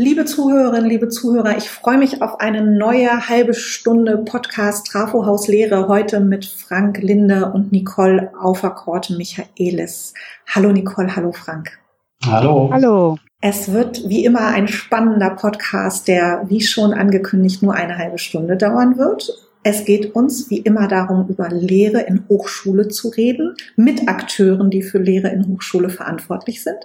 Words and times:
Liebe 0.00 0.24
Zuhörerinnen, 0.24 0.88
liebe 0.88 1.08
Zuhörer, 1.08 1.56
ich 1.56 1.68
freue 1.68 1.98
mich 1.98 2.22
auf 2.22 2.38
eine 2.38 2.62
neue 2.62 3.28
halbe 3.28 3.52
Stunde 3.52 4.16
Podcast 4.18 4.86
Trafohaus 4.86 5.48
Lehre 5.48 5.88
heute 5.88 6.20
mit 6.20 6.46
Frank 6.46 6.98
Linde 7.02 7.50
und 7.52 7.72
Nicole 7.72 8.30
Auferkorte 8.40 9.16
Michaelis. 9.16 10.14
Hallo 10.46 10.70
Nicole, 10.70 11.16
hallo 11.16 11.32
Frank. 11.32 11.80
Hallo. 12.24 12.70
Hallo. 12.72 13.18
Es 13.40 13.72
wird 13.72 14.08
wie 14.08 14.24
immer 14.24 14.46
ein 14.46 14.68
spannender 14.68 15.30
Podcast, 15.30 16.06
der 16.06 16.44
wie 16.46 16.60
schon 16.60 16.92
angekündigt 16.92 17.64
nur 17.64 17.74
eine 17.74 17.98
halbe 17.98 18.18
Stunde 18.18 18.56
dauern 18.56 18.98
wird. 18.98 19.47
Es 19.62 19.84
geht 19.84 20.14
uns 20.14 20.50
wie 20.50 20.58
immer 20.58 20.88
darum, 20.88 21.28
über 21.28 21.48
Lehre 21.48 22.00
in 22.02 22.28
Hochschule 22.28 22.88
zu 22.88 23.08
reden, 23.08 23.54
mit 23.76 24.08
Akteuren, 24.08 24.70
die 24.70 24.82
für 24.82 24.98
Lehre 24.98 25.28
in 25.28 25.46
Hochschule 25.48 25.88
verantwortlich 25.88 26.62
sind 26.62 26.78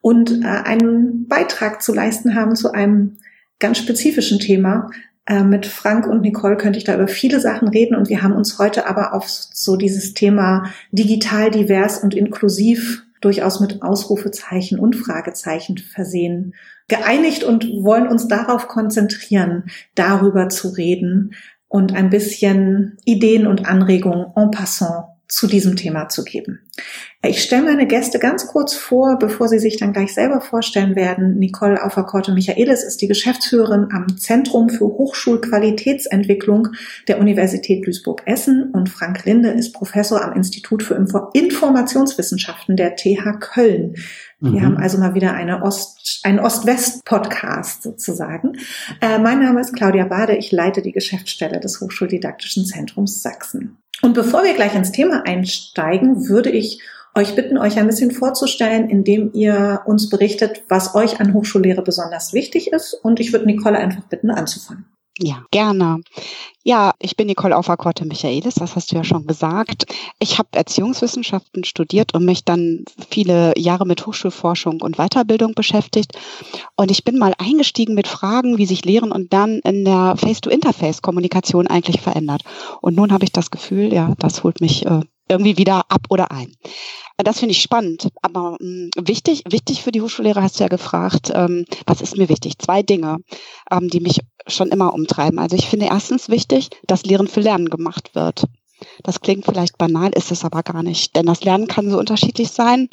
und 0.00 0.42
äh, 0.42 0.46
einen 0.46 1.26
Beitrag 1.28 1.82
zu 1.82 1.94
leisten 1.94 2.34
haben 2.34 2.54
zu 2.56 2.72
einem 2.72 3.18
ganz 3.58 3.78
spezifischen 3.78 4.38
Thema. 4.38 4.90
Äh, 5.26 5.44
mit 5.44 5.66
Frank 5.66 6.06
und 6.06 6.20
Nicole 6.20 6.56
könnte 6.56 6.78
ich 6.78 6.84
da 6.84 6.94
über 6.94 7.08
viele 7.08 7.40
Sachen 7.40 7.68
reden 7.68 7.94
und 7.94 8.08
wir 8.08 8.22
haben 8.22 8.34
uns 8.34 8.58
heute 8.58 8.86
aber 8.86 9.14
auf 9.14 9.28
so 9.28 9.76
dieses 9.76 10.12
Thema 10.14 10.70
digital, 10.92 11.50
divers 11.50 12.02
und 12.02 12.14
inklusiv 12.14 13.02
durchaus 13.20 13.60
mit 13.60 13.82
Ausrufezeichen 13.82 14.78
und 14.78 14.96
Fragezeichen 14.96 15.78
versehen, 15.78 16.54
geeinigt 16.88 17.44
und 17.44 17.66
wollen 17.82 18.08
uns 18.08 18.28
darauf 18.28 18.66
konzentrieren, 18.66 19.64
darüber 19.94 20.48
zu 20.48 20.68
reden 20.68 21.34
und 21.70 21.94
ein 21.94 22.10
bisschen 22.10 22.98
Ideen 23.04 23.46
und 23.46 23.64
Anregungen 23.64 24.26
en 24.34 24.50
passant 24.50 25.04
zu 25.28 25.46
diesem 25.46 25.76
Thema 25.76 26.08
zu 26.08 26.24
geben. 26.24 26.58
Ich 27.22 27.42
stelle 27.42 27.64
meine 27.64 27.86
Gäste 27.86 28.18
ganz 28.18 28.46
kurz 28.46 28.74
vor, 28.74 29.18
bevor 29.18 29.46
sie 29.48 29.58
sich 29.58 29.76
dann 29.76 29.92
gleich 29.92 30.14
selber 30.14 30.40
vorstellen 30.40 30.96
werden. 30.96 31.38
Nicole 31.38 31.84
Auferkorte 31.84 32.32
Michaelis 32.32 32.82
ist 32.82 33.02
die 33.02 33.08
Geschäftsführerin 33.08 33.88
am 33.92 34.16
Zentrum 34.16 34.70
für 34.70 34.86
Hochschulqualitätsentwicklung 34.86 36.68
der 37.08 37.20
Universität 37.20 37.86
Duisburg-Essen 37.86 38.70
und 38.72 38.88
Frank 38.88 39.26
Linde 39.26 39.50
ist 39.50 39.74
Professor 39.74 40.24
am 40.24 40.32
Institut 40.32 40.82
für 40.82 40.94
Informationswissenschaften 41.34 42.76
der 42.76 42.96
TH 42.96 43.38
Köln. 43.38 43.96
Wir 44.40 44.52
mhm. 44.52 44.64
haben 44.64 44.76
also 44.78 44.96
mal 44.96 45.14
wieder 45.14 45.34
eine 45.34 45.62
Ost, 45.62 46.20
einen 46.22 46.38
Ost-West-Podcast 46.38 47.82
sozusagen. 47.82 48.54
Äh, 49.02 49.18
mein 49.18 49.40
Name 49.40 49.60
ist 49.60 49.74
Claudia 49.74 50.06
Bade. 50.06 50.36
Ich 50.36 50.52
leite 50.52 50.80
die 50.80 50.92
Geschäftsstelle 50.92 51.60
des 51.60 51.82
Hochschuldidaktischen 51.82 52.64
Zentrums 52.64 53.20
Sachsen. 53.20 53.76
Und 54.02 54.14
bevor 54.14 54.44
wir 54.44 54.54
gleich 54.54 54.74
ins 54.74 54.92
Thema 54.92 55.26
einsteigen, 55.26 56.28
würde 56.28 56.50
ich 56.50 56.59
euch 57.14 57.34
bitten, 57.34 57.58
euch 57.58 57.76
ein 57.76 57.86
bisschen 57.86 58.10
vorzustellen, 58.10 58.88
indem 58.88 59.32
ihr 59.32 59.82
uns 59.86 60.08
berichtet, 60.08 60.62
was 60.68 60.94
euch 60.94 61.20
an 61.20 61.34
Hochschullehre 61.34 61.82
besonders 61.82 62.32
wichtig 62.32 62.72
ist. 62.72 62.94
Und 62.94 63.20
ich 63.20 63.32
würde 63.32 63.46
Nicole 63.46 63.78
einfach 63.78 64.04
bitten, 64.04 64.30
anzufangen. 64.30 64.86
Ja, 65.22 65.44
gerne. 65.50 66.00
Ja, 66.62 66.92
ich 66.98 67.14
bin 67.14 67.26
Nicole 67.26 67.56
Auferkorte 67.56 68.06
Michaelis, 68.06 68.54
das 68.54 68.74
hast 68.74 68.90
du 68.90 68.96
ja 68.96 69.04
schon 69.04 69.26
gesagt. 69.26 69.84
Ich 70.18 70.38
habe 70.38 70.48
Erziehungswissenschaften 70.52 71.64
studiert 71.64 72.14
und 72.14 72.24
mich 72.24 72.44
dann 72.44 72.84
viele 73.10 73.52
Jahre 73.58 73.86
mit 73.86 74.06
Hochschulforschung 74.06 74.80
und 74.80 74.96
Weiterbildung 74.96 75.54
beschäftigt. 75.54 76.12
Und 76.76 76.90
ich 76.90 77.04
bin 77.04 77.18
mal 77.18 77.34
eingestiegen 77.36 77.94
mit 77.94 78.08
Fragen, 78.08 78.56
wie 78.56 78.66
sich 78.66 78.84
Lehren 78.84 79.12
und 79.12 79.30
Lernen 79.30 79.60
in 79.64 79.84
der 79.84 80.16
Face-to-Interface-Kommunikation 80.16 81.66
eigentlich 81.66 82.00
verändert. 82.00 82.42
Und 82.80 82.96
nun 82.96 83.12
habe 83.12 83.24
ich 83.24 83.32
das 83.32 83.50
Gefühl, 83.50 83.92
ja, 83.92 84.14
das 84.18 84.42
holt 84.42 84.62
mich 84.62 84.86
äh, 84.86 85.00
irgendwie 85.30 85.56
wieder 85.56 85.84
ab 85.88 86.02
oder 86.10 86.30
ein. 86.30 86.54
Das 87.16 87.38
finde 87.38 87.52
ich 87.52 87.62
spannend. 87.62 88.08
Aber 88.22 88.56
hm, 88.60 88.90
wichtig, 88.98 89.44
wichtig 89.48 89.82
für 89.82 89.92
die 89.92 90.02
Hochschullehrer 90.02 90.42
hast 90.42 90.58
du 90.58 90.64
ja 90.64 90.68
gefragt, 90.68 91.30
ähm, 91.34 91.64
was 91.86 92.00
ist 92.00 92.16
mir 92.16 92.28
wichtig? 92.28 92.58
Zwei 92.58 92.82
Dinge, 92.82 93.18
ähm, 93.70 93.88
die 93.88 94.00
mich 94.00 94.20
schon 94.46 94.68
immer 94.68 94.94
umtreiben. 94.94 95.38
Also 95.38 95.56
ich 95.56 95.68
finde 95.68 95.86
erstens 95.86 96.28
wichtig, 96.28 96.70
dass 96.86 97.04
Lehren 97.04 97.28
für 97.28 97.40
Lernen 97.40 97.68
gemacht 97.68 98.14
wird. 98.14 98.44
Das 99.02 99.20
klingt 99.20 99.44
vielleicht 99.44 99.76
banal, 99.76 100.10
ist 100.14 100.32
es 100.32 100.44
aber 100.44 100.62
gar 100.62 100.82
nicht. 100.82 101.14
Denn 101.14 101.26
das 101.26 101.44
Lernen 101.44 101.66
kann 101.66 101.90
so 101.90 101.98
unterschiedlich 101.98 102.50
sein, 102.50 102.88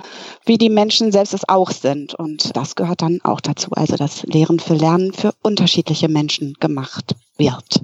wie 0.45 0.57
die 0.57 0.69
Menschen 0.69 1.13
selbst 1.13 1.33
es 1.33 1.47
auch 1.47 1.71
sind. 1.71 2.13
Und 2.13 2.55
das 2.57 2.75
gehört 2.75 3.01
dann 3.01 3.21
auch 3.23 3.39
dazu. 3.39 3.71
Also 3.71 3.95
das 3.95 4.23
Lehren 4.23 4.59
für 4.59 4.75
Lernen 4.75 5.13
für 5.13 5.33
unterschiedliche 5.41 6.09
Menschen 6.09 6.55
gemacht 6.59 7.15
wird. 7.37 7.81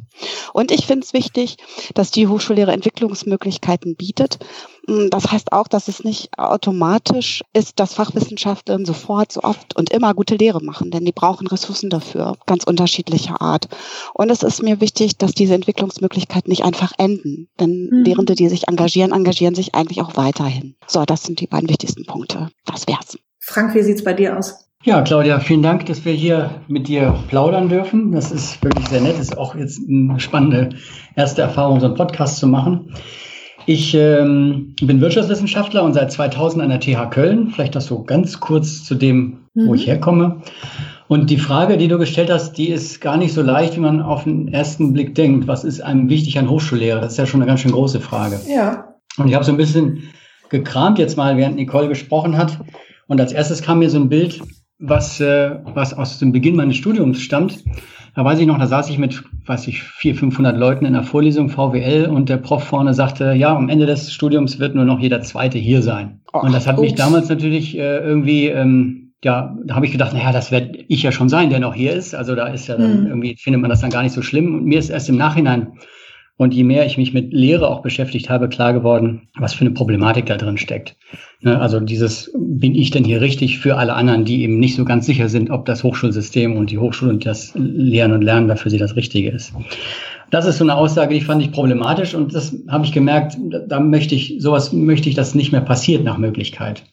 Und 0.54 0.72
ich 0.72 0.86
finde 0.86 1.06
es 1.06 1.14
wichtig, 1.14 1.58
dass 1.94 2.12
die 2.12 2.28
Hochschullehre 2.28 2.72
Entwicklungsmöglichkeiten 2.72 3.96
bietet. 3.96 4.40
Mm, 4.88 5.10
das 5.10 5.32
heißt 5.32 5.52
auch, 5.52 5.68
dass 5.68 5.88
es 5.88 6.04
nicht 6.04 6.38
automatisch 6.38 7.44
ist, 7.54 7.80
dass 7.80 7.94
Fachwissenschaftlerinnen 7.94 8.86
sofort, 8.86 9.32
so 9.32 9.42
oft 9.42 9.76
und 9.76 9.92
immer 9.92 10.14
gute 10.14 10.36
Lehre 10.36 10.64
machen, 10.64 10.92
denn 10.92 11.06
die 11.06 11.12
brauchen 11.12 11.48
Ressourcen 11.48 11.90
dafür, 11.90 12.38
ganz 12.46 12.64
unterschiedlicher 12.64 13.42
Art. 13.42 13.68
Und 14.14 14.30
es 14.30 14.44
ist 14.44 14.62
mir 14.62 14.82
wichtig, 14.82 15.18
dass 15.18 15.34
diese 15.34 15.56
Entwicklungsmöglichkeiten 15.56 16.50
nicht 16.50 16.64
einfach 16.64 16.94
enden, 16.98 17.50
denn 17.60 17.90
mhm. 17.92 18.04
Lehrende, 18.04 18.36
die 18.36 18.50
sich 18.50 18.68
engagieren, 18.68 19.12
engagieren 19.12 19.56
sich 19.56 19.76
eigentlich 19.76 20.02
auch 20.02 20.16
weiterhin. 20.16 20.76
So, 20.88 21.04
das 21.06 21.24
sind 21.24 21.40
die 21.40 21.48
beiden 21.48 21.70
wichtigsten 21.70 22.06
Punkte. 22.06 22.50
Das 22.66 22.88
wär's. 22.88 23.18
Frank, 23.40 23.76
wie 23.76 23.84
sieht's 23.84 24.04
bei 24.04 24.14
dir 24.14 24.38
aus? 24.38 24.63
Ja, 24.86 25.02
Claudia, 25.02 25.40
vielen 25.40 25.62
Dank, 25.62 25.86
dass 25.86 26.04
wir 26.04 26.12
hier 26.12 26.62
mit 26.68 26.90
dir 26.90 27.18
plaudern 27.30 27.70
dürfen. 27.70 28.12
Das 28.12 28.34
ist 28.34 28.62
wirklich 28.62 28.86
sehr 28.90 29.00
nett. 29.00 29.14
Das 29.14 29.30
ist 29.30 29.38
auch 29.38 29.56
jetzt 29.56 29.82
eine 29.88 30.20
spannende 30.20 30.76
erste 31.16 31.42
Erfahrung, 31.42 31.80
so 31.80 31.86
einen 31.86 31.96
Podcast 31.96 32.38
zu 32.38 32.48
machen. 32.48 32.94
Ich 33.66 33.96
ähm, 33.96 34.76
bin 34.82 35.00
Wirtschaftswissenschaftler 35.00 35.84
und 35.84 35.94
seit 35.94 36.12
2000 36.12 36.64
an 36.64 36.70
der 36.70 36.82
TH 36.82 37.12
Köln. 37.12 37.52
Vielleicht 37.52 37.76
das 37.76 37.86
so 37.86 38.04
ganz 38.04 38.42
kurz 38.42 38.84
zu 38.84 38.96
dem, 38.96 39.46
mhm. 39.54 39.68
wo 39.68 39.74
ich 39.74 39.88
herkomme. 39.88 40.42
Und 41.08 41.30
die 41.30 41.38
Frage, 41.38 41.78
die 41.78 41.88
du 41.88 41.98
gestellt 41.98 42.30
hast, 42.30 42.58
die 42.58 42.68
ist 42.68 43.00
gar 43.00 43.16
nicht 43.16 43.34
so 43.34 43.42
leicht, 43.42 43.78
wie 43.78 43.82
man 43.82 44.02
auf 44.02 44.26
den 44.26 44.50
ersten 44.50 44.92
Blick 44.92 45.16
denkt. 45.16 45.48
Was 45.48 45.64
ist 45.64 45.80
einem 45.80 46.10
wichtig 46.10 46.38
an 46.40 46.50
Hochschullehre? 46.50 47.00
Das 47.00 47.14
ist 47.14 47.18
ja 47.18 47.26
schon 47.26 47.42
eine 47.42 47.48
ganz 47.48 47.62
schön 47.62 47.72
große 47.72 48.02
Frage. 48.02 48.38
Ja. 48.54 48.96
Und 49.16 49.30
ich 49.30 49.34
habe 49.34 49.46
so 49.46 49.52
ein 49.54 49.58
bisschen 49.58 50.10
gekramt 50.50 51.00
jetzt 51.00 51.16
mal, 51.16 51.38
während 51.38 51.56
Nicole 51.56 51.88
gesprochen 51.88 52.38
hat. 52.38 52.60
Und 53.08 53.22
als 53.22 53.32
erstes 53.32 53.62
kam 53.62 53.80
mir 53.80 53.90
so 53.90 53.98
ein 53.98 54.10
Bild 54.10 54.42
was, 54.84 55.20
äh, 55.22 55.52
was 55.74 55.94
aus 55.94 56.20
dem 56.20 56.32
Beginn 56.32 56.56
meines 56.56 56.76
Studiums 56.76 57.22
stammt. 57.22 57.64
Da 58.16 58.24
weiß 58.24 58.40
ich 58.40 58.46
noch, 58.46 58.60
da 58.60 58.68
saß 58.68 58.90
ich 58.90 59.00
mit, 59.00 59.24
weiß 59.46 59.68
ich, 59.68 59.82
vier, 59.82 60.14
500 60.14 60.56
Leuten 60.56 60.86
in 60.86 60.94
der 60.94 61.04
Vorlesung 61.04 61.50
VWL 61.50 62.06
und 62.06 62.30
der 62.30 62.38
Prof 62.38 62.64
vorne 62.64 62.94
sagte, 62.94 63.34
ja, 63.34 63.56
am 63.56 63.70
Ende 63.70 63.88
des 63.88 64.14
Studiums 64.14 64.60
wird 64.60 64.76
nur 64.76 64.86
noch 64.86 65.00
jeder 65.00 65.22
Zweite 65.22 65.58
hier 65.58 65.82
sein. 65.82 66.20
Och, 66.32 66.44
und 66.44 66.54
das 66.54 66.68
hat 66.68 66.78
ups. 66.78 66.84
mich 66.84 66.96
damals 66.96 67.30
natürlich 67.30 67.76
äh, 67.76 67.98
irgendwie, 68.00 68.50
ähm, 68.50 69.14
ja, 69.24 69.58
da 69.66 69.76
habe 69.76 69.86
ich 69.86 69.94
gedacht, 69.94 70.14
naja, 70.14 70.32
das 70.32 70.52
werde 70.52 70.78
ich 70.88 71.02
ja 71.02 71.12
schon 71.12 71.30
sein, 71.30 71.50
der 71.50 71.60
noch 71.60 71.74
hier 71.74 71.94
ist. 71.94 72.14
Also 72.14 72.36
da 72.36 72.48
ist 72.48 72.68
ja 72.68 72.78
dann 72.78 72.94
hm. 72.94 73.08
irgendwie, 73.08 73.36
findet 73.38 73.62
man 73.62 73.70
das 73.70 73.80
dann 73.80 73.90
gar 73.90 74.04
nicht 74.04 74.14
so 74.14 74.22
schlimm. 74.22 74.54
Und 74.54 74.66
mir 74.66 74.78
ist 74.78 74.90
erst 74.90 75.10
im 75.10 75.16
Nachhinein 75.16 75.80
und 76.38 76.54
je 76.54 76.64
mehr 76.64 76.86
ich 76.86 76.98
mich 76.98 77.14
mit 77.14 77.32
Lehre 77.32 77.70
auch 77.70 77.82
beschäftigt 77.82 78.30
habe, 78.30 78.50
klar 78.50 78.74
geworden, 78.74 79.30
was 79.38 79.54
für 79.54 79.62
eine 79.62 79.72
Problematik 79.72 80.26
da 80.26 80.38
drin 80.38 80.58
steckt. 80.58 80.96
Ne, 81.42 81.60
also 81.60 81.80
dieses, 81.80 82.32
bin 82.36 82.74
ich 82.74 82.90
denn 82.90 83.04
hier 83.04 83.22
richtig 83.22 83.60
für 83.60 83.78
alle 83.78 83.94
anderen, 83.94 84.26
die 84.26 84.44
eben 84.44 84.60
nicht 84.60 84.76
so 84.76 84.86
ganz 84.86 85.06
sicher 85.06 85.30
sind, 85.30 85.52
ob 85.52 85.66
das 85.66 85.84
Hochschulsystem 85.84 86.56
und 86.56 86.72
die 86.72 86.80
Hochschule 86.80 87.12
und 87.12 87.26
das 87.26 87.52
Lehren 87.56 88.14
und 88.14 88.24
Lernen 88.24 88.48
dafür 88.48 88.72
sie 88.72 88.78
das 88.78 88.96
Richtige 88.96 89.30
ist. 89.30 89.54
Das 90.32 90.48
ist 90.48 90.58
so 90.58 90.64
eine 90.64 90.76
Aussage, 90.76 91.14
die 91.14 91.22
fand 91.22 91.44
ich 91.44 91.52
problematisch 91.52 92.16
und 92.16 92.34
das 92.34 92.56
habe 92.68 92.86
ich 92.86 92.92
gemerkt, 92.92 93.38
da 93.68 93.80
möchte 93.80 94.16
ich, 94.16 94.38
sowas 94.40 94.74
möchte 94.74 95.10
ich, 95.10 95.16
dass 95.16 95.36
nicht 95.36 95.52
mehr 95.52 95.62
passiert 95.62 96.04
nach 96.04 96.18
Möglichkeit. 96.18 96.84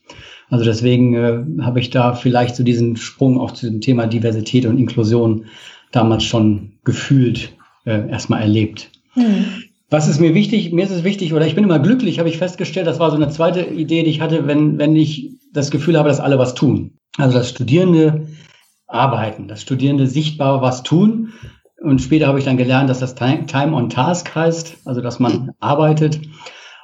Also 0.50 0.64
deswegen 0.64 1.14
äh, 1.14 1.62
habe 1.62 1.80
ich 1.80 1.90
da 1.90 2.12
vielleicht 2.12 2.56
so 2.56 2.64
diesen 2.64 2.96
Sprung 2.96 3.40
auch 3.40 3.52
zu 3.52 3.70
dem 3.70 3.80
Thema 3.80 4.06
Diversität 4.06 4.66
und 4.66 4.78
Inklusion 4.78 5.46
damals 5.92 6.24
schon 6.24 6.72
gefühlt 6.84 7.52
äh, 7.86 8.08
erstmal 8.10 8.42
erlebt. 8.42 8.90
Hm. 9.14 9.44
Was 9.90 10.06
ist 10.06 10.20
mir 10.20 10.34
wichtig? 10.34 10.72
Mir 10.72 10.84
ist 10.84 10.92
es 10.92 11.02
wichtig, 11.02 11.34
oder 11.34 11.46
ich 11.46 11.56
bin 11.56 11.64
immer 11.64 11.80
glücklich, 11.80 12.20
habe 12.20 12.28
ich 12.28 12.38
festgestellt, 12.38 12.86
das 12.86 13.00
war 13.00 13.10
so 13.10 13.16
eine 13.16 13.28
zweite 13.28 13.62
Idee, 13.62 14.04
die 14.04 14.10
ich 14.10 14.20
hatte, 14.20 14.46
wenn, 14.46 14.78
wenn 14.78 14.94
ich 14.94 15.32
das 15.52 15.72
Gefühl 15.72 15.98
habe, 15.98 16.08
dass 16.08 16.20
alle 16.20 16.38
was 16.38 16.54
tun. 16.54 16.92
Also 17.18 17.36
dass 17.36 17.50
Studierende 17.50 18.28
arbeiten, 18.86 19.48
dass 19.48 19.62
Studierende 19.62 20.06
sichtbar 20.06 20.62
was 20.62 20.84
tun. 20.84 21.32
Und 21.82 22.00
später 22.00 22.28
habe 22.28 22.38
ich 22.38 22.44
dann 22.44 22.56
gelernt, 22.56 22.88
dass 22.88 23.00
das 23.00 23.14
Time 23.14 23.74
on 23.74 23.88
Task 23.88 24.32
heißt, 24.34 24.78
also 24.84 25.00
dass 25.00 25.18
man 25.18 25.52
arbeitet. 25.58 26.20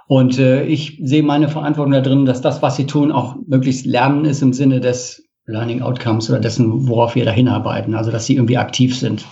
Und 0.08 0.38
äh, 0.38 0.64
ich 0.64 0.98
sehe 1.02 1.22
meine 1.22 1.48
Verantwortung 1.48 1.92
da 1.92 2.00
drin, 2.00 2.24
dass 2.24 2.40
das, 2.40 2.62
was 2.62 2.76
sie 2.76 2.86
tun, 2.86 3.12
auch 3.12 3.36
möglichst 3.46 3.86
Lernen 3.86 4.24
ist 4.24 4.42
im 4.42 4.52
Sinne 4.52 4.80
des 4.80 5.24
Learning 5.46 5.82
Outcomes 5.82 6.28
oder 6.30 6.40
dessen, 6.40 6.88
worauf 6.88 7.14
wir 7.14 7.24
da 7.24 7.30
hinarbeiten. 7.30 7.94
Also 7.94 8.10
dass 8.10 8.26
sie 8.26 8.34
irgendwie 8.34 8.58
aktiv 8.58 8.98
sind. 8.98 9.24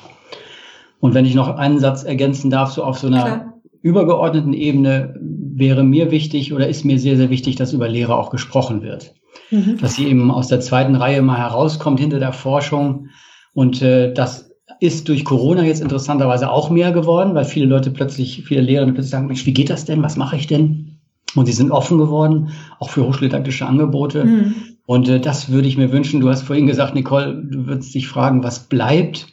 Und 1.04 1.12
wenn 1.12 1.26
ich 1.26 1.34
noch 1.34 1.58
einen 1.58 1.80
Satz 1.80 2.02
ergänzen 2.02 2.48
darf, 2.48 2.70
so 2.70 2.82
auf 2.82 2.98
so 2.98 3.08
einer 3.08 3.22
Klar. 3.22 3.54
übergeordneten 3.82 4.54
Ebene 4.54 5.14
wäre 5.20 5.84
mir 5.84 6.10
wichtig 6.10 6.54
oder 6.54 6.66
ist 6.66 6.86
mir 6.86 6.98
sehr, 6.98 7.18
sehr 7.18 7.28
wichtig, 7.28 7.56
dass 7.56 7.74
über 7.74 7.90
Lehre 7.90 8.16
auch 8.16 8.30
gesprochen 8.30 8.80
wird. 8.80 9.12
Mhm. 9.50 9.76
Dass 9.82 9.96
sie 9.96 10.08
eben 10.08 10.30
aus 10.30 10.48
der 10.48 10.60
zweiten 10.60 10.94
Reihe 10.94 11.20
mal 11.20 11.36
herauskommt 11.36 12.00
hinter 12.00 12.20
der 12.20 12.32
Forschung. 12.32 13.08
Und 13.52 13.82
äh, 13.82 14.14
das 14.14 14.50
ist 14.80 15.06
durch 15.10 15.26
Corona 15.26 15.62
jetzt 15.64 15.82
interessanterweise 15.82 16.50
auch 16.50 16.70
mehr 16.70 16.90
geworden, 16.90 17.34
weil 17.34 17.44
viele 17.44 17.66
Leute 17.66 17.90
plötzlich, 17.90 18.42
viele 18.46 18.62
Lehrende 18.62 18.94
plötzlich 18.94 19.10
sagen, 19.10 19.26
Mensch, 19.26 19.44
wie 19.44 19.52
geht 19.52 19.68
das 19.68 19.84
denn? 19.84 20.02
Was 20.02 20.16
mache 20.16 20.36
ich 20.36 20.46
denn? 20.46 21.00
Und 21.34 21.44
sie 21.44 21.52
sind 21.52 21.70
offen 21.70 21.98
geworden, 21.98 22.48
auch 22.78 22.88
für 22.88 23.06
hochschuldidaktische 23.06 23.66
Angebote. 23.66 24.24
Mhm. 24.24 24.54
Und 24.86 25.10
äh, 25.10 25.20
das 25.20 25.50
würde 25.50 25.68
ich 25.68 25.76
mir 25.76 25.92
wünschen. 25.92 26.20
Du 26.20 26.30
hast 26.30 26.44
vorhin 26.44 26.66
gesagt, 26.66 26.94
Nicole, 26.94 27.44
du 27.44 27.66
würdest 27.66 27.94
dich 27.94 28.08
fragen, 28.08 28.42
was 28.42 28.60
bleibt. 28.70 29.26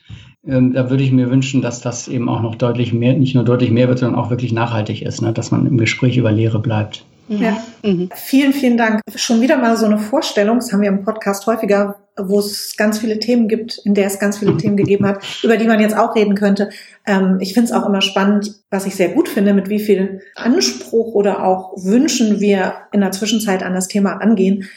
Ähm, 0.48 0.74
da 0.74 0.90
würde 0.90 1.04
ich 1.04 1.12
mir 1.12 1.30
wünschen, 1.30 1.62
dass 1.62 1.82
das 1.82 2.08
eben 2.08 2.28
auch 2.28 2.42
noch 2.42 2.56
deutlich 2.56 2.94
mehr, 2.94 3.14
nicht 3.14 3.36
nur 3.36 3.44
deutlich 3.44 3.70
mehr 3.72 3.88
wird, 3.88 4.00
sondern 4.00 4.20
auch 4.20 4.30
wirklich 4.30 4.52
nachhaltig 4.52 5.04
ist, 5.04 5.22
ne? 5.22 5.34
dass 5.34 5.52
man 5.52 5.68
im 5.68 5.78
Gespräch 5.78 6.18
über 6.18 6.32
Lehre 6.32 6.60
bleibt. 6.60 7.06
Ja. 7.28 7.64
Mhm. 7.84 8.10
Vielen, 8.14 8.52
vielen 8.52 8.78
Dank. 8.78 9.02
Schon 9.16 9.40
wieder 9.40 9.58
mal 9.58 9.78
so 9.78 9.86
eine 9.86 10.00
Vorstellung, 10.00 10.58
das 10.58 10.74
haben 10.74 10.82
wir 10.82 10.90
im 10.90 11.04
Podcast 11.04 11.48
häufiger, 11.48 11.96
wo 12.18 12.40
es 12.40 12.76
ganz 12.76 13.00
viele 13.00 13.20
Themen 13.20 13.48
gibt, 13.48 13.80
in 13.86 13.94
der 13.94 14.08
es 14.08 14.20
ganz 14.20 14.40
viele 14.40 14.58
Themen 14.58 14.76
gegeben 14.76 15.06
hat, 15.06 15.24
über 15.44 15.56
die 15.56 15.68
man 15.68 15.80
jetzt 15.80 15.96
auch 15.96 16.16
reden 16.16 16.36
könnte. 16.36 16.70
Ähm, 17.06 17.38
ich 17.40 17.54
finde 17.54 17.70
es 17.70 17.72
auch 17.72 17.88
immer 17.88 18.02
spannend, 18.02 18.56
was 18.70 18.86
ich 18.86 18.96
sehr 18.96 19.10
gut 19.10 19.30
finde, 19.30 19.54
mit 19.54 19.70
wie 19.70 19.80
viel 19.80 20.22
Anspruch 20.36 21.14
oder 21.14 21.46
auch 21.46 21.78
Wünschen 21.78 22.40
wir 22.42 22.74
in 22.92 23.02
der 23.02 23.12
Zwischenzeit 23.12 23.64
an 23.64 23.74
das 23.74 23.88
Thema 23.88 24.14
angehen 24.22 24.68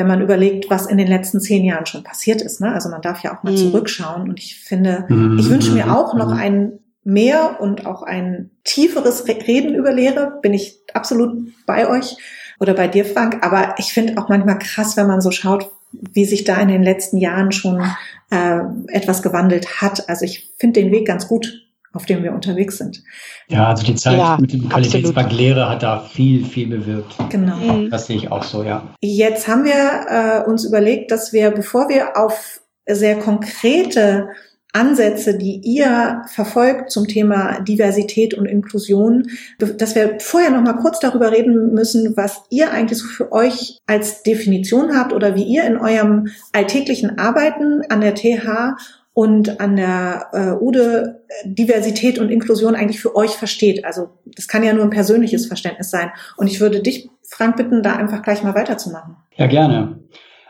wenn 0.00 0.06
man 0.06 0.22
überlegt, 0.22 0.70
was 0.70 0.86
in 0.86 0.96
den 0.96 1.08
letzten 1.08 1.40
zehn 1.40 1.62
Jahren 1.62 1.84
schon 1.84 2.02
passiert 2.02 2.40
ist. 2.40 2.58
Ne? 2.62 2.72
Also 2.72 2.88
man 2.88 3.02
darf 3.02 3.22
ja 3.22 3.36
auch 3.36 3.42
mal 3.42 3.52
mhm. 3.52 3.58
zurückschauen. 3.58 4.30
Und 4.30 4.38
ich 4.38 4.56
finde, 4.56 5.04
mhm. 5.08 5.38
ich 5.38 5.50
wünsche 5.50 5.72
mir 5.72 5.94
auch 5.94 6.14
noch 6.14 6.32
mhm. 6.32 6.40
ein 6.40 6.72
mehr 7.04 7.60
und 7.60 7.84
auch 7.84 8.02
ein 8.02 8.50
tieferes 8.64 9.26
Reden 9.28 9.74
über 9.74 9.92
Lehre. 9.92 10.38
Bin 10.40 10.54
ich 10.54 10.78
absolut 10.94 11.36
bei 11.66 11.86
euch 11.86 12.16
oder 12.58 12.72
bei 12.72 12.88
dir, 12.88 13.04
Frank. 13.04 13.44
Aber 13.44 13.74
ich 13.76 13.92
finde 13.92 14.16
auch 14.16 14.30
manchmal 14.30 14.58
krass, 14.58 14.96
wenn 14.96 15.06
man 15.06 15.20
so 15.20 15.30
schaut, 15.30 15.70
wie 15.92 16.24
sich 16.24 16.44
da 16.44 16.56
in 16.56 16.68
den 16.68 16.82
letzten 16.82 17.18
Jahren 17.18 17.52
schon 17.52 17.82
äh, 18.30 18.60
etwas 18.88 19.22
gewandelt 19.22 19.82
hat. 19.82 20.08
Also 20.08 20.24
ich 20.24 20.50
finde 20.56 20.80
den 20.80 20.92
Weg 20.92 21.06
ganz 21.06 21.28
gut, 21.28 21.66
auf 21.92 22.06
dem 22.06 22.22
wir 22.22 22.32
unterwegs 22.32 22.78
sind. 22.78 23.02
Ja, 23.48 23.68
also 23.68 23.84
die 23.84 23.94
Zeit 23.96 24.18
ja, 24.18 24.38
mit 24.40 24.52
dem 24.52 24.68
Qualitätsbank 24.68 25.32
Lehre 25.32 25.68
hat 25.68 25.82
da 25.82 26.00
viel, 26.00 26.44
viel 26.44 26.68
bewirkt. 26.68 27.16
Genau. 27.30 27.56
Mhm. 27.56 27.90
Das 27.90 28.06
sehe 28.06 28.16
ich 28.16 28.30
auch 28.30 28.44
so, 28.44 28.62
ja. 28.62 28.94
Jetzt 29.00 29.48
haben 29.48 29.64
wir 29.64 30.44
äh, 30.44 30.48
uns 30.48 30.64
überlegt, 30.64 31.10
dass 31.10 31.32
wir, 31.32 31.50
bevor 31.50 31.88
wir 31.88 32.16
auf 32.16 32.60
sehr 32.86 33.18
konkrete 33.18 34.28
Ansätze, 34.72 35.36
die 35.36 35.60
ihr 35.64 36.22
verfolgt 36.28 36.92
zum 36.92 37.08
Thema 37.08 37.60
Diversität 37.60 38.34
und 38.34 38.46
Inklusion, 38.46 39.28
dass 39.58 39.96
wir 39.96 40.18
vorher 40.20 40.50
noch 40.50 40.62
mal 40.62 40.80
kurz 40.80 41.00
darüber 41.00 41.32
reden 41.32 41.72
müssen, 41.72 42.16
was 42.16 42.42
ihr 42.50 42.70
eigentlich 42.70 43.00
so 43.00 43.06
für 43.08 43.32
euch 43.32 43.78
als 43.86 44.22
Definition 44.22 44.96
habt 44.96 45.12
oder 45.12 45.34
wie 45.34 45.42
ihr 45.42 45.64
in 45.64 45.76
eurem 45.76 46.28
alltäglichen 46.52 47.18
Arbeiten 47.18 47.82
an 47.88 48.00
der 48.00 48.14
TH 48.14 48.76
und 49.12 49.60
an 49.60 49.76
der 49.76 50.28
äh, 50.32 50.64
UDE 50.64 51.20
Diversität 51.44 52.18
und 52.18 52.30
Inklusion 52.30 52.74
eigentlich 52.74 53.00
für 53.00 53.16
euch 53.16 53.30
versteht. 53.30 53.84
Also 53.84 54.08
das 54.24 54.48
kann 54.48 54.62
ja 54.62 54.72
nur 54.72 54.84
ein 54.84 54.90
persönliches 54.90 55.46
Verständnis 55.46 55.90
sein. 55.90 56.10
Und 56.36 56.46
ich 56.46 56.60
würde 56.60 56.80
dich, 56.80 57.08
Frank, 57.28 57.56
bitten, 57.56 57.82
da 57.82 57.96
einfach 57.96 58.22
gleich 58.22 58.42
mal 58.42 58.54
weiterzumachen. 58.54 59.16
Ja, 59.36 59.46
gerne. 59.46 60.00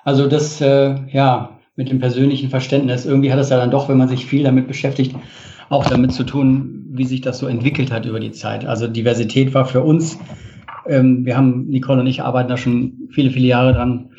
Also 0.05 0.27
das, 0.27 0.61
äh, 0.61 0.97
ja, 1.11 1.59
mit 1.77 1.91
dem 1.91 1.99
persönlichen 1.99 2.51
Verständnis, 2.51 3.07
irgendwie 3.07 3.33
hat 3.33 3.39
es 3.39 3.51
ja 3.51 3.57
dann 3.57 3.71
doch, 3.71 3.89
wenn 3.89 3.97
man 3.97 4.09
sich 4.09 4.27
viel 4.27 4.43
damit 4.43 4.69
beschäftigt, 4.69 5.15
auch 5.71 5.87
damit 5.87 6.13
zu 6.13 6.25
tun, 6.25 6.85
wie 6.91 7.05
sich 7.05 7.21
das 7.21 7.39
so 7.39 7.47
entwickelt 7.47 7.91
hat 7.91 8.05
über 8.05 8.21
die 8.21 8.33
Zeit. 8.33 8.67
Also 8.67 8.87
Diversität 8.87 9.55
war 9.55 9.65
für 9.65 9.83
uns, 9.83 10.19
ähm, 10.87 11.25
wir 11.25 11.37
haben, 11.37 11.69
Nicole 11.69 12.01
und 12.01 12.07
ich 12.07 12.23
arbeiten 12.23 12.49
da 12.49 12.57
schon 12.57 13.09
viele, 13.11 13.31
viele 13.31 13.47
Jahre 13.47 13.73
dran, 13.73 14.11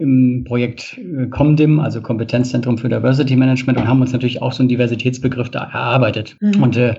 im 0.00 0.44
Projekt 0.44 0.98
äh, 0.98 1.26
COMDIM, 1.26 1.80
also 1.80 2.00
Kompetenzzentrum 2.00 2.78
für 2.78 2.88
Diversity 2.88 3.36
Management, 3.36 3.78
und 3.78 3.88
haben 3.88 4.00
uns 4.00 4.12
natürlich 4.12 4.42
auch 4.42 4.52
so 4.52 4.62
einen 4.62 4.68
Diversitätsbegriff 4.68 5.50
da 5.50 5.64
erarbeitet. 5.64 6.36
Mhm. 6.40 6.62
Und 6.62 6.76
äh, 6.76 6.94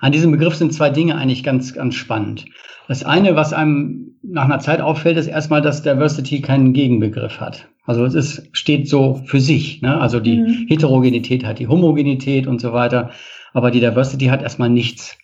an 0.00 0.12
diesem 0.12 0.32
Begriff 0.32 0.54
sind 0.54 0.72
zwei 0.72 0.90
Dinge 0.90 1.16
eigentlich 1.16 1.42
ganz, 1.42 1.74
ganz 1.74 1.94
spannend. 1.94 2.44
Das 2.88 3.04
eine, 3.04 3.36
was 3.36 3.52
einem 3.52 4.16
nach 4.22 4.44
einer 4.44 4.58
Zeit 4.58 4.80
auffällt, 4.80 5.16
ist 5.16 5.28
erstmal, 5.28 5.62
dass 5.62 5.82
Diversity 5.82 6.40
keinen 6.40 6.72
Gegenbegriff 6.72 7.40
hat. 7.40 7.68
Also 7.84 8.04
es 8.04 8.14
ist, 8.14 8.48
steht 8.52 8.88
so 8.88 9.22
für 9.24 9.40
sich. 9.40 9.82
Ne? 9.82 10.00
Also 10.00 10.20
die 10.20 10.38
mhm. 10.38 10.66
Heterogenität 10.68 11.44
hat 11.44 11.58
die 11.58 11.68
Homogenität 11.68 12.46
und 12.46 12.60
so 12.60 12.72
weiter. 12.72 13.10
Aber 13.52 13.70
die 13.70 13.80
Diversity 13.80 14.26
hat 14.26 14.42
erstmal 14.42 14.70
nichts. 14.70 15.16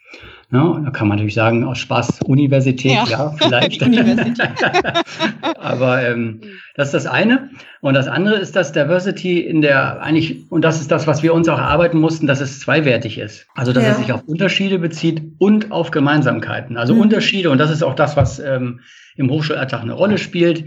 Ne? 0.51 0.83
Da 0.83 0.91
kann 0.91 1.09
man 1.09 1.19
natürlich 1.19 1.35
sagen, 1.35 1.65
aus 1.65 1.79
Spaß 1.79 2.23
Universität, 2.23 2.93
ja, 2.93 3.05
ja 3.05 3.31
vielleicht. 3.39 3.83
Aber 5.59 6.03
ähm, 6.03 6.41
das 6.75 6.89
ist 6.89 6.95
das 6.95 7.07
eine. 7.07 7.51
Und 7.83 7.95
das 7.95 8.09
andere 8.09 8.37
ist, 8.37 8.57
dass 8.57 8.73
Diversity 8.73 9.41
in 9.41 9.61
der 9.61 10.01
eigentlich, 10.01 10.51
und 10.51 10.63
das 10.63 10.81
ist 10.81 10.91
das, 10.91 11.07
was 11.07 11.23
wir 11.23 11.35
uns 11.35 11.49
auch 11.49 11.59
erarbeiten 11.59 11.99
mussten, 11.99 12.27
dass 12.27 12.41
es 12.41 12.61
zweiwertig 12.61 13.19
ist. 13.19 13.47
Also 13.55 13.73
dass 13.75 13.85
ja. 13.85 13.91
es 13.91 13.99
sich 13.99 14.13
auf 14.13 14.23
Unterschiede 14.25 14.79
bezieht 14.79 15.23
und 15.39 15.71
auf 15.71 15.91
Gemeinsamkeiten. 15.91 16.79
Also 16.79 16.95
mhm. 16.95 17.03
Unterschiede, 17.03 17.51
und 17.51 17.59
das 17.59 17.71
ist 17.71 17.83
auch 17.83 17.95
das, 17.95 18.17
was 18.17 18.39
ähm, 18.39 18.81
im 19.17 19.31
Hochschulalltag 19.31 19.83
eine 19.83 19.93
Rolle 19.93 20.17
spielt 20.17 20.65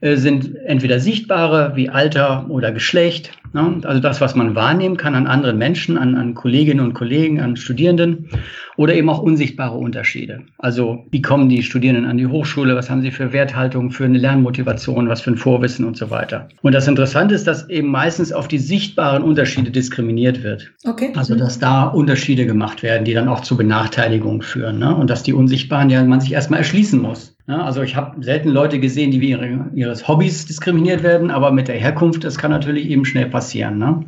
äh, 0.00 0.16
sind 0.16 0.54
entweder 0.54 1.00
sichtbare 1.00 1.72
wie 1.74 1.88
Alter 1.88 2.48
oder 2.50 2.70
Geschlecht? 2.70 3.32
Also 3.54 4.00
das, 4.00 4.20
was 4.20 4.34
man 4.34 4.54
wahrnehmen 4.54 4.96
kann 4.96 5.14
an 5.14 5.26
anderen 5.26 5.58
Menschen, 5.58 5.98
an, 5.98 6.14
an 6.14 6.34
Kolleginnen 6.34 6.80
und 6.80 6.94
Kollegen, 6.94 7.40
an 7.40 7.56
Studierenden 7.56 8.28
oder 8.76 8.94
eben 8.94 9.08
auch 9.10 9.18
unsichtbare 9.18 9.76
Unterschiede. 9.76 10.42
Also 10.58 11.04
wie 11.10 11.20
kommen 11.20 11.48
die 11.48 11.62
Studierenden 11.62 12.06
an 12.06 12.16
die 12.16 12.26
Hochschule, 12.26 12.76
was 12.76 12.88
haben 12.88 13.02
sie 13.02 13.10
für 13.10 13.32
Werthaltung, 13.32 13.90
für 13.90 14.04
eine 14.04 14.18
Lernmotivation, 14.18 15.08
was 15.08 15.20
für 15.20 15.32
ein 15.32 15.36
Vorwissen 15.36 15.84
und 15.84 15.96
so 15.96 16.10
weiter. 16.10 16.48
Und 16.62 16.74
das 16.74 16.86
Interessante 16.86 17.34
ist, 17.34 17.46
dass 17.46 17.68
eben 17.68 17.90
meistens 17.90 18.32
auf 18.32 18.48
die 18.48 18.58
sichtbaren 18.58 19.22
Unterschiede 19.22 19.70
diskriminiert 19.70 20.42
wird. 20.42 20.70
Okay. 20.84 21.12
Also 21.16 21.34
dass 21.34 21.58
da 21.58 21.84
Unterschiede 21.84 22.46
gemacht 22.46 22.82
werden, 22.82 23.04
die 23.04 23.14
dann 23.14 23.28
auch 23.28 23.40
zu 23.40 23.56
Benachteiligungen 23.56 24.42
führen 24.42 24.78
ne? 24.78 24.94
und 24.94 25.10
dass 25.10 25.22
die 25.22 25.32
unsichtbaren 25.32 25.90
ja 25.90 26.04
man 26.04 26.20
sich 26.20 26.32
erstmal 26.32 26.60
erschließen 26.60 27.00
muss. 27.00 27.34
Ja, 27.48 27.62
also 27.62 27.80
ich 27.80 27.96
habe 27.96 28.22
selten 28.22 28.50
Leute 28.50 28.78
gesehen, 28.78 29.10
die 29.10 29.22
wegen 29.22 29.40
ihre, 29.40 29.70
ihres 29.72 30.06
Hobbys 30.06 30.44
diskriminiert 30.44 31.02
werden, 31.02 31.30
aber 31.30 31.50
mit 31.50 31.66
der 31.66 31.76
Herkunft, 31.76 32.22
das 32.22 32.36
kann 32.36 32.50
natürlich 32.50 32.90
eben 32.90 33.06
schnell 33.06 33.24
passieren. 33.24 33.47
Ne? 33.54 34.04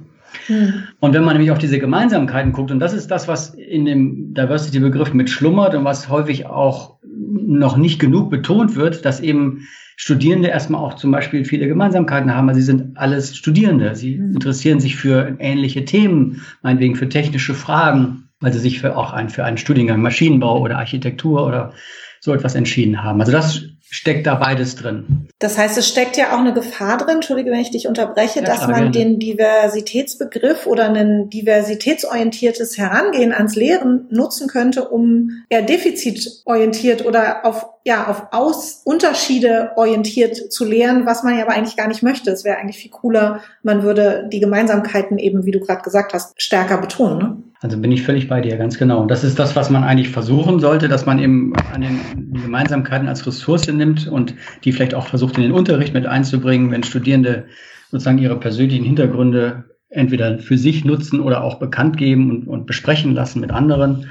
Hm. 0.46 0.84
Und 1.00 1.14
wenn 1.14 1.24
man 1.24 1.34
nämlich 1.34 1.50
auf 1.50 1.58
diese 1.58 1.78
Gemeinsamkeiten 1.78 2.52
guckt, 2.52 2.70
und 2.70 2.80
das 2.80 2.92
ist 2.92 3.10
das, 3.10 3.28
was 3.28 3.54
in 3.54 3.84
dem 3.84 4.34
Diversity-Begriff 4.34 5.12
mit 5.12 5.30
schlummert 5.30 5.74
und 5.74 5.84
was 5.84 6.08
häufig 6.08 6.46
auch 6.46 6.96
noch 7.02 7.76
nicht 7.76 7.98
genug 7.98 8.30
betont 8.30 8.76
wird, 8.76 9.04
dass 9.04 9.20
eben 9.20 9.66
Studierende 9.96 10.48
erstmal 10.48 10.80
auch 10.80 10.94
zum 10.94 11.10
Beispiel 11.10 11.44
viele 11.44 11.68
Gemeinsamkeiten 11.68 12.34
haben. 12.34 12.48
Also 12.48 12.60
sie 12.60 12.66
sind 12.66 12.96
alles 12.96 13.36
Studierende. 13.36 13.94
Sie 13.94 14.16
hm. 14.16 14.34
interessieren 14.34 14.80
sich 14.80 14.96
für 14.96 15.36
ähnliche 15.38 15.84
Themen, 15.84 16.42
meinetwegen 16.62 16.96
für 16.96 17.08
technische 17.08 17.54
Fragen, 17.54 18.28
weil 18.40 18.52
sie 18.52 18.60
sich 18.60 18.80
für 18.80 18.96
auch 18.96 19.12
ein, 19.12 19.28
für 19.28 19.44
einen 19.44 19.58
Studiengang 19.58 20.00
Maschinenbau 20.00 20.60
oder 20.60 20.78
Architektur 20.78 21.46
oder 21.46 21.72
so 22.20 22.32
etwas 22.32 22.54
entschieden 22.54 23.02
haben. 23.02 23.20
Also 23.20 23.32
das 23.32 23.62
steckt 23.90 24.26
da 24.26 24.36
beides 24.36 24.76
drin. 24.76 25.28
Das 25.40 25.58
heißt, 25.58 25.76
es 25.76 25.88
steckt 25.88 26.16
ja 26.16 26.32
auch 26.32 26.38
eine 26.38 26.54
Gefahr 26.54 26.96
drin, 26.96 27.16
entschuldige, 27.16 27.50
wenn 27.50 27.60
ich 27.60 27.72
dich 27.72 27.88
unterbreche, 27.88 28.38
ja, 28.38 28.46
dass 28.46 28.58
klar, 28.58 28.70
man 28.70 28.92
gerne. 28.92 28.92
den 28.92 29.18
Diversitätsbegriff 29.18 30.66
oder 30.66 30.88
ein 30.88 31.28
diversitätsorientiertes 31.28 32.78
Herangehen 32.78 33.32
ans 33.32 33.56
Lehren 33.56 34.06
nutzen 34.10 34.46
könnte, 34.46 34.88
um 34.88 35.42
eher 35.48 35.62
defizitorientiert 35.62 37.04
oder 37.04 37.44
auf 37.44 37.66
ja, 37.84 38.08
auf 38.08 38.28
Aus 38.32 38.82
Unterschiede 38.84 39.72
orientiert 39.76 40.52
zu 40.52 40.64
lehren, 40.64 41.06
was 41.06 41.22
man 41.22 41.36
ja 41.36 41.44
aber 41.44 41.54
eigentlich 41.54 41.76
gar 41.76 41.88
nicht 41.88 42.02
möchte. 42.02 42.30
Es 42.30 42.44
wäre 42.44 42.58
eigentlich 42.58 42.76
viel 42.76 42.90
cooler, 42.90 43.40
man 43.62 43.82
würde 43.82 44.28
die 44.30 44.40
Gemeinsamkeiten 44.40 45.18
eben, 45.18 45.46
wie 45.46 45.50
du 45.50 45.60
gerade 45.60 45.82
gesagt 45.82 46.12
hast, 46.12 46.40
stärker 46.40 46.78
betonen. 46.78 47.18
Ne? 47.18 47.36
Also 47.62 47.78
bin 47.78 47.92
ich 47.92 48.02
völlig 48.02 48.28
bei 48.28 48.40
dir, 48.40 48.56
ganz 48.56 48.78
genau. 48.78 49.00
Und 49.00 49.10
das 49.10 49.24
ist 49.24 49.38
das, 49.38 49.56
was 49.56 49.70
man 49.70 49.84
eigentlich 49.84 50.10
versuchen 50.10 50.60
sollte, 50.60 50.88
dass 50.88 51.06
man 51.06 51.18
eben 51.18 51.52
an 51.72 51.80
den 51.80 52.32
Gemeinsamkeiten 52.32 53.08
als 53.08 53.26
Ressource 53.26 53.68
nimmt 53.68 54.08
und 54.08 54.34
die 54.64 54.72
vielleicht 54.72 54.94
auch 54.94 55.06
versucht, 55.06 55.36
in 55.36 55.42
den 55.42 55.52
Unterricht 55.52 55.94
mit 55.94 56.06
einzubringen, 56.06 56.70
wenn 56.70 56.82
Studierende 56.82 57.46
sozusagen 57.90 58.18
ihre 58.18 58.38
persönlichen 58.38 58.84
Hintergründe 58.84 59.64
entweder 59.90 60.38
für 60.38 60.56
sich 60.56 60.84
nutzen 60.84 61.20
oder 61.20 61.42
auch 61.42 61.58
bekannt 61.58 61.96
geben 61.96 62.30
und, 62.30 62.48
und 62.48 62.66
besprechen 62.66 63.14
lassen 63.14 63.40
mit 63.40 63.50
anderen. 63.50 64.06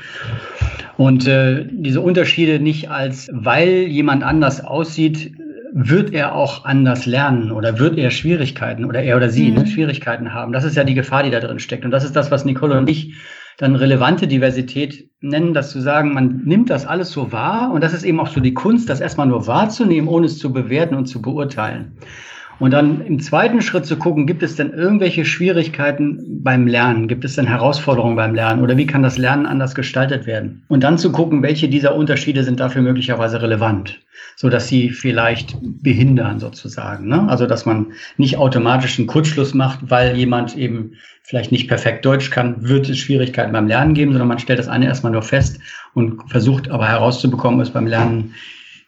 Und 0.99 1.29
äh, 1.29 1.65
diese 1.71 2.01
Unterschiede 2.01 2.59
nicht 2.59 2.91
als, 2.91 3.29
weil 3.31 3.83
jemand 3.87 4.21
anders 4.21 4.59
aussieht, 4.59 5.31
wird 5.71 6.11
er 6.11 6.35
auch 6.35 6.65
anders 6.65 7.05
lernen 7.05 7.53
oder 7.53 7.79
wird 7.79 7.97
er 7.97 8.11
Schwierigkeiten 8.11 8.83
oder 8.83 9.01
er 9.01 9.15
oder 9.15 9.29
sie 9.29 9.45
ne, 9.45 9.59
mhm. 9.59 9.63
ne, 9.63 9.67
Schwierigkeiten 9.67 10.33
haben. 10.33 10.51
Das 10.51 10.65
ist 10.65 10.75
ja 10.75 10.83
die 10.83 10.95
Gefahr, 10.95 11.23
die 11.23 11.29
da 11.29 11.39
drin 11.39 11.59
steckt. 11.59 11.85
Und 11.85 11.91
das 11.91 12.03
ist 12.03 12.17
das, 12.17 12.31
was 12.31 12.43
Nicole 12.43 12.77
und 12.77 12.89
ich 12.89 13.15
dann 13.57 13.77
relevante 13.77 14.27
Diversität 14.27 15.09
nennen, 15.21 15.53
das 15.53 15.71
zu 15.71 15.79
sagen, 15.79 16.13
man 16.13 16.41
nimmt 16.43 16.69
das 16.69 16.85
alles 16.85 17.11
so 17.11 17.31
wahr 17.31 17.71
und 17.71 17.81
das 17.81 17.93
ist 17.93 18.03
eben 18.03 18.19
auch 18.19 18.27
so 18.27 18.41
die 18.41 18.53
Kunst, 18.53 18.89
das 18.89 18.99
erstmal 18.99 19.27
nur 19.27 19.47
wahrzunehmen, 19.47 20.09
ohne 20.09 20.25
es 20.25 20.37
zu 20.37 20.51
bewerten 20.51 20.95
und 20.95 21.05
zu 21.05 21.21
beurteilen. 21.21 21.93
Und 22.59 22.71
dann 22.71 22.99
im 23.05 23.21
zweiten 23.21 23.61
Schritt 23.61 23.85
zu 23.85 23.95
gucken, 23.95 24.27
gibt 24.27 24.43
es 24.43 24.57
denn 24.57 24.73
irgendwelche 24.73 25.23
Schwierigkeiten 25.23 26.43
beim 26.43 26.67
Lernen? 26.67 27.07
Gibt 27.07 27.23
es 27.23 27.35
denn 27.35 27.47
Herausforderungen 27.47 28.17
beim 28.17 28.35
Lernen? 28.35 28.61
Oder 28.61 28.75
wie 28.75 28.85
kann 28.85 29.01
das 29.01 29.17
Lernen 29.17 29.45
anders 29.45 29.75
gestaltet 29.75 30.27
werden? 30.27 30.63
Und 30.67 30.83
dann 30.83 30.97
zu 30.97 31.13
gucken, 31.13 31.41
welche 31.41 31.69
dieser 31.69 31.95
Unterschiede 31.95 32.43
sind 32.43 32.59
dafür 32.59 32.81
möglicherweise 32.81 33.41
relevant, 33.41 34.01
so 34.35 34.49
dass 34.49 34.67
sie 34.67 34.89
vielleicht 34.89 35.55
behindern 35.61 36.39
sozusagen. 36.39 37.07
Ne? 37.07 37.29
Also, 37.29 37.45
dass 37.45 37.65
man 37.65 37.93
nicht 38.17 38.37
automatisch 38.37 38.99
einen 38.99 39.07
Kurzschluss 39.07 39.53
macht, 39.53 39.89
weil 39.89 40.17
jemand 40.17 40.57
eben 40.57 40.95
vielleicht 41.23 41.53
nicht 41.53 41.69
perfekt 41.69 42.05
Deutsch 42.05 42.29
kann, 42.29 42.67
wird 42.67 42.89
es 42.89 42.97
Schwierigkeiten 42.97 43.53
beim 43.53 43.67
Lernen 43.67 43.93
geben, 43.93 44.11
sondern 44.11 44.27
man 44.27 44.39
stellt 44.39 44.59
das 44.59 44.67
eine 44.67 44.85
erstmal 44.85 45.13
nur 45.13 45.21
fest 45.21 45.61
und 45.93 46.29
versucht 46.29 46.69
aber 46.69 46.89
herauszubekommen, 46.89 47.61
ob 47.61 47.67
es 47.67 47.71
beim 47.71 47.87
Lernen 47.87 48.33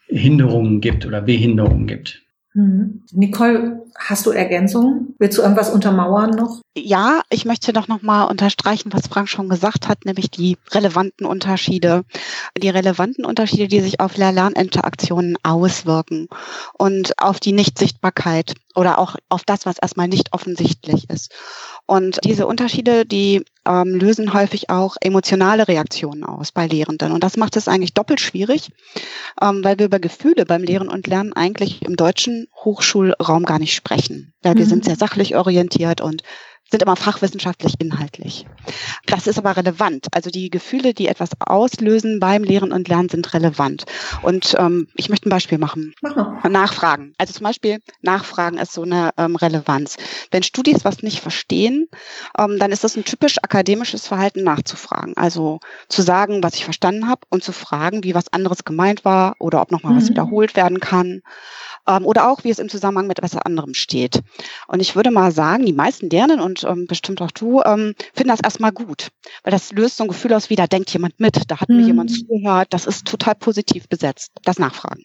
Hinderungen 0.08 0.82
gibt 0.82 1.06
oder 1.06 1.22
Behinderungen 1.22 1.88
gibt. 1.88 2.22
Mhm. 2.53 3.03
Nicole, 3.13 3.86
hast 3.98 4.25
du 4.25 4.31
Ergänzungen? 4.31 5.15
Willst 5.20 5.38
du 5.38 5.41
irgendwas 5.41 5.70
untermauern 5.70 6.31
noch? 6.31 6.62
Ja, 6.75 7.22
ich 7.29 7.46
möchte 7.46 7.72
doch 7.72 7.88
nochmal 7.88 8.29
unterstreichen, 8.29 8.91
was 8.91 9.08
Frank 9.08 9.29
schon 9.29 9.48
gesagt 9.48 9.88
hat, 9.88 10.03
nämlich 10.05 10.29
die 10.31 10.58
relevanten 10.72 11.25
Unterschiede. 11.25 12.03
Die 12.58 12.70
relevanten 12.70 13.25
Unterschiede, 13.25 13.67
die 13.67 13.79
sich 13.79 14.01
auf 14.01 14.17
Lern-Interaktionen 14.17 15.38
auswirken 15.43 16.27
und 16.77 17.17
auf 17.22 17.39
die 17.39 17.53
Nichtsichtbarkeit 17.53 18.55
oder 18.75 19.00
auch 19.00 19.15
auf 19.29 19.43
das, 19.46 19.65
was 19.65 19.77
erstmal 19.77 20.08
nicht 20.10 20.34
offensichtlich 20.34 21.10
ist. 21.10 21.31
Und 21.86 22.20
diese 22.24 22.48
Unterschiede, 22.48 23.05
die 23.05 23.46
ähm, 23.72 23.96
lösen 23.96 24.34
häufig 24.34 24.70
auch 24.70 24.98
emotionale 25.00 25.68
Reaktionen 25.68 26.24
aus 26.24 26.51
bei 26.51 26.68
Lehrenden. 26.68 27.12
Und 27.12 27.24
das 27.24 27.38
macht 27.38 27.56
es 27.56 27.68
eigentlich 27.68 27.94
doppelt 27.94 28.20
schwierig, 28.20 28.72
ähm, 29.42 29.63
weil 29.63 29.80
wir 29.80 29.86
über 29.86 30.00
Gefühle 30.00 30.46
beim 30.46 30.63
Lehren 30.63 30.90
und 30.90 31.08
Lernen 31.08 31.34
eigentlich 31.34 31.84
im 31.84 31.96
deutschen 31.96 32.48
Hochschulraum 32.56 33.46
gar 33.46 33.60
nicht 33.60 33.74
sprechen. 33.74 34.34
Ja, 34.44 34.56
wir 34.56 34.66
mhm. 34.66 34.70
sind 34.70 34.86
sehr 34.86 34.98
sachlich 34.98 35.36
orientiert 35.36 36.01
und 36.01 36.24
sind 36.72 36.82
immer 36.82 36.96
fachwissenschaftlich 36.96 37.75
inhaltlich. 37.80 38.46
Das 39.06 39.28
ist 39.28 39.38
aber 39.38 39.58
relevant. 39.58 40.08
Also 40.12 40.30
die 40.30 40.50
Gefühle, 40.50 40.94
die 40.94 41.08
etwas 41.08 41.30
auslösen 41.40 42.20
beim 42.20 42.44
Lehren 42.44 42.72
und 42.72 42.88
Lernen, 42.88 43.10
sind 43.10 43.34
relevant. 43.34 43.86
Und 44.22 44.56
ähm, 44.58 44.88
ich 44.96 45.10
möchte 45.10 45.28
ein 45.28 45.32
Beispiel 45.32 45.58
machen. 45.58 45.94
Mach 46.01 46.44
Nachfragen. 46.50 47.13
Also 47.18 47.34
zum 47.34 47.44
Beispiel 47.44 47.80
Nachfragen 48.01 48.58
ist 48.58 48.74
so 48.74 48.84
eine 48.84 49.12
ähm, 49.18 49.36
Relevanz. 49.36 49.98
Wenn 50.32 50.44
Studis 50.44 50.86
was 50.86 51.04
nicht 51.04 51.20
verstehen, 51.20 51.88
ähm, 52.38 52.58
dann 52.58 52.72
ist 52.72 52.84
das 52.84 52.96
ein 52.96 53.04
typisch 53.04 53.38
akademisches 53.42 54.08
Verhalten 54.08 54.44
nachzufragen. 54.44 55.16
Also 55.18 55.60
zu 55.90 56.01
sagen, 56.01 56.42
was 56.44 56.56
ich 56.56 56.63
verstanden 56.63 57.10
habe 57.10 57.22
und 57.30 57.44
zu 57.44 57.51
fragen, 57.51 58.04
wie 58.04 58.16
was 58.16 58.32
anderes 58.32 58.63
gemeint 58.63 59.04
war 59.04 59.36
oder 59.40 59.62
ob 59.62 59.72
nochmal 59.72 59.94
mhm. 59.94 59.98
was 59.98 60.10
wiederholt 60.10 60.56
werden 60.56 60.80
kann 60.80 61.22
ähm, 61.88 62.06
oder 62.06 62.30
auch, 62.30 62.44
wie 62.44 62.50
es 62.50 62.60
im 62.60 62.70
Zusammenhang 62.70 63.08
mit 63.08 63.20
etwas 63.20 63.36
anderem 63.38 63.74
steht. 63.74 64.22
Und 64.68 64.80
ich 64.80 64.96
würde 64.96 65.12
mal 65.12 65.32
sagen, 65.32 65.66
die 65.66 65.74
meisten 65.74 66.10
lernen 66.10 66.40
und 66.40 66.64
ähm, 66.64 66.86
bestimmt 66.88 67.22
auch 67.22 67.32
du 67.32 67.62
ähm, 67.62 67.94
finden 68.14 68.30
das 68.30 68.42
erstmal 68.42 68.72
gut, 68.72 69.10
weil 69.44 69.52
das 69.52 69.72
löst 69.72 69.98
so 69.98 70.04
ein 70.04 70.10
Gefühl 70.10 70.34
aus, 70.34 70.50
wie 70.50 70.56
da 70.56 70.68
denkt 70.68 70.92
jemand 70.92 71.20
mit, 71.20 71.50
da 71.50 71.60
hat 71.60 71.70
mhm. 71.70 71.78
mir 71.78 71.86
jemand 71.88 72.12
zugehört, 72.12 72.68
das 72.72 72.86
ist 72.86 73.06
total 73.06 73.36
positiv 73.36 73.88
besetzt, 73.88 74.32
das 74.44 74.60
Nachfragen. 74.60 75.04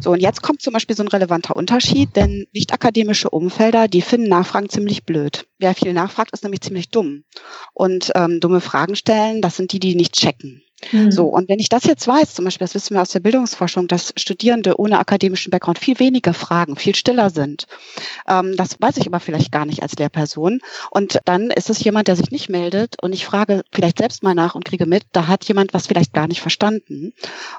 So, 0.00 0.10
und 0.10 0.20
jetzt 0.20 0.42
kommt 0.42 0.60
zum 0.60 0.72
Beispiel 0.72 0.96
so 0.96 1.02
ein 1.02 1.08
relevanter 1.08 1.54
Unterschied, 1.56 2.16
denn 2.16 2.46
nicht 2.52 2.72
akademische 2.72 3.30
Umfelder, 3.30 3.88
die 3.88 4.02
finden 4.02 4.28
Nachfragen 4.28 4.68
ziemlich 4.68 5.04
blöd. 5.04 5.46
Wer 5.58 5.74
viel 5.74 5.92
nachfragt, 5.92 6.32
ist 6.32 6.42
nämlich 6.42 6.62
ziemlich 6.62 6.90
dumm. 6.90 7.24
Und 7.74 8.10
ähm, 8.14 8.40
dumme 8.40 8.60
Fragen 8.60 8.96
stellen, 8.96 9.40
das 9.40 9.56
sind 9.56 9.72
die, 9.72 9.78
die 9.78 9.94
nicht 9.94 10.14
checken. 10.14 10.62
Mhm. 10.92 11.10
So, 11.10 11.26
und 11.26 11.48
wenn 11.48 11.58
ich 11.58 11.68
das 11.68 11.84
jetzt 11.84 12.06
weiß, 12.06 12.34
zum 12.34 12.44
Beispiel, 12.44 12.64
das 12.64 12.74
wissen 12.74 12.94
wir 12.94 13.02
aus 13.02 13.10
der 13.10 13.20
Bildungsforschung, 13.20 13.88
dass 13.88 14.12
Studierende 14.16 14.78
ohne 14.78 14.98
akademischen 14.98 15.50
Background 15.50 15.78
viel 15.78 15.98
weniger 15.98 16.34
fragen, 16.34 16.76
viel 16.76 16.94
stiller 16.94 17.30
sind. 17.30 17.66
Ähm, 18.28 18.54
das 18.56 18.80
weiß 18.80 18.96
ich 18.98 19.06
aber 19.06 19.20
vielleicht 19.20 19.52
gar 19.52 19.64
nicht 19.64 19.82
als 19.82 19.94
Lehrperson. 19.94 20.60
Und 20.90 21.18
dann 21.24 21.50
ist 21.50 21.70
es 21.70 21.82
jemand, 21.82 22.08
der 22.08 22.16
sich 22.16 22.30
nicht 22.30 22.48
meldet 22.48 23.02
und 23.02 23.12
ich 23.12 23.26
frage 23.26 23.62
vielleicht 23.72 23.98
selbst 23.98 24.22
mal 24.22 24.34
nach 24.34 24.54
und 24.54 24.64
kriege 24.64 24.86
mit, 24.86 25.04
da 25.12 25.26
hat 25.26 25.44
jemand 25.44 25.74
was 25.74 25.86
vielleicht 25.86 26.12
gar 26.12 26.28
nicht 26.28 26.40
verstanden 26.40 27.12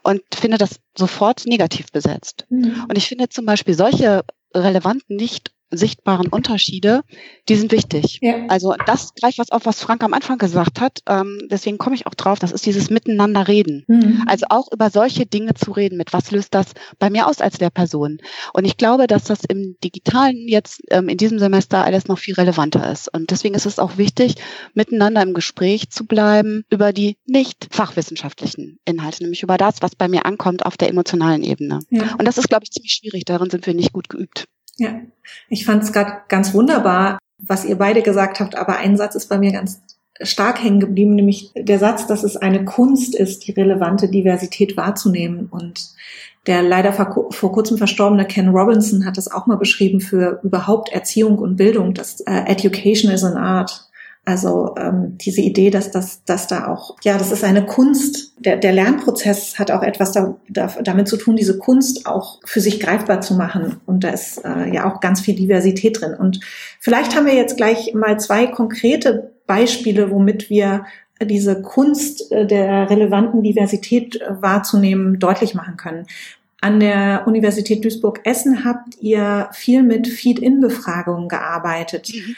und 0.04 0.22
finde 0.34 0.58
das 0.58 0.80
sofort 0.98 1.46
negativ 1.46 1.92
besetzt. 1.92 2.46
Mhm. 2.50 2.86
Und 2.88 2.98
ich 2.98 3.08
finde 3.08 3.30
zum 3.30 3.46
Beispiel 3.46 3.74
solche 3.74 4.24
relevanten, 4.54 5.16
nicht 5.16 5.52
sichtbaren 5.72 6.28
Unterschiede, 6.28 7.02
die 7.48 7.56
sind 7.56 7.72
wichtig. 7.72 8.20
Ja. 8.22 8.46
Also 8.48 8.74
das 8.86 9.14
gleich 9.14 9.38
was 9.38 9.52
auf, 9.52 9.66
was 9.66 9.82
Frank 9.82 10.04
am 10.04 10.14
Anfang 10.14 10.38
gesagt 10.38 10.82
hat. 10.82 11.00
Ähm, 11.08 11.48
deswegen 11.50 11.78
komme 11.78 11.96
ich 11.96 12.08
auch 12.08 12.16
drauf. 12.16 12.40
Das 12.40 12.52
ist 12.52 12.66
dieses 12.66 12.90
Miteinander 12.90 13.48
reden. 13.48 13.84
Mhm. 13.88 14.24
Also 14.28 14.48
auch 14.50 14.72
über 14.72 14.90
solche 14.90 15.26
Dinge 15.26 15.54
zu 15.54 15.72
reden. 15.72 15.98
Mit 15.98 16.14
was 16.14 16.32
löst 16.32 16.56
das 16.56 16.68
bei 16.98 17.10
mir 17.10 17.28
aus 17.28 17.42
als 17.42 17.60
Lehrperson? 17.60 18.20
Und 18.54 18.66
ich 18.66 18.78
glaube, 18.78 19.08
dass 19.08 19.26
das 19.26 19.44
im 19.46 19.76
Digitalen 19.84 20.48
jetzt 20.48 20.82
ähm, 20.90 21.10
in 21.10 21.18
diesem 21.18 21.40
Semester 21.40 21.84
alles 21.84 22.08
noch 22.08 22.18
viel 22.18 22.34
relevanter 22.34 22.92
ist. 22.92 23.14
Und 23.14 23.32
deswegen 23.32 23.56
ist 23.56 23.66
es 23.66 23.80
auch 23.80 23.98
wichtig, 23.98 24.36
miteinander 24.74 25.22
im 25.22 25.34
Gespräch 25.34 25.90
zu 25.90 26.06
bleiben 26.06 26.64
über 26.70 26.94
die 26.94 27.18
nicht 27.26 27.68
fachwissenschaftlichen 27.72 28.80
Inhalte, 28.86 29.24
nämlich 29.24 29.44
über 29.44 29.58
das, 29.58 29.82
was 29.82 29.96
bei 29.96 30.08
mir 30.08 30.26
ankommt 30.26 30.66
auf 30.66 30.78
der 30.78 30.90
emotionalen 30.90 31.44
Ebene. 31.44 31.80
Ja. 31.90 32.16
Und 32.18 32.26
das 32.26 32.38
ist, 32.38 32.50
glaube 32.50 32.64
ich, 32.64 32.72
ziemlich 32.72 32.94
schwierig. 32.94 33.26
Darin 33.26 33.50
sind 33.50 33.66
wir 33.66 33.74
nicht 33.74 33.94
gut 33.94 34.10
geübt. 34.10 34.48
Ja, 34.80 35.02
ich 35.50 35.66
fand 35.66 35.84
es 35.84 35.94
gerade 35.94 36.22
ganz 36.28 36.54
wunderbar, 36.54 37.20
was 37.38 37.66
ihr 37.66 37.78
beide 37.78 38.02
gesagt 38.02 38.40
habt, 38.40 38.56
aber 38.56 38.78
ein 38.78 38.98
Satz 38.98 39.16
ist 39.16 39.28
bei 39.28 39.38
mir 39.38 39.52
ganz 39.52 39.82
stark 40.22 40.62
hängen 40.64 40.80
geblieben, 40.80 41.16
nämlich 41.16 41.52
der 41.56 41.80
Satz, 41.80 42.08
dass 42.08 42.24
es 42.24 42.36
eine 42.36 42.66
Kunst 42.66 43.16
ist, 43.16 43.48
die 43.48 43.52
relevante 43.52 44.10
Diversität 44.10 44.76
wahrzunehmen. 44.76 45.48
Und 45.50 45.92
der 46.46 46.62
leider 46.62 46.94
vor, 46.94 47.52
kurzem 47.52 47.78
verstorbene 47.78 48.26
Ken 48.26 48.50
Robinson 48.50 49.06
hat 49.06 49.18
das 49.18 49.32
auch 49.32 49.48
mal 49.48 49.58
beschrieben 49.58 50.02
für 50.02 50.40
überhaupt 50.44 50.90
Erziehung 50.92 51.38
und 51.38 51.56
Bildung, 51.56 51.94
dass 51.94 52.22
uh, 52.22 52.44
Education 52.46 53.12
is 53.12 53.24
an 53.24 53.38
Art. 53.38 53.89
Also 54.26 54.76
ähm, 54.78 55.18
diese 55.18 55.42
Idee, 55.42 55.72
dass 55.72 55.92
das, 55.92 56.24
dass 56.24 56.46
da 56.46 56.68
auch, 56.68 56.98
ja, 57.04 57.18
das 57.18 57.32
ist 57.32 57.44
eine 57.44 57.66
Kunst. 57.66 58.34
Der, 58.38 58.58
der 58.58 58.74
Lernprozess 58.74 59.58
hat 59.58 59.72
auch 59.72 59.82
etwas 59.82 60.12
da, 60.12 60.36
da, 60.48 60.68
damit 60.84 61.08
zu 61.08 61.18
tun, 61.18 61.36
diese 61.36 61.58
Kunst 61.58 62.06
auch 62.06 62.40
für 62.46 62.62
sich 62.62 62.80
greifbar 62.80 63.22
zu 63.22 63.34
machen. 63.34 63.78
Und 63.86 64.04
da 64.04 64.10
ist 64.10 64.46
äh, 64.46 64.72
ja 64.74 64.92
auch 64.92 65.00
ganz 65.00 65.22
viel 65.22 65.36
Diversität 65.36 66.00
drin. 66.00 66.14
Und 66.14 66.42
vielleicht 66.80 67.16
haben 67.16 67.26
wir 67.26 67.34
jetzt 67.34 67.58
gleich 67.58 67.94
mal 67.96 68.20
zwei 68.20 68.46
konkrete 68.46 69.32
Beispiele, 69.48 70.12
womit 70.12 70.50
wir 70.50 70.86
diese 71.24 71.62
Kunst 71.62 72.32
äh, 72.32 72.46
der 72.46 72.90
relevanten 72.90 73.42
Diversität 73.42 74.22
äh, 74.22 74.42
wahrzunehmen 74.42 75.20
deutlich 75.20 75.56
machen 75.56 75.76
können. 75.78 76.06
An 76.62 76.80
der 76.80 77.24
Universität 77.26 77.86
Duisburg-Essen 77.86 78.66
habt 78.66 79.02
ihr 79.02 79.50
viel 79.54 79.82
mit 79.82 80.08
Feed-in-Befragungen 80.08 81.30
gearbeitet. 81.30 82.12
Mhm. 82.14 82.36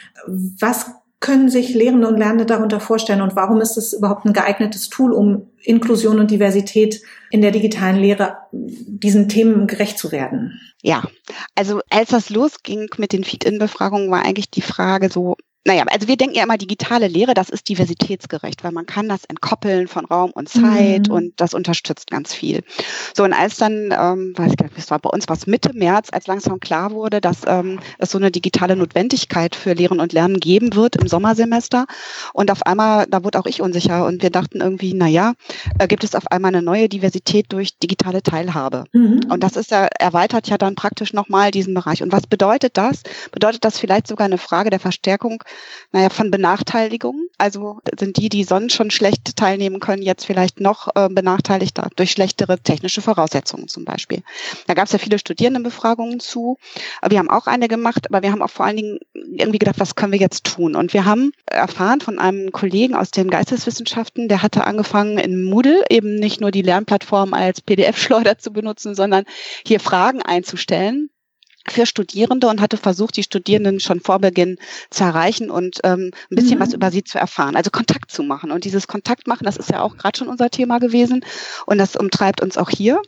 Was 0.60 0.92
können 1.22 1.48
sich 1.48 1.72
Lehrende 1.72 2.08
und 2.08 2.18
Lernende 2.18 2.44
darunter 2.44 2.80
vorstellen 2.80 3.22
und 3.22 3.36
warum 3.36 3.60
ist 3.60 3.78
es 3.78 3.92
überhaupt 3.92 4.26
ein 4.26 4.32
geeignetes 4.32 4.90
Tool, 4.90 5.12
um 5.12 5.48
Inklusion 5.62 6.18
und 6.18 6.30
Diversität 6.30 7.00
in 7.30 7.40
der 7.40 7.52
digitalen 7.52 7.96
Lehre 7.96 8.38
diesen 8.50 9.28
Themen 9.28 9.68
gerecht 9.68 9.98
zu 9.98 10.10
werden? 10.10 10.60
Ja, 10.82 11.04
also 11.54 11.80
als 11.90 12.10
das 12.10 12.28
losging 12.28 12.88
mit 12.98 13.12
den 13.12 13.22
Feed-In-Befragungen, 13.22 14.10
war 14.10 14.24
eigentlich 14.24 14.50
die 14.50 14.62
Frage 14.62 15.08
so, 15.10 15.36
naja, 15.64 15.84
also 15.88 16.08
wir 16.08 16.16
denken 16.16 16.34
ja 16.34 16.42
immer, 16.42 16.58
digitale 16.58 17.06
Lehre, 17.06 17.34
das 17.34 17.48
ist 17.48 17.68
diversitätsgerecht, 17.68 18.64
weil 18.64 18.72
man 18.72 18.84
kann 18.84 19.08
das 19.08 19.24
entkoppeln 19.24 19.86
von 19.86 20.04
Raum 20.04 20.32
und 20.32 20.48
Zeit 20.48 21.08
mhm. 21.08 21.14
und 21.14 21.40
das 21.40 21.54
unterstützt 21.54 22.10
ganz 22.10 22.34
viel. 22.34 22.64
So, 23.16 23.22
und 23.22 23.32
als 23.32 23.58
dann, 23.58 23.94
ähm, 23.96 24.32
weiß 24.36 24.50
ich 24.50 24.56
gar 24.56 24.66
nicht, 24.66 24.78
es 24.78 24.90
war 24.90 24.98
bei 24.98 25.10
uns 25.10 25.28
was 25.28 25.46
Mitte 25.46 25.72
März, 25.72 26.08
als 26.10 26.26
langsam 26.26 26.58
klar 26.58 26.90
wurde, 26.90 27.20
dass 27.20 27.42
ähm, 27.46 27.78
es 27.98 28.10
so 28.10 28.18
eine 28.18 28.32
digitale 28.32 28.74
Notwendigkeit 28.74 29.54
für 29.54 29.72
Lehren 29.72 30.00
und 30.00 30.12
Lernen 30.12 30.40
geben 30.40 30.74
wird 30.74 30.96
im 30.96 31.06
Sommersemester. 31.06 31.86
Und 32.32 32.50
auf 32.50 32.66
einmal, 32.66 33.06
da 33.08 33.22
wurde 33.22 33.38
auch 33.38 33.46
ich 33.46 33.62
unsicher 33.62 34.04
und 34.06 34.22
wir 34.22 34.30
dachten 34.30 34.60
irgendwie, 34.60 34.94
naja, 34.94 35.34
äh, 35.78 35.86
gibt 35.86 36.02
es 36.02 36.16
auf 36.16 36.26
einmal 36.32 36.48
eine 36.48 36.62
neue 36.62 36.88
Diversität 36.88 37.52
durch 37.52 37.78
digitale 37.78 38.24
Teilhabe. 38.24 38.84
Mhm. 38.92 39.20
Und 39.30 39.44
das 39.44 39.54
ist 39.54 39.70
ja, 39.70 39.86
erweitert 39.98 40.48
ja 40.48 40.58
dann 40.58 40.74
praktisch 40.74 41.12
nochmal 41.12 41.52
diesen 41.52 41.72
Bereich. 41.74 42.02
Und 42.02 42.10
was 42.10 42.26
bedeutet 42.26 42.76
das? 42.76 43.02
Bedeutet 43.30 43.64
das 43.64 43.78
vielleicht 43.78 44.08
sogar 44.08 44.24
eine 44.24 44.38
Frage 44.38 44.70
der 44.70 44.80
Verstärkung 44.80 45.44
naja, 45.92 46.08
von 46.08 46.30
Benachteiligung. 46.30 47.28
Also 47.38 47.80
sind 47.98 48.16
die, 48.16 48.28
die 48.28 48.44
sonst 48.44 48.74
schon 48.74 48.90
schlecht 48.90 49.36
teilnehmen 49.36 49.78
können, 49.78 50.02
jetzt 50.02 50.24
vielleicht 50.24 50.60
noch 50.60 50.88
äh, 50.94 51.08
benachteiligt 51.08 51.78
durch 51.96 52.10
schlechtere 52.12 52.58
technische 52.58 53.02
Voraussetzungen 53.02 53.68
zum 53.68 53.84
Beispiel. 53.84 54.22
Da 54.66 54.74
gab 54.74 54.86
es 54.86 54.92
ja 54.92 54.98
viele 54.98 55.18
Studierendenbefragungen 55.18 56.18
zu. 56.20 56.58
Wir 57.06 57.18
haben 57.18 57.30
auch 57.30 57.46
eine 57.46 57.68
gemacht, 57.68 58.06
aber 58.08 58.22
wir 58.22 58.32
haben 58.32 58.42
auch 58.42 58.50
vor 58.50 58.66
allen 58.66 58.76
Dingen 58.76 58.98
irgendwie 59.14 59.58
gedacht, 59.58 59.78
was 59.78 59.94
können 59.94 60.12
wir 60.12 60.18
jetzt 60.18 60.44
tun? 60.44 60.74
Und 60.74 60.94
wir 60.94 61.04
haben 61.04 61.32
erfahren 61.46 62.00
von 62.00 62.18
einem 62.18 62.52
Kollegen 62.52 62.94
aus 62.94 63.10
den 63.10 63.30
Geisteswissenschaften, 63.30 64.28
der 64.28 64.42
hatte 64.42 64.64
angefangen 64.64 65.18
in 65.18 65.44
Moodle 65.44 65.84
eben 65.90 66.16
nicht 66.16 66.40
nur 66.40 66.50
die 66.50 66.62
Lernplattform 66.62 67.34
als 67.34 67.60
PDF-Schleuder 67.60 68.38
zu 68.38 68.52
benutzen, 68.52 68.94
sondern 68.94 69.24
hier 69.66 69.80
Fragen 69.80 70.22
einzustellen 70.22 71.10
für 71.68 71.86
Studierende 71.86 72.48
und 72.48 72.60
hatte 72.60 72.76
versucht, 72.76 73.16
die 73.16 73.22
Studierenden 73.22 73.80
schon 73.80 74.00
vor 74.00 74.18
Beginn 74.18 74.56
zu 74.90 75.04
erreichen 75.04 75.50
und 75.50 75.80
ähm, 75.84 76.10
ein 76.30 76.36
bisschen 76.36 76.58
mhm. 76.58 76.62
was 76.62 76.72
über 76.72 76.90
sie 76.90 77.04
zu 77.04 77.18
erfahren, 77.18 77.56
also 77.56 77.70
Kontakt 77.70 78.10
zu 78.10 78.22
machen. 78.22 78.50
Und 78.50 78.64
dieses 78.64 78.86
Kontakt 78.88 79.26
machen, 79.26 79.44
das 79.44 79.56
ist 79.56 79.70
ja 79.70 79.80
auch 79.80 79.96
gerade 79.96 80.18
schon 80.18 80.28
unser 80.28 80.50
Thema 80.50 80.78
gewesen 80.78 81.24
und 81.66 81.78
das 81.78 81.96
umtreibt 81.96 82.40
uns 82.40 82.58
auch 82.58 82.70
hier. 82.70 83.00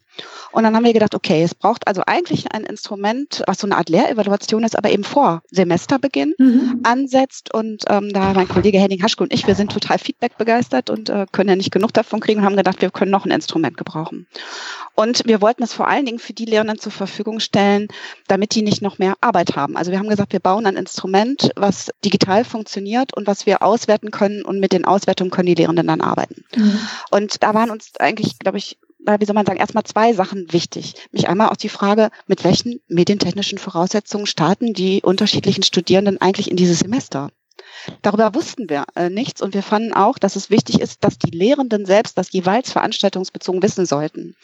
Und 0.53 0.63
dann 0.63 0.77
haben 0.77 0.85
wir 0.85 0.93
gedacht, 0.93 1.15
okay, 1.15 1.43
es 1.43 1.55
braucht 1.55 1.89
also 1.89 2.03
eigentlich 2.07 2.53
ein 2.53 2.63
Instrument, 2.63 3.43
was 3.47 3.59
so 3.59 3.67
eine 3.67 3.77
Art 3.77 3.89
Lehrevaluation 3.89 4.63
ist, 4.63 4.77
aber 4.79 4.91
eben 4.91 5.03
vor 5.03 5.43
Semesterbeginn 5.51 6.35
mhm. 6.39 6.81
ansetzt. 6.85 7.53
Und 7.53 7.85
ähm, 7.89 8.13
da 8.13 8.33
mein 8.35 8.47
Kollege 8.47 8.79
Henning 8.79 9.03
Haschke 9.03 9.25
und 9.25 9.33
ich, 9.33 9.47
wir 9.47 9.57
sind 9.57 9.73
total 9.73 9.99
Feedback 9.99 10.39
begeistert 10.39 10.91
und 10.91 11.11
äh, 11.11 11.27
können 11.33 11.49
ja 11.49 11.57
nicht 11.57 11.73
genug 11.73 11.93
davon 11.93 12.21
kriegen 12.21 12.41
und 12.41 12.47
haben 12.47 12.57
gedacht, 12.57 12.81
wir 12.83 12.91
können 12.91 13.11
noch 13.11 13.25
ein 13.25 13.33
Instrument 13.33 13.77
gebrauchen. 13.77 14.29
Und 14.95 15.27
wir 15.27 15.41
wollten 15.41 15.65
es 15.65 15.73
vor 15.73 15.89
allen 15.89 16.07
Dingen 16.07 16.21
für 16.21 16.35
die 16.35 16.45
Lehrenden 16.45 16.79
zur 16.79 16.93
Verfügung 16.93 17.41
stellen, 17.41 17.89
damit 18.29 18.55
die 18.55 18.63
nicht 18.63 18.81
noch 18.81 18.99
mehr 18.99 19.17
Arbeit 19.21 19.57
haben. 19.57 19.77
Also 19.77 19.91
wir 19.91 19.99
haben 19.99 20.09
gesagt, 20.09 20.33
wir 20.33 20.41
bauen 20.41 20.67
ein 20.67 20.77
Instrument, 20.77 21.51
was 21.57 21.91
digital 22.05 22.45
funktioniert 22.45 23.17
und 23.17 23.27
was 23.27 23.45
wir 23.47 23.63
auswerten 23.63 24.13
können 24.13 24.45
und 24.45 24.61
mit 24.61 24.73
den 24.73 24.85
Auswertungen 24.85 25.31
können 25.31 25.47
die 25.47 25.55
Lehrenden 25.55 25.89
dann 25.89 26.01
arbeiten. 26.01 26.45
Mhm. 26.55 26.79
Und 27.11 27.43
da 27.43 27.55
waren 27.55 27.71
uns 27.71 27.93
eigentlich, 27.99 28.39
glaube 28.39 28.59
ich, 28.59 28.79
wie 29.05 29.25
soll 29.25 29.35
man 29.35 29.47
sagen, 29.47 29.59
erstmal 29.59 29.85
zwei 29.85 30.13
Sachen 30.13 30.53
wichtig. 30.53 30.95
Mich 31.13 31.29
einmal 31.29 31.49
auch 31.51 31.57
die 31.57 31.69
Frage, 31.69 32.11
mit 32.27 32.45
welchen 32.45 32.81
medientechnischen 32.89 33.59
Voraussetzungen 33.59 34.27
starten 34.27 34.73
die 34.73 35.03
unterschiedlichen 35.03 35.63
Studierenden 35.63 36.21
eigentlich 36.21 36.51
in 36.51 36.57
dieses 36.57 36.81
Semester? 36.81 37.31
Darüber 38.03 38.35
wussten 38.35 38.69
wir 38.69 38.85
äh, 38.95 39.11
nichts 39.11 39.43
und 39.43 39.55
wir 39.55 39.63
fanden 39.63 39.93
auch, 39.93 40.19
dass 40.19 40.37
es 40.37 40.51
wichtig 40.51 40.81
ist, 40.81 41.05
dass 41.05 41.19
die 41.19 41.31
Lehrenden 41.31 41.85
selbst 41.87 42.17
das 42.17 42.33
jeweils 42.33 42.73
veranstaltungsbezogen 42.73 43.63
wissen 43.63 43.87
sollten, 43.87 44.37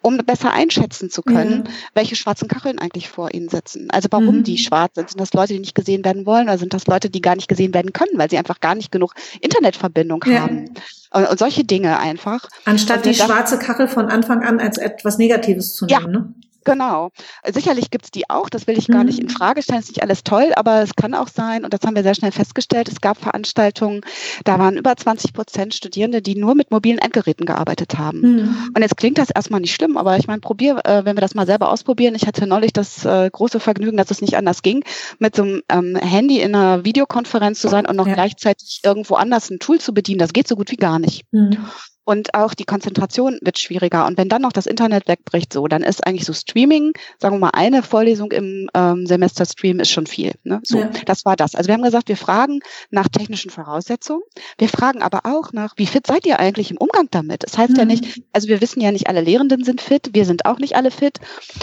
um 0.00 0.18
besser 0.18 0.52
einschätzen 0.52 1.10
zu 1.10 1.22
können, 1.22 1.64
ja. 1.66 1.72
welche 1.94 2.16
schwarzen 2.16 2.48
Kacheln 2.48 2.78
eigentlich 2.78 3.08
vor 3.08 3.34
ihnen 3.34 3.48
sitzen. 3.48 3.90
Also 3.90 4.08
warum 4.10 4.38
mhm. 4.38 4.44
die 4.44 4.58
schwarz 4.58 4.94
sind. 4.94 5.10
Sind 5.10 5.20
das 5.20 5.32
Leute, 5.32 5.54
die 5.54 5.60
nicht 5.60 5.74
gesehen 5.74 6.04
werden 6.04 6.26
wollen 6.26 6.44
oder 6.44 6.58
sind 6.58 6.74
das 6.74 6.86
Leute, 6.86 7.10
die 7.10 7.20
gar 7.20 7.36
nicht 7.36 7.48
gesehen 7.48 7.74
werden 7.74 7.92
können, 7.92 8.16
weil 8.16 8.30
sie 8.30 8.38
einfach 8.38 8.60
gar 8.60 8.74
nicht 8.74 8.92
genug 8.92 9.14
Internetverbindung 9.40 10.24
ja. 10.26 10.42
haben? 10.42 10.70
Und, 11.10 11.28
und, 11.28 11.38
solche 11.38 11.64
Dinge 11.64 11.98
einfach. 11.98 12.48
Anstatt 12.64 13.04
die 13.04 13.14
schwarze 13.14 13.58
Kachel 13.58 13.88
von 13.88 14.06
Anfang 14.06 14.42
an 14.42 14.60
als 14.60 14.78
etwas 14.78 15.18
Negatives 15.18 15.74
zu 15.74 15.86
nehmen. 15.86 16.00
Ja. 16.00 16.08
Ne? 16.08 16.34
Genau. 16.64 17.10
Sicherlich 17.46 17.90
gibt's 17.90 18.10
die 18.10 18.28
auch, 18.30 18.48
das 18.48 18.66
will 18.66 18.78
ich 18.78 18.88
gar 18.88 19.04
nicht 19.04 19.18
in 19.18 19.26
mhm. 19.26 19.30
Frage 19.30 19.62
stellen, 19.62 19.80
ist 19.80 19.88
nicht 19.88 20.02
alles 20.02 20.24
toll, 20.24 20.52
aber 20.56 20.82
es 20.82 20.96
kann 20.96 21.14
auch 21.14 21.28
sein, 21.28 21.64
und 21.64 21.72
das 21.72 21.80
haben 21.84 21.94
wir 21.94 22.02
sehr 22.02 22.14
schnell 22.14 22.32
festgestellt, 22.32 22.88
es 22.88 23.00
gab 23.00 23.18
Veranstaltungen, 23.18 24.00
da 24.44 24.58
waren 24.58 24.76
über 24.76 24.96
20 24.96 25.32
Prozent 25.32 25.74
Studierende, 25.74 26.22
die 26.22 26.36
nur 26.36 26.54
mit 26.54 26.70
mobilen 26.70 26.98
Endgeräten 26.98 27.46
gearbeitet 27.46 27.98
haben. 27.98 28.20
Mhm. 28.20 28.70
Und 28.74 28.82
jetzt 28.82 28.96
klingt 28.96 29.18
das 29.18 29.30
erstmal 29.30 29.60
nicht 29.60 29.74
schlimm, 29.74 29.96
aber 29.96 30.16
ich 30.16 30.26
meine, 30.26 30.40
probier, 30.40 30.80
äh, 30.84 31.04
wenn 31.04 31.16
wir 31.16 31.20
das 31.20 31.34
mal 31.34 31.46
selber 31.46 31.70
ausprobieren, 31.70 32.14
ich 32.14 32.26
hatte 32.26 32.46
neulich 32.46 32.72
das 32.72 33.04
äh, 33.04 33.28
große 33.30 33.60
Vergnügen, 33.60 33.96
dass 33.96 34.10
es 34.10 34.20
nicht 34.20 34.36
anders 34.36 34.62
ging, 34.62 34.84
mit 35.18 35.36
so 35.36 35.42
einem 35.42 35.62
ähm, 35.68 35.96
Handy 35.96 36.40
in 36.40 36.54
einer 36.54 36.84
Videokonferenz 36.84 37.60
zu 37.60 37.68
sein 37.68 37.86
und 37.86 37.96
noch 37.96 38.06
ja. 38.06 38.14
gleichzeitig 38.14 38.80
irgendwo 38.84 39.14
anders 39.14 39.50
ein 39.50 39.58
Tool 39.58 39.80
zu 39.80 39.92
bedienen, 39.92 40.18
das 40.18 40.32
geht 40.32 40.48
so 40.48 40.56
gut 40.56 40.70
wie 40.70 40.76
gar 40.76 40.98
nicht. 40.98 41.22
Mhm 41.32 41.58
und 42.04 42.34
auch 42.34 42.54
die 42.54 42.64
Konzentration 42.64 43.38
wird 43.42 43.58
schwieriger. 43.58 44.06
Und 44.06 44.18
wenn 44.18 44.28
dann 44.28 44.42
noch 44.42 44.52
das 44.52 44.66
Internet 44.66 45.08
wegbricht, 45.08 45.52
so, 45.52 45.66
dann 45.66 45.82
ist 45.82 46.06
eigentlich 46.06 46.24
so 46.24 46.32
Streaming, 46.32 46.92
sagen 47.18 47.36
wir 47.36 47.40
mal, 47.40 47.50
eine 47.50 47.82
Vorlesung 47.82 48.30
im 48.32 48.68
ähm, 48.74 49.06
Semesterstream 49.06 49.80
ist 49.80 49.90
schon 49.90 50.06
viel. 50.06 50.32
Ne? 50.44 50.60
So, 50.64 50.78
ja. 50.78 50.90
das 51.06 51.24
war 51.24 51.36
das. 51.36 51.54
Also 51.54 51.68
wir 51.68 51.74
haben 51.74 51.82
gesagt, 51.82 52.08
wir 52.08 52.16
fragen 52.16 52.60
nach 52.90 53.08
technischen 53.08 53.50
Voraussetzungen. 53.50 54.22
Wir 54.58 54.68
fragen 54.68 55.02
aber 55.02 55.20
auch 55.24 55.52
nach, 55.52 55.74
wie 55.76 55.86
fit 55.86 56.06
seid 56.06 56.26
ihr 56.26 56.38
eigentlich 56.38 56.70
im 56.70 56.76
Umgang 56.76 57.08
damit? 57.10 57.42
Das 57.42 57.56
heißt 57.56 57.72
mhm. 57.72 57.78
ja 57.78 57.84
nicht, 57.84 58.22
also 58.32 58.48
wir 58.48 58.60
wissen 58.60 58.80
ja 58.80 58.92
nicht, 58.92 59.08
alle 59.08 59.20
Lehrenden 59.20 59.64
sind 59.64 59.80
fit, 59.80 60.10
wir 60.12 60.26
sind 60.26 60.44
auch 60.46 60.58
nicht 60.58 60.76
alle 60.76 60.90
fit. 60.90 61.18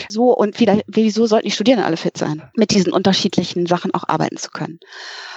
So, 0.09 0.35
und 0.35 0.55
vielleicht, 0.55 0.83
wieso 0.87 1.27
sollten 1.27 1.47
die 1.47 1.51
Studierenden 1.51 1.85
alle 1.85 1.97
fit 1.97 2.17
sein, 2.17 2.43
mit 2.55 2.71
diesen 2.71 2.93
unterschiedlichen 2.93 3.67
Sachen 3.67 3.93
auch 3.93 4.07
arbeiten 4.07 4.37
zu 4.37 4.49
können? 4.49 4.79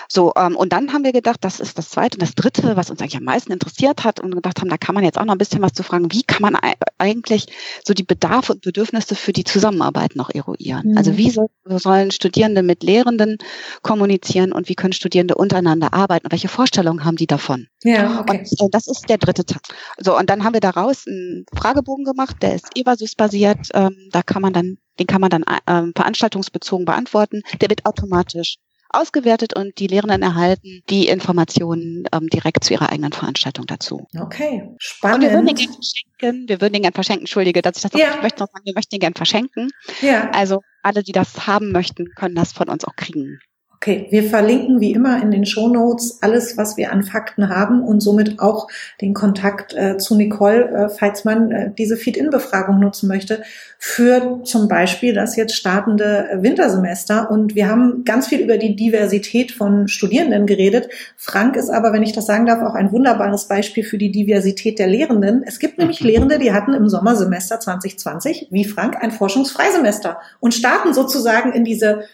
So, 0.09 0.33
ähm, 0.37 0.57
und 0.57 0.73
dann 0.73 0.93
haben 0.93 1.05
wir 1.05 1.13
gedacht, 1.13 1.39
das 1.43 1.61
ist 1.61 1.79
das 1.79 1.91
Zweite. 1.91 2.17
Und 2.17 2.23
das 2.23 2.35
Dritte, 2.35 2.77
was 2.77 2.91
uns 2.91 3.01
eigentlich 3.01 3.17
am 3.17 3.25
meisten 3.25 3.53
interessiert 3.53 4.05
hat 4.05 4.21
und 4.21 4.35
gedacht 4.35 4.61
haben, 4.61 4.69
da 4.69 4.77
kann 4.77 4.95
man 4.95 5.05
jetzt 5.05 5.19
auch 5.19 5.25
noch 5.25 5.35
ein 5.35 5.39
bisschen 5.39 5.63
was 5.63 5.73
zu 5.73 5.83
fragen, 5.83 6.13
wie 6.13 6.23
kann 6.23 6.43
man 6.43 6.57
eigentlich 6.99 7.47
so 7.85 7.95
die 7.95 8.03
Bedarfe 8.03 8.53
und 8.53 8.63
Bedürfnisse 8.63 9.15
für 9.15 9.33
die 9.33 9.45
Zusammenarbeit 9.45 10.17
noch 10.17 10.31
eruieren? 10.31 10.91
Mhm. 10.91 10.99
Also 10.99 11.17
wie 11.17 11.31
soll, 11.31 11.49
sollen 11.65 12.11
Studierende 12.11 12.63
mit 12.63 12.83
Lehrenden 12.83 13.39
kommunizieren 13.83 14.53
und 14.53 14.69
wie 14.69 14.75
können 14.75 14.93
Studierende 14.93 15.35
untereinander 15.35 15.95
arbeiten 15.95 16.27
und 16.27 16.33
welche 16.33 16.49
Vorstellungen 16.49 17.05
haben 17.05 17.17
die 17.17 17.27
davon? 17.27 17.69
Ja, 17.83 18.21
okay. 18.21 18.39
Und 18.39 18.61
äh, 18.61 18.71
das 18.71 18.87
ist 18.87 19.09
der 19.09 19.19
dritte 19.19 19.45
Teil. 19.45 19.61
So, 19.99 20.17
und 20.17 20.31
dann 20.31 20.45
haben 20.45 20.55
wir 20.55 20.61
daraus 20.61 21.07
einen 21.07 21.47
Fragebogen 21.55 22.05
gemacht, 22.05 22.37
der 22.43 22.55
ist 22.55 22.77
Evasus-basiert. 22.77 23.69
Ähm, 23.75 23.97
da 24.11 24.23
kann 24.23 24.43
man 24.43 24.53
dann 24.53 24.79
den 24.99 25.07
kann 25.07 25.21
man 25.21 25.31
dann 25.31 25.45
ähm, 25.67 25.93
veranstaltungsbezogen 25.95 26.85
beantworten. 26.85 27.43
Der 27.61 27.69
wird 27.69 27.85
automatisch 27.85 28.59
ausgewertet 28.95 29.55
und 29.55 29.79
die 29.79 29.87
Lehrenden 29.87 30.23
erhalten 30.23 30.83
die 30.91 31.09
Informationen 31.09 32.05
ähm, 32.13 32.29
direkt 32.29 32.65
zu 32.65 32.75
ihrer 32.75 32.91
eigenen 32.91 33.13
Veranstaltung 33.13 33.67
dazu. 33.67 34.07
Okay, 34.19 34.69
spannend. 34.79 35.17
Und 35.17 35.23
wir 35.23 35.31
würden 35.33 35.47
den 35.47 35.57
gerne 35.57 35.73
verschenken. 35.73 36.49
Wir 36.49 36.61
würden 36.61 36.73
den 36.73 36.83
gerne 36.83 36.95
verschenken. 36.95 37.23
Entschuldige, 37.23 37.63
dass 37.63 37.77
ich 37.77 37.83
das 37.83 37.93
noch, 37.93 38.01
ja. 38.01 38.15
ich 38.17 38.23
möchte 38.23 38.41
noch 38.41 38.49
sagen, 38.53 38.65
wir 38.65 38.75
möchten 38.75 38.91
den 38.91 39.01
gerne 39.01 39.17
verschenken. 39.17 39.71
Ja. 40.01 40.31
Also 40.31 40.63
alle, 40.83 41.03
die 41.03 41.13
das 41.13 41.47
haben 41.47 41.73
möchten, 41.73 42.11
können 42.15 42.35
das 42.35 42.53
von 42.53 42.69
uns 42.69 42.85
auch 42.85 42.97
kriegen. 42.97 43.39
Okay, 43.85 44.07
wir 44.09 44.25
verlinken 44.25 44.81
wie 44.81 44.93
immer 44.93 45.23
in 45.23 45.31
den 45.31 45.45
Show 45.45 45.69
Notes 45.69 46.23
alles, 46.23 46.57
was 46.57 46.79
wir 46.79 46.91
an 46.91 47.03
Fakten 47.03 47.51
haben 47.51 47.83
und 47.83 48.01
somit 48.01 48.41
auch 48.41 48.67
den 49.03 49.13
Kontakt 49.13 49.75
äh, 49.75 49.99
zu 49.99 50.17
Nicole, 50.17 50.71
äh, 50.71 50.89
falls 50.89 51.27
man 51.27 51.51
äh, 51.53 51.71
diese 51.77 51.99
Feed-In-Befragung 51.99 52.81
nutzen 52.81 53.09
möchte, 53.09 53.43
für 53.79 54.41
zum 54.45 54.69
Beispiel 54.69 55.13
das 55.13 55.37
jetzt 55.37 55.55
startende 55.55 56.31
Wintersemester. 56.37 57.31
Und 57.31 57.57
wir 57.57 57.69
haben 57.69 58.05
ganz 58.07 58.29
viel 58.29 58.41
über 58.41 58.57
die 58.57 58.75
Diversität 58.75 59.53
von 59.53 59.87
Studierenden 59.87 60.47
geredet. 60.47 60.89
Frank 61.19 61.55
ist 61.55 61.69
aber, 61.69 61.93
wenn 61.93 62.03
ich 62.03 62.13
das 62.13 62.25
sagen 62.25 62.47
darf, 62.47 62.63
auch 62.63 62.77
ein 62.77 62.91
wunderbares 62.91 63.49
Beispiel 63.49 63.85
für 63.85 63.99
die 63.99 64.11
Diversität 64.11 64.79
der 64.79 64.87
Lehrenden. 64.87 65.43
Es 65.47 65.59
gibt 65.59 65.77
nämlich 65.77 66.01
Lehrende, 66.01 66.39
die 66.39 66.55
hatten 66.55 66.73
im 66.73 66.89
Sommersemester 66.89 67.61
2020, 67.61 68.49
wie 68.51 68.65
Frank, 68.65 68.97
ein 69.03 69.11
Forschungsfreisemester 69.11 70.21
und 70.41 70.55
starten 70.55 70.95
sozusagen 70.95 71.53
in 71.53 71.65
diese 71.65 72.05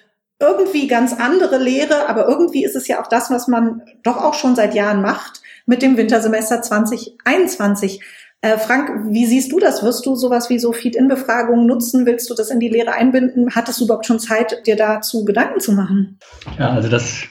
irgendwie 0.40 0.88
ganz 0.88 1.12
andere 1.12 1.58
Lehre, 1.58 2.08
aber 2.08 2.26
irgendwie 2.26 2.64
ist 2.64 2.74
es 2.74 2.88
ja 2.88 3.00
auch 3.00 3.08
das, 3.08 3.30
was 3.30 3.46
man 3.46 3.82
doch 4.02 4.16
auch 4.16 4.34
schon 4.34 4.56
seit 4.56 4.74
Jahren 4.74 5.02
macht 5.02 5.42
mit 5.66 5.82
dem 5.82 5.96
Wintersemester 5.96 6.62
2021. 6.62 8.00
Äh, 8.42 8.56
Frank, 8.56 9.12
wie 9.12 9.26
siehst 9.26 9.52
du 9.52 9.58
das? 9.58 9.82
Wirst 9.82 10.06
du 10.06 10.16
sowas 10.16 10.48
wie 10.48 10.58
so 10.58 10.72
Feed-In-Befragungen 10.72 11.66
nutzen? 11.66 12.06
Willst 12.06 12.30
du 12.30 12.34
das 12.34 12.50
in 12.50 12.58
die 12.58 12.70
Lehre 12.70 12.92
einbinden? 12.92 13.54
Hattest 13.54 13.80
du 13.80 13.84
überhaupt 13.84 14.06
schon 14.06 14.18
Zeit, 14.18 14.66
dir 14.66 14.76
dazu 14.76 15.26
Gedanken 15.26 15.60
zu 15.60 15.72
machen? 15.72 16.18
Ja, 16.58 16.70
also 16.70 16.88
das 16.88 17.24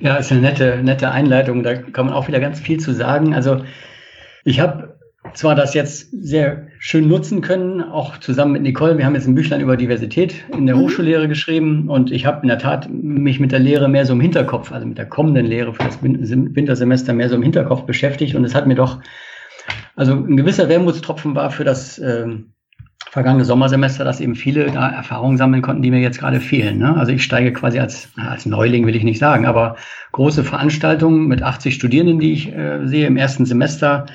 ja, 0.00 0.16
ist 0.16 0.32
eine 0.32 0.40
nette, 0.40 0.82
nette 0.82 1.12
Einleitung. 1.12 1.62
Da 1.62 1.76
kann 1.76 2.06
man 2.06 2.14
auch 2.14 2.26
wieder 2.26 2.40
ganz 2.40 2.58
viel 2.58 2.80
zu 2.80 2.92
sagen. 2.92 3.32
Also 3.32 3.62
ich 4.44 4.58
habe 4.58 4.98
zwar 5.34 5.54
das 5.54 5.74
jetzt 5.74 6.08
sehr 6.10 6.66
schön 6.82 7.08
nutzen 7.08 7.42
können, 7.42 7.82
auch 7.82 8.16
zusammen 8.16 8.52
mit 8.52 8.62
Nicole. 8.62 8.96
Wir 8.96 9.04
haben 9.04 9.14
jetzt 9.14 9.28
ein 9.28 9.34
Büchlein 9.34 9.60
über 9.60 9.76
Diversität 9.76 10.34
in 10.56 10.64
der 10.64 10.76
mhm. 10.76 10.80
Hochschullehre 10.80 11.28
geschrieben 11.28 11.90
und 11.90 12.10
ich 12.10 12.24
habe 12.24 12.40
in 12.40 12.48
der 12.48 12.58
Tat 12.58 12.88
mich 12.90 13.38
mit 13.38 13.52
der 13.52 13.58
Lehre 13.58 13.86
mehr 13.86 14.06
so 14.06 14.14
im 14.14 14.20
Hinterkopf, 14.20 14.72
also 14.72 14.86
mit 14.86 14.96
der 14.96 15.04
kommenden 15.04 15.44
Lehre 15.44 15.74
für 15.74 15.84
das 15.84 16.02
Wintersemester 16.02 17.12
mehr 17.12 17.28
so 17.28 17.36
im 17.36 17.42
Hinterkopf 17.42 17.82
beschäftigt 17.82 18.34
und 18.34 18.44
es 18.44 18.54
hat 18.54 18.66
mir 18.66 18.76
doch, 18.76 18.98
also 19.94 20.14
ein 20.14 20.38
gewisser 20.38 20.70
Wermutstropfen 20.70 21.34
war 21.34 21.50
für 21.50 21.64
das 21.64 21.98
äh, 21.98 22.28
vergangene 23.10 23.44
Sommersemester, 23.44 24.02
dass 24.04 24.20
eben 24.20 24.34
viele 24.34 24.70
da 24.70 24.88
Erfahrungen 24.88 25.36
sammeln 25.36 25.60
konnten, 25.60 25.82
die 25.82 25.90
mir 25.90 26.00
jetzt 26.00 26.18
gerade 26.18 26.40
fehlen. 26.40 26.78
Ne? 26.78 26.96
Also 26.96 27.12
ich 27.12 27.22
steige 27.22 27.52
quasi 27.52 27.78
als, 27.78 28.08
als 28.16 28.46
Neuling, 28.46 28.86
will 28.86 28.96
ich 28.96 29.04
nicht 29.04 29.18
sagen, 29.18 29.44
aber 29.44 29.76
große 30.12 30.44
Veranstaltungen 30.44 31.26
mit 31.26 31.42
80 31.42 31.74
Studierenden, 31.74 32.20
die 32.20 32.32
ich 32.32 32.54
äh, 32.54 32.86
sehe 32.86 33.06
im 33.06 33.18
ersten 33.18 33.44
Semester, 33.44 34.06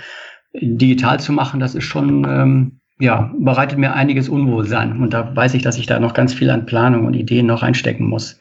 digital 0.62 1.20
zu 1.20 1.32
machen, 1.32 1.60
das 1.60 1.76
ist 1.76 1.84
schon, 1.84 2.26
ähm, 2.30 2.80
ja, 3.00 3.32
bereitet 3.38 3.78
mir 3.78 3.94
einiges 3.94 4.30
Unwohlsein. 4.30 5.02
Und 5.02 5.14
da 5.14 5.36
weiß 5.36 5.54
ich, 5.54 5.64
dass 5.64 5.78
ich 5.78 5.86
da 5.86 6.00
noch 6.00 6.14
ganz 6.14 6.34
viel 6.34 6.50
an 6.50 6.66
Planung 6.66 7.06
und 7.06 7.14
Ideen 7.14 7.46
noch 7.46 7.62
reinstecken 7.62 8.08
muss. 8.08 8.40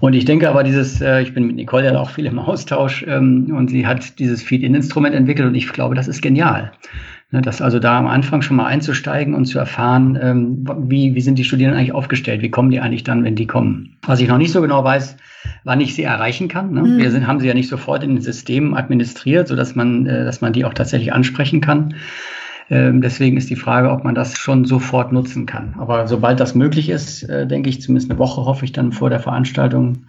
Und 0.00 0.14
ich 0.14 0.24
denke 0.24 0.48
aber 0.48 0.64
dieses, 0.64 1.00
äh, 1.00 1.22
ich 1.22 1.34
bin 1.34 1.46
mit 1.46 1.56
Nicole 1.56 1.86
ja 1.86 1.98
auch 1.98 2.10
viel 2.10 2.26
im 2.26 2.38
Austausch 2.38 3.04
ähm, 3.06 3.54
und 3.56 3.68
sie 3.70 3.86
hat 3.86 4.18
dieses 4.18 4.42
Feed-In-Instrument 4.42 5.14
entwickelt 5.14 5.48
und 5.48 5.54
ich 5.54 5.72
glaube, 5.72 5.94
das 5.94 6.08
ist 6.08 6.22
genial. 6.22 6.72
Ne, 7.30 7.42
das 7.42 7.60
also 7.60 7.78
da 7.78 7.98
am 7.98 8.06
Anfang 8.06 8.40
schon 8.40 8.56
mal 8.56 8.64
einzusteigen 8.64 9.34
und 9.34 9.44
zu 9.44 9.58
erfahren, 9.58 10.18
ähm, 10.20 10.64
wie, 10.88 11.14
wie 11.14 11.20
sind 11.20 11.38
die 11.38 11.44
Studierenden 11.44 11.78
eigentlich 11.78 11.94
aufgestellt, 11.94 12.40
wie 12.40 12.50
kommen 12.50 12.70
die 12.70 12.80
eigentlich 12.80 13.04
dann, 13.04 13.22
wenn 13.22 13.36
die 13.36 13.46
kommen. 13.46 13.98
Was 14.06 14.20
ich 14.20 14.28
noch 14.28 14.38
nicht 14.38 14.50
so 14.50 14.62
genau 14.62 14.82
weiß, 14.82 15.18
wann 15.64 15.82
ich 15.82 15.94
sie 15.94 16.04
erreichen 16.04 16.48
kann. 16.48 16.72
Ne? 16.72 16.82
Mhm. 16.82 16.96
Wir 16.96 17.10
sind, 17.10 17.26
haben 17.26 17.40
sie 17.40 17.46
ja 17.46 17.52
nicht 17.52 17.68
sofort 17.68 18.02
in 18.02 18.14
den 18.14 18.22
Systemen 18.22 18.74
administriert, 18.74 19.46
so 19.46 19.56
dass 19.56 19.74
man, 19.74 20.06
äh, 20.06 20.24
dass 20.24 20.40
man 20.40 20.54
die 20.54 20.64
auch 20.64 20.72
tatsächlich 20.72 21.12
ansprechen 21.12 21.60
kann. 21.60 21.96
Ähm, 22.70 23.02
deswegen 23.02 23.36
ist 23.36 23.50
die 23.50 23.56
Frage, 23.56 23.90
ob 23.90 24.04
man 24.04 24.14
das 24.14 24.38
schon 24.38 24.64
sofort 24.64 25.12
nutzen 25.12 25.44
kann. 25.44 25.74
Aber 25.78 26.06
sobald 26.06 26.40
das 26.40 26.54
möglich 26.54 26.88
ist, 26.88 27.24
äh, 27.24 27.46
denke 27.46 27.68
ich, 27.68 27.82
zumindest 27.82 28.10
eine 28.10 28.18
Woche 28.18 28.46
hoffe 28.46 28.64
ich 28.64 28.72
dann 28.72 28.92
vor 28.92 29.10
der 29.10 29.20
Veranstaltung, 29.20 30.06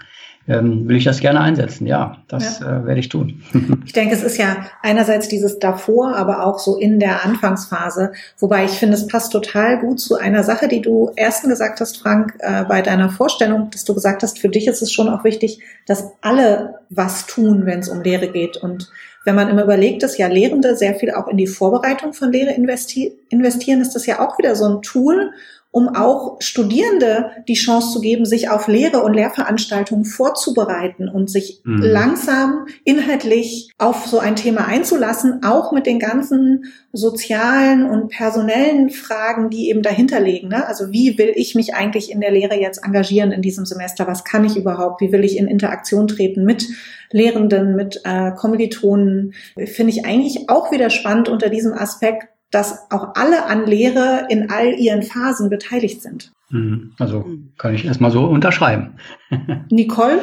ähm, 0.50 0.88
will 0.88 0.98
ich 0.98 1.04
das 1.04 1.20
gerne 1.20 1.42
einsetzen. 1.42 1.86
Ja, 1.86 2.18
das 2.28 2.60
ja. 2.60 2.80
Äh, 2.80 2.86
werde 2.86 3.00
ich 3.00 3.08
tun. 3.08 3.44
ich 3.86 3.94
denke, 3.94 4.16
es 4.16 4.24
ist 4.24 4.38
ja 4.38 4.66
einerseits 4.82 5.28
dieses 5.28 5.60
davor, 5.60 6.16
aber 6.16 6.44
auch 6.44 6.58
so 6.58 6.78
in 6.78 7.00
der 7.00 7.24
Anfangsphase. 7.24 8.12
Wobei 8.40 8.66
ich 8.66 8.72
finde, 8.72 8.96
es 8.96 9.08
passt 9.08 9.32
total 9.32 9.80
gut 9.80 10.00
zu 10.00 10.16
einer 10.16 10.44
Sache, 10.44 10.68
die 10.68 10.82
du 10.82 11.12
ersten 11.16 11.50
gesagt 11.50 11.80
hast, 11.80 12.00
Frank, 12.00 12.34
äh, 12.40 12.66
bei 12.66 12.82
deiner 12.82 13.10
Vorstellung, 13.10 13.70
dass 13.70 13.86
du 13.86 13.94
gesagt 13.94 14.24
hast, 14.24 14.40
für 14.40 14.50
dich 14.50 14.68
ist 14.68 14.82
es 14.82 14.92
schon 14.92 15.08
auch 15.08 15.24
wichtig, 15.24 15.60
dass 15.86 16.12
alle 16.22 16.80
was 16.90 17.28
tun, 17.28 17.68
wenn 17.68 17.80
es 17.80 17.90
um 17.90 18.02
Lehre 18.02 18.30
geht. 18.30 18.58
Und 18.58 18.90
wenn 19.26 19.36
man 19.36 19.50
immer 19.50 19.64
überlegt, 19.64 20.02
dass 20.02 20.18
ja 20.18 20.28
Lehrende 20.28 20.76
sehr 20.76 20.96
viel 20.96 21.12
auch 21.12 21.28
in 21.28 21.38
die 21.38 21.46
Vorbereitung 21.46 22.14
von 22.14 22.32
Lehre 22.32 22.54
investi 22.54 23.14
investieren, 23.30 23.82
ist 23.82 23.94
das 23.94 24.08
ja 24.08 24.20
auch 24.20 24.40
wieder 24.40 24.56
so 24.56 24.66
ein 24.66 24.82
Tool, 24.82 25.32
um 25.72 25.88
auch 25.90 26.38
Studierende 26.42 27.32
die 27.48 27.54
Chance 27.54 27.94
zu 27.94 28.02
geben, 28.02 28.26
sich 28.26 28.50
auf 28.50 28.68
Lehre 28.68 29.04
und 29.04 29.14
Lehrveranstaltungen 29.14 30.04
vorzubereiten 30.04 31.08
und 31.08 31.30
sich 31.30 31.62
mhm. 31.64 31.82
langsam 31.84 32.66
inhaltlich 32.86 33.70
auf 33.78 34.08
so 34.08 34.18
ein 34.18 34.36
Thema 34.36 34.66
einzulassen, 34.66 35.44
auch 35.44 35.72
mit 35.72 35.86
den 35.86 36.00
ganzen 36.00 36.66
sozialen 36.92 37.88
und 37.88 38.10
personellen 38.10 38.90
Fragen, 38.90 39.52
die 39.52 39.70
eben 39.70 39.84
dahinter 39.84 40.20
liegen. 40.20 40.48
Ne? 40.48 40.68
Also 40.68 40.92
wie 40.92 41.20
will 41.20 41.34
ich 41.36 41.54
mich 41.54 41.76
eigentlich 41.76 42.12
in 42.12 42.20
der 42.20 42.32
Lehre 42.32 42.60
jetzt 42.60 42.84
engagieren 42.84 43.32
in 43.32 43.44
diesem 43.44 43.66
Semester? 43.66 44.08
Was 44.08 44.24
kann 44.24 44.46
ich 44.46 44.58
überhaupt? 44.58 45.02
Wie 45.02 45.12
will 45.12 45.24
ich 45.24 45.38
in 45.38 45.48
Interaktion 45.48 46.08
treten 46.08 46.46
mit 46.46 46.68
Lehrenden, 47.12 47.76
mit 47.76 48.02
äh, 48.06 48.32
Kommilitonen? 48.32 49.36
Finde 49.56 49.94
ich 49.94 50.04
eigentlich 50.04 50.50
auch 50.50 50.72
wieder 50.72 50.90
spannend 50.90 51.30
unter 51.30 51.50
diesem 51.50 51.74
Aspekt, 51.74 52.28
dass 52.52 52.92
auch 52.92 53.16
alle 53.16 53.46
an 53.46 53.66
Lehre 53.66 54.28
in 54.30 54.50
all 54.50 54.74
ihren 54.74 55.04
Phasen 55.04 55.50
beteiligt 55.50 56.02
sind. 56.02 56.32
Mhm. 56.50 56.94
Also 56.98 57.26
kann 57.58 57.76
ich 57.76 57.86
erstmal 57.86 58.12
so 58.12 58.26
unterschreiben. 58.26 58.96
Nicole, 59.70 60.20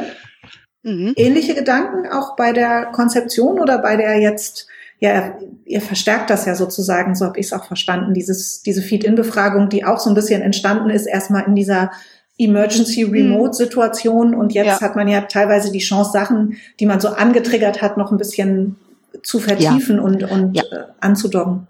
mhm. 0.83 1.13
ähnliche 1.17 1.55
Gedanken 1.55 2.11
auch 2.11 2.37
bei 2.37 2.53
der 2.53 2.87
Konzeption 2.87 3.61
oder 3.61 3.79
bei 3.79 3.97
der 3.97 4.19
jetzt, 4.19 4.67
ja, 4.99 5.39
ihr 5.65 5.81
verstärkt 5.81 6.31
das 6.31 6.47
ja 6.47 6.55
sozusagen, 6.55 7.15
so 7.15 7.27
habe 7.27 7.39
ich 7.39 7.47
es 7.47 7.53
auch 7.53 7.65
verstanden, 7.65 8.15
dieses, 8.15 8.63
diese 8.63 8.83
Feed-In-Befragung, 8.83 9.69
die 9.69 9.85
auch 9.85 9.99
so 9.99 10.11
ein 10.11 10.15
bisschen 10.15 10.43
entstanden 10.43 10.91
ist, 10.91 11.07
erstmal 11.07 11.45
in 11.45 11.55
dieser 11.55 11.91
Emergency 12.39 13.03
Remote 13.03 13.55
Situation 13.55 14.35
und 14.35 14.53
jetzt 14.53 14.67
ja. 14.67 14.81
hat 14.81 14.95
man 14.95 15.09
ja 15.09 15.23
teilweise 15.23 15.73
die 15.73 15.79
Chance, 15.79 16.11
Sachen, 16.13 16.57
die 16.81 16.87
man 16.87 17.01
so 17.01 17.09
angetriggert 17.09 17.81
hat, 17.81 17.97
noch 17.97 18.13
ein 18.13 18.19
bisschen 18.19 18.77
zu 19.23 19.39
vertiefen 19.39 19.97
ja. 19.97 20.03
und, 20.03 20.23
und 20.25 20.55
ja. 20.55 20.63
äh, 20.65 20.85
anzudocken. 21.01 21.67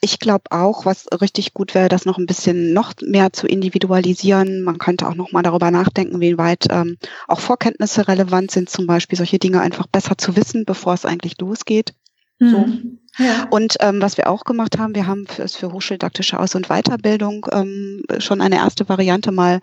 Ich 0.00 0.18
glaube 0.18 0.44
auch, 0.50 0.86
was 0.86 1.06
richtig 1.20 1.54
gut 1.54 1.74
wäre, 1.74 1.88
das 1.88 2.04
noch 2.04 2.18
ein 2.18 2.26
bisschen 2.26 2.72
noch 2.72 2.94
mehr 3.02 3.32
zu 3.32 3.46
individualisieren. 3.46 4.62
Man 4.62 4.78
könnte 4.78 5.08
auch 5.08 5.14
noch 5.14 5.32
mal 5.32 5.42
darüber 5.42 5.70
nachdenken, 5.70 6.20
wie 6.20 6.38
weit 6.38 6.66
ähm, 6.70 6.96
auch 7.26 7.40
Vorkenntnisse 7.40 8.08
relevant 8.08 8.50
sind, 8.50 8.70
zum 8.70 8.86
Beispiel 8.86 9.18
solche 9.18 9.38
Dinge 9.38 9.60
einfach 9.60 9.86
besser 9.86 10.18
zu 10.18 10.36
wissen, 10.36 10.64
bevor 10.64 10.94
es 10.94 11.04
eigentlich 11.04 11.40
losgeht. 11.40 11.94
Mhm. 12.38 12.50
So. 12.50 13.24
Ja. 13.24 13.48
Und 13.50 13.76
ähm, 13.80 14.00
was 14.00 14.16
wir 14.16 14.28
auch 14.28 14.44
gemacht 14.44 14.78
haben, 14.78 14.94
wir 14.94 15.06
haben 15.06 15.26
für, 15.26 15.48
für 15.48 15.72
hochschuldidaktische 15.72 16.38
Aus- 16.38 16.54
und 16.54 16.68
Weiterbildung 16.68 17.46
ähm, 17.52 18.02
schon 18.18 18.40
eine 18.40 18.56
erste 18.56 18.88
Variante 18.88 19.32
mal 19.32 19.60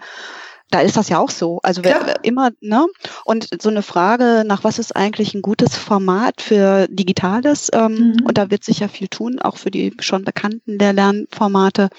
da 0.72 0.82
ist 0.82 0.98
das 0.98 1.10
ja 1.10 1.20
auch 1.20 1.30
so. 1.30 1.60
Also 1.64 1.82
Klar. 1.82 2.16
immer, 2.24 2.52
ne? 2.60 2.86
Und 3.24 3.62
so 3.62 3.70
eine 3.70 3.82
Frage 3.82 4.44
nach 4.46 4.64
was 4.64 4.80
ist 4.80 4.96
eigentlich 4.96 5.34
ein 5.34 5.42
gutes 5.42 5.78
Format 5.78 6.42
für 6.42 6.88
Digitales? 6.90 7.70
Ähm, 7.74 7.94
mhm. 7.94 8.26
Und 8.26 8.38
da 8.38 8.50
wird 8.52 8.64
sich 8.64 8.80
ja 8.80 8.88
viel 8.88 9.08
tun, 9.08 9.40
auch 9.40 9.58
für 9.58 9.72
die 9.72 9.94
schon 10.00 10.26
bekannten 10.26 10.78
der 10.78 10.94
Lernformate, 10.94 11.90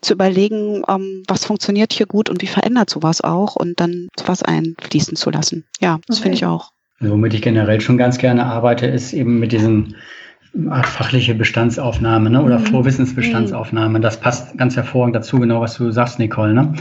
zu 0.00 0.14
überlegen, 0.14 0.82
ähm, 0.88 1.22
was 1.28 1.44
funktioniert 1.44 1.92
hier 1.92 2.06
gut 2.06 2.28
und 2.28 2.42
wie 2.42 2.46
verändert 2.46 2.90
sowas 2.90 3.20
auch 3.20 3.56
und 3.56 3.80
dann 3.80 4.08
was 4.24 4.42
einfließen 4.42 5.16
zu 5.16 5.30
lassen. 5.30 5.64
Ja, 5.80 6.00
das 6.06 6.18
okay. 6.18 6.24
finde 6.24 6.36
ich 6.36 6.44
auch. 6.44 6.72
Womit 7.00 7.34
ich 7.34 7.42
generell 7.42 7.80
schon 7.80 7.96
ganz 7.96 8.18
gerne 8.18 8.44
arbeite, 8.44 8.86
ist 8.86 9.12
eben 9.12 9.38
mit 9.38 9.52
diesen 9.52 9.94
Art 10.68 10.86
fachliche 10.86 11.34
Bestandsaufnahme 11.34 12.30
ne? 12.30 12.42
oder 12.42 12.58
mhm. 12.58 12.66
Vorwissensbestandsaufnahme. 12.66 14.00
Das 14.00 14.18
passt 14.18 14.58
ganz 14.58 14.76
hervorragend 14.76 15.14
dazu, 15.14 15.38
genau 15.38 15.60
was 15.60 15.76
du 15.76 15.90
sagst, 15.92 16.18
Nicole. 16.18 16.54
Ne? 16.54 16.74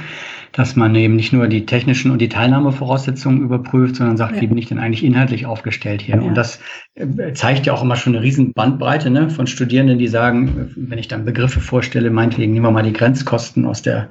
Dass 0.52 0.76
man 0.76 0.96
eben 0.96 1.16
nicht 1.16 1.34
nur 1.34 1.48
die 1.48 1.66
technischen 1.66 2.12
und 2.12 2.20
die 2.20 2.30
Teilnahmevoraussetzungen 2.30 3.42
überprüft, 3.42 3.96
sondern 3.96 4.18
sagt, 4.18 4.36
ja. 4.36 4.42
wie 4.42 4.48
bin 4.48 4.58
ich 4.58 4.68
denn 4.68 4.80
eigentlich 4.80 5.04
inhaltlich 5.04 5.46
aufgestellt 5.46 6.02
hier? 6.02 6.16
Ja. 6.16 6.22
Und 6.22 6.36
das 6.36 6.60
äh, 6.96 7.34
zeigt 7.34 7.66
ja 7.66 7.74
auch 7.74 7.84
immer 7.84 7.96
schon 7.96 8.16
eine 8.16 8.24
riesen 8.24 8.54
Bandbreite 8.54 9.10
ne? 9.10 9.30
von 9.30 9.48
Studierenden, 9.48 10.00
die 10.00 10.08
sagen, 10.08 10.72
wenn 10.76 11.00
ich 11.00 11.08
dann 11.08 11.26
Begriffe 11.26 11.60
vorstelle, 11.60 12.10
meinetwegen 12.10 12.54
nehmen 12.54 12.66
wir 12.66 12.72
mal 12.72 12.84
die 12.84 12.94
Grenzkosten 12.94 13.66
aus 13.66 13.82
der 13.82 14.10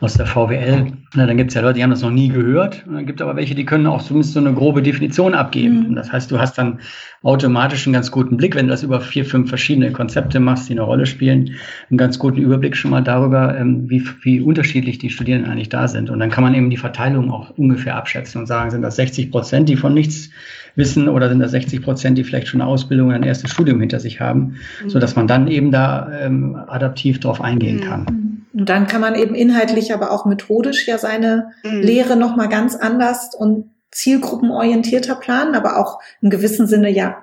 aus 0.00 0.14
der 0.14 0.26
VWL. 0.26 0.92
Na, 1.14 1.26
dann 1.26 1.36
gibt 1.36 1.50
es 1.50 1.54
ja 1.54 1.62
Leute, 1.62 1.74
die 1.74 1.82
haben 1.82 1.90
das 1.90 2.02
noch 2.02 2.10
nie 2.10 2.28
gehört. 2.28 2.84
Und 2.86 2.94
dann 2.94 3.06
gibt 3.06 3.20
es 3.20 3.24
aber 3.24 3.36
welche, 3.36 3.54
die 3.54 3.64
können 3.64 3.86
auch 3.86 4.02
zumindest 4.02 4.34
so 4.34 4.40
eine 4.40 4.52
grobe 4.52 4.82
Definition 4.82 5.34
abgeben. 5.34 5.90
Mhm. 5.90 5.94
Das 5.96 6.12
heißt, 6.12 6.30
du 6.30 6.38
hast 6.38 6.56
dann 6.58 6.78
automatisch 7.22 7.86
einen 7.86 7.94
ganz 7.94 8.10
guten 8.10 8.36
Blick, 8.36 8.54
wenn 8.54 8.66
du 8.66 8.70
das 8.70 8.84
über 8.84 9.00
vier, 9.00 9.24
fünf 9.24 9.48
verschiedene 9.48 9.90
Konzepte 9.90 10.38
machst, 10.38 10.68
die 10.68 10.74
eine 10.74 10.82
Rolle 10.82 11.06
spielen, 11.06 11.54
einen 11.90 11.98
ganz 11.98 12.18
guten 12.18 12.38
Überblick 12.38 12.76
schon 12.76 12.92
mal 12.92 13.02
darüber, 13.02 13.58
ähm, 13.58 13.90
wie, 13.90 14.04
wie 14.22 14.40
unterschiedlich 14.40 14.98
die 14.98 15.10
Studierenden 15.10 15.50
eigentlich 15.50 15.68
da 15.68 15.88
sind. 15.88 16.10
Und 16.10 16.20
dann 16.20 16.30
kann 16.30 16.44
man 16.44 16.54
eben 16.54 16.70
die 16.70 16.76
Verteilung 16.76 17.32
auch 17.32 17.50
ungefähr 17.50 17.96
abschätzen 17.96 18.40
und 18.40 18.46
sagen, 18.46 18.70
sind 18.70 18.82
das 18.82 18.96
60 18.96 19.32
Prozent, 19.32 19.68
die 19.68 19.76
von 19.76 19.94
nichts 19.94 20.30
wissen 20.76 21.08
oder 21.08 21.28
sind 21.28 21.40
das 21.40 21.50
60 21.50 21.82
Prozent, 21.82 22.18
die 22.18 22.24
vielleicht 22.24 22.46
schon 22.46 22.60
eine 22.60 22.70
Ausbildung 22.70 23.08
oder 23.08 23.16
ein 23.16 23.24
erstes 23.24 23.50
Studium 23.50 23.80
hinter 23.80 23.98
sich 23.98 24.20
haben, 24.20 24.54
mhm. 24.84 24.90
so 24.90 25.00
dass 25.00 25.16
man 25.16 25.26
dann 25.26 25.48
eben 25.48 25.72
da 25.72 26.08
ähm, 26.20 26.54
adaptiv 26.68 27.18
drauf 27.18 27.40
eingehen 27.40 27.80
kann. 27.80 28.27
Und 28.68 28.74
dann 28.74 28.86
kann 28.86 29.00
man 29.00 29.14
eben 29.14 29.34
inhaltlich, 29.34 29.94
aber 29.94 30.10
auch 30.10 30.26
methodisch 30.26 30.86
ja 30.86 30.98
seine 30.98 31.52
mhm. 31.64 31.80
Lehre 31.80 32.16
nochmal 32.16 32.50
ganz 32.50 32.76
anders 32.76 33.34
und 33.34 33.70
zielgruppenorientierter 33.90 35.14
planen, 35.14 35.54
aber 35.54 35.78
auch 35.78 36.00
im 36.20 36.28
gewissen 36.28 36.66
Sinne 36.66 36.90
ja, 36.90 37.22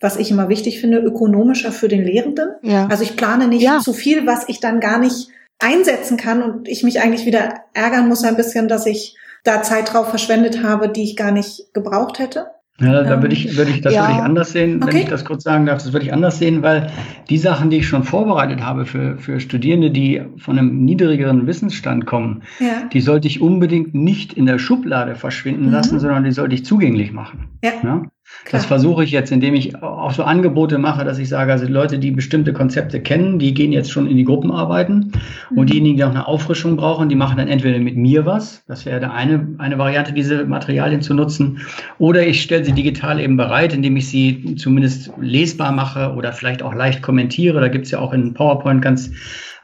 was 0.00 0.16
ich 0.16 0.30
immer 0.30 0.48
wichtig 0.48 0.80
finde, 0.80 0.98
ökonomischer 0.98 1.70
für 1.70 1.88
den 1.88 2.02
Lehrenden. 2.02 2.48
Ja. 2.62 2.86
Also 2.86 3.02
ich 3.02 3.14
plane 3.14 3.46
nicht 3.46 3.62
ja. 3.62 3.80
zu 3.80 3.92
viel, 3.92 4.26
was 4.26 4.48
ich 4.48 4.60
dann 4.60 4.80
gar 4.80 4.98
nicht 4.98 5.28
einsetzen 5.58 6.16
kann 6.16 6.42
und 6.42 6.66
ich 6.66 6.82
mich 6.82 7.02
eigentlich 7.02 7.26
wieder 7.26 7.60
ärgern 7.74 8.08
muss 8.08 8.24
ein 8.24 8.36
bisschen, 8.36 8.66
dass 8.66 8.86
ich 8.86 9.16
da 9.44 9.62
Zeit 9.62 9.92
drauf 9.92 10.08
verschwendet 10.08 10.62
habe, 10.62 10.88
die 10.88 11.04
ich 11.04 11.14
gar 11.14 11.30
nicht 11.30 11.74
gebraucht 11.74 12.18
hätte. 12.18 12.46
Ja, 12.80 13.02
da 13.02 13.22
würde 13.22 13.34
ich, 13.34 13.56
würde 13.56 13.70
ich, 13.70 13.80
das 13.80 13.94
ja. 13.94 14.02
würde 14.02 14.18
ich 14.18 14.22
anders 14.22 14.52
sehen, 14.52 14.82
okay. 14.82 14.92
wenn 14.92 15.00
ich 15.02 15.08
das 15.08 15.24
kurz 15.24 15.44
sagen 15.44 15.64
darf. 15.64 15.82
Das 15.82 15.92
würde 15.94 16.04
ich 16.04 16.12
anders 16.12 16.38
sehen, 16.38 16.62
weil 16.62 16.90
die 17.30 17.38
Sachen, 17.38 17.70
die 17.70 17.78
ich 17.78 17.88
schon 17.88 18.04
vorbereitet 18.04 18.62
habe 18.62 18.84
für, 18.84 19.16
für 19.16 19.40
Studierende, 19.40 19.90
die 19.90 20.22
von 20.36 20.58
einem 20.58 20.84
niedrigeren 20.84 21.46
Wissensstand 21.46 22.04
kommen, 22.04 22.42
ja. 22.60 22.86
die 22.92 23.00
sollte 23.00 23.28
ich 23.28 23.40
unbedingt 23.40 23.94
nicht 23.94 24.34
in 24.34 24.44
der 24.44 24.58
Schublade 24.58 25.14
verschwinden 25.14 25.66
mhm. 25.66 25.72
lassen, 25.72 26.00
sondern 26.00 26.24
die 26.24 26.32
sollte 26.32 26.54
ich 26.54 26.66
zugänglich 26.66 27.12
machen. 27.12 27.48
Ja. 27.64 27.72
ja? 27.82 28.02
Klar. 28.44 28.60
Das 28.60 28.66
versuche 28.66 29.04
ich 29.04 29.10
jetzt, 29.10 29.32
indem 29.32 29.54
ich 29.54 29.82
auch 29.82 30.12
so 30.12 30.22
Angebote 30.22 30.78
mache, 30.78 31.04
dass 31.04 31.18
ich 31.18 31.28
sage, 31.28 31.52
also 31.52 31.66
Leute, 31.66 31.98
die 31.98 32.10
bestimmte 32.10 32.52
Konzepte 32.52 33.00
kennen, 33.00 33.38
die 33.38 33.54
gehen 33.54 33.72
jetzt 33.72 33.90
schon 33.90 34.06
in 34.06 34.16
die 34.16 34.24
Gruppen 34.24 34.50
arbeiten. 34.50 35.12
Mhm. 35.50 35.58
Und 35.58 35.70
diejenigen, 35.70 35.96
die 35.96 36.04
auch 36.04 36.10
eine 36.10 36.26
Auffrischung 36.26 36.76
brauchen, 36.76 37.08
die 37.08 37.16
machen 37.16 37.38
dann 37.38 37.48
entweder 37.48 37.78
mit 37.78 37.96
mir 37.96 38.26
was, 38.26 38.64
das 38.66 38.86
wäre 38.86 39.00
da 39.00 39.10
eine, 39.10 39.54
eine 39.58 39.78
Variante, 39.78 40.12
diese 40.12 40.44
Materialien 40.44 41.02
zu 41.02 41.14
nutzen, 41.14 41.58
oder 41.98 42.26
ich 42.26 42.42
stelle 42.42 42.64
sie 42.64 42.72
digital 42.72 43.20
eben 43.20 43.36
bereit, 43.36 43.72
indem 43.72 43.96
ich 43.96 44.08
sie 44.08 44.56
zumindest 44.56 45.12
lesbar 45.20 45.72
mache 45.72 46.14
oder 46.14 46.32
vielleicht 46.32 46.62
auch 46.62 46.74
leicht 46.74 47.02
kommentiere. 47.02 47.60
Da 47.60 47.68
gibt 47.68 47.86
es 47.86 47.90
ja 47.90 47.98
auch 47.98 48.12
in 48.12 48.34
PowerPoint 48.34 48.82
ganz 48.82 49.10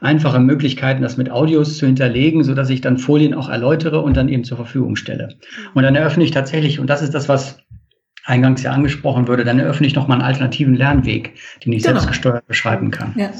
einfache 0.01 0.39
Möglichkeiten, 0.39 1.01
das 1.01 1.15
mit 1.15 1.31
Audios 1.31 1.77
zu 1.77 1.85
hinterlegen, 1.85 2.43
so 2.43 2.53
dass 2.53 2.69
ich 2.69 2.81
dann 2.81 2.97
Folien 2.97 3.33
auch 3.33 3.49
erläutere 3.49 4.01
und 4.01 4.17
dann 4.17 4.27
eben 4.27 4.43
zur 4.43 4.57
Verfügung 4.57 4.97
stelle. 4.97 5.29
Und 5.73 5.83
dann 5.83 5.95
eröffne 5.95 6.25
ich 6.25 6.31
tatsächlich, 6.31 6.79
und 6.79 6.89
das 6.89 7.01
ist 7.01 7.13
das, 7.13 7.29
was 7.29 7.62
eingangs 8.23 8.63
ja 8.63 8.71
angesprochen 8.71 9.27
würde, 9.27 9.43
dann 9.43 9.59
eröffne 9.59 9.87
ich 9.87 9.95
nochmal 9.95 10.19
einen 10.19 10.27
alternativen 10.27 10.75
Lernweg, 10.75 11.35
den 11.65 11.73
ich 11.73 11.83
genau. 11.83 11.95
selbstgesteuert 11.95 12.47
beschreiben 12.47 12.91
kann. 12.91 13.13
Ja. 13.17 13.31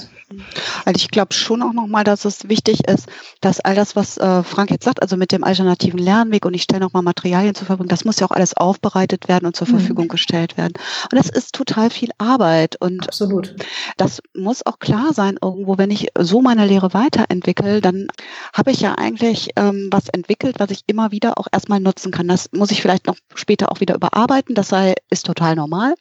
Also 0.86 0.98
ich 0.98 1.10
glaube 1.10 1.34
schon 1.34 1.62
auch 1.62 1.74
nochmal, 1.74 2.04
dass 2.04 2.26
es 2.26 2.50
wichtig 2.50 2.88
ist, 2.88 3.08
dass 3.42 3.60
all 3.60 3.76
das, 3.76 3.96
was 3.96 4.18
äh, 4.18 4.44
Frank 4.44 4.72
jetzt 4.72 4.86
sagt, 4.86 5.02
also 5.02 5.18
mit 5.18 5.32
dem 5.32 5.44
alternativen 5.44 6.00
Lernweg 6.00 6.46
und 6.46 6.54
ich 6.54 6.64
stelle 6.64 6.82
nochmal 6.82 7.04
Materialien 7.04 7.56
zur 7.56 7.68
Verfügung, 7.68 7.88
das 7.88 8.06
muss 8.06 8.20
ja 8.20 8.28
auch 8.28 8.32
alles 8.32 8.56
aufbereitet 8.56 9.28
werden 9.28 9.46
und 9.46 9.56
zur 9.56 9.68
mhm. 9.68 9.72
Verfügung 9.72 10.08
gestellt 10.08 10.58
werden. 10.58 10.74
Und 11.12 11.18
das 11.18 11.30
ist 11.30 11.54
total 11.54 11.90
viel 11.90 12.10
Arbeit. 12.18 12.76
Und 12.80 13.08
Absolut. 13.08 13.56
das 13.98 14.22
muss 14.36 14.66
auch 14.66 14.80
klar 14.80 15.14
sein 15.14 15.38
irgendwo, 15.42 15.78
wenn 15.78 15.92
ich 15.92 16.08
so 16.18 16.42
meine 16.42 16.66
Lehre 16.66 16.94
weiterentwickle, 16.94 17.82
dann 17.82 18.08
habe 18.54 18.72
ich 18.72 18.82
ja 18.82 18.96
eigentlich 18.96 19.50
ähm, 19.56 19.90
was 19.92 20.10
entwickelt, 20.10 20.60
was 20.60 20.72
ich 20.72 20.82
immer 20.88 21.12
wieder 21.12 21.38
auch 21.38 21.48
erstmal 21.52 21.80
nutzen 21.80 22.12
kann. 22.12 22.28
Das 22.28 22.50
muss 22.52 22.72
ich 22.72 22.82
vielleicht 22.82 23.08
noch 23.08 23.18
später 23.36 23.72
auch 23.72 23.80
wieder 23.80 23.96
überarbeiten. 23.96 24.56
Das 24.56 24.70
sei, 24.70 24.96
ist 25.10 25.26
total 25.26 25.56
normal. 25.56 25.96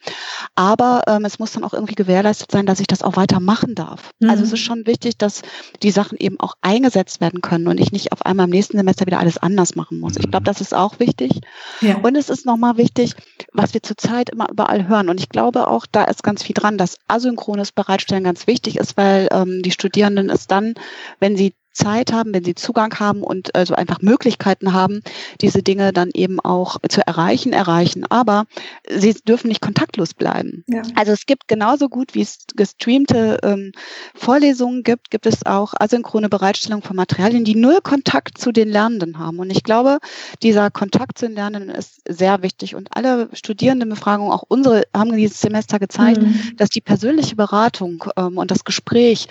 Aber 0.55 1.03
ähm, 1.07 1.25
es 1.25 1.39
muss 1.39 1.51
dann 1.51 1.63
auch 1.63 1.73
irgendwie 1.73 1.95
gewährleistet 1.95 2.51
sein, 2.51 2.65
dass 2.65 2.79
ich 2.79 2.87
das 2.87 3.01
auch 3.01 3.15
weitermachen 3.15 3.75
darf. 3.75 4.11
Mhm. 4.23 4.29
Also 4.29 4.43
es 4.43 4.53
ist 4.53 4.59
schon 4.59 4.87
wichtig, 4.87 5.17
dass 5.17 5.41
die 5.81 5.91
Sachen 5.91 6.17
eben 6.17 6.39
auch 6.39 6.55
eingesetzt 6.61 7.21
werden 7.21 7.41
können 7.41 7.67
und 7.67 7.79
ich 7.79 7.91
nicht 7.91 8.11
auf 8.11 8.25
einmal 8.25 8.45
im 8.45 8.51
nächsten 8.51 8.77
Semester 8.77 9.05
wieder 9.05 9.19
alles 9.19 9.37
anders 9.37 9.75
machen 9.75 9.99
muss. 9.99 10.17
Ich 10.17 10.29
glaube, 10.29 10.45
das 10.45 10.61
ist 10.61 10.73
auch 10.73 10.99
wichtig. 10.99 11.41
Ja. 11.81 11.97
Und 11.97 12.15
es 12.15 12.29
ist 12.29 12.45
nochmal 12.45 12.77
wichtig, 12.77 13.15
was 13.51 13.73
wir 13.73 13.83
zurzeit 13.83 14.29
immer 14.29 14.49
überall 14.49 14.87
hören. 14.87 15.09
Und 15.09 15.19
ich 15.19 15.29
glaube 15.29 15.67
auch, 15.67 15.85
da 15.91 16.03
ist 16.05 16.23
ganz 16.23 16.43
viel 16.43 16.53
dran, 16.53 16.77
dass 16.77 16.97
asynchrones 17.07 17.71
Bereitstellen 17.71 18.23
ganz 18.23 18.47
wichtig 18.47 18.77
ist, 18.77 18.97
weil 18.97 19.27
ähm, 19.31 19.61
die 19.61 19.71
Studierenden 19.71 20.29
es 20.29 20.47
dann, 20.47 20.75
wenn 21.19 21.35
sie 21.35 21.53
Zeit 21.73 22.13
haben, 22.13 22.33
wenn 22.33 22.43
sie 22.43 22.55
Zugang 22.55 22.99
haben 22.99 23.23
und 23.23 23.55
also 23.55 23.73
einfach 23.73 24.01
Möglichkeiten 24.01 24.73
haben, 24.73 25.01
diese 25.41 25.63
Dinge 25.63 25.91
dann 25.91 26.09
eben 26.13 26.39
auch 26.39 26.77
zu 26.87 27.05
erreichen, 27.05 27.53
erreichen. 27.53 28.05
Aber 28.09 28.45
sie 28.89 29.13
dürfen 29.13 29.47
nicht 29.47 29.61
kontaktlos 29.61 30.13
bleiben. 30.13 30.63
Ja. 30.67 30.83
Also 30.95 31.11
es 31.11 31.25
gibt 31.25 31.47
genauso 31.47 31.89
gut, 31.89 32.13
wie 32.13 32.21
es 32.21 32.45
gestreamte 32.55 33.39
ähm, 33.43 33.71
Vorlesungen 34.13 34.83
gibt, 34.83 35.11
gibt 35.11 35.25
es 35.25 35.45
auch 35.45 35.73
asynchrone 35.79 36.29
Bereitstellung 36.29 36.81
von 36.81 36.95
Materialien, 36.95 37.43
die 37.43 37.55
null 37.55 37.79
Kontakt 37.81 38.37
zu 38.37 38.51
den 38.51 38.69
Lernenden 38.69 39.19
haben. 39.19 39.39
Und 39.39 39.49
ich 39.49 39.63
glaube, 39.63 39.99
dieser 40.41 40.71
Kontakt 40.71 41.17
zu 41.17 41.27
den 41.27 41.35
Lernenden 41.35 41.69
ist 41.69 42.01
sehr 42.07 42.41
wichtig. 42.41 42.75
Und 42.75 42.95
alle 42.95 43.29
Studierendenbefragungen, 43.33 44.31
auch 44.31 44.43
unsere, 44.47 44.83
haben 44.95 45.15
dieses 45.15 45.41
Semester 45.41 45.79
gezeigt, 45.79 46.21
mhm. 46.21 46.53
dass 46.57 46.69
die 46.69 46.81
persönliche 46.81 47.35
Beratung 47.35 48.03
ähm, 48.17 48.37
und 48.37 48.51
das 48.51 48.63
Gespräch 48.63 49.27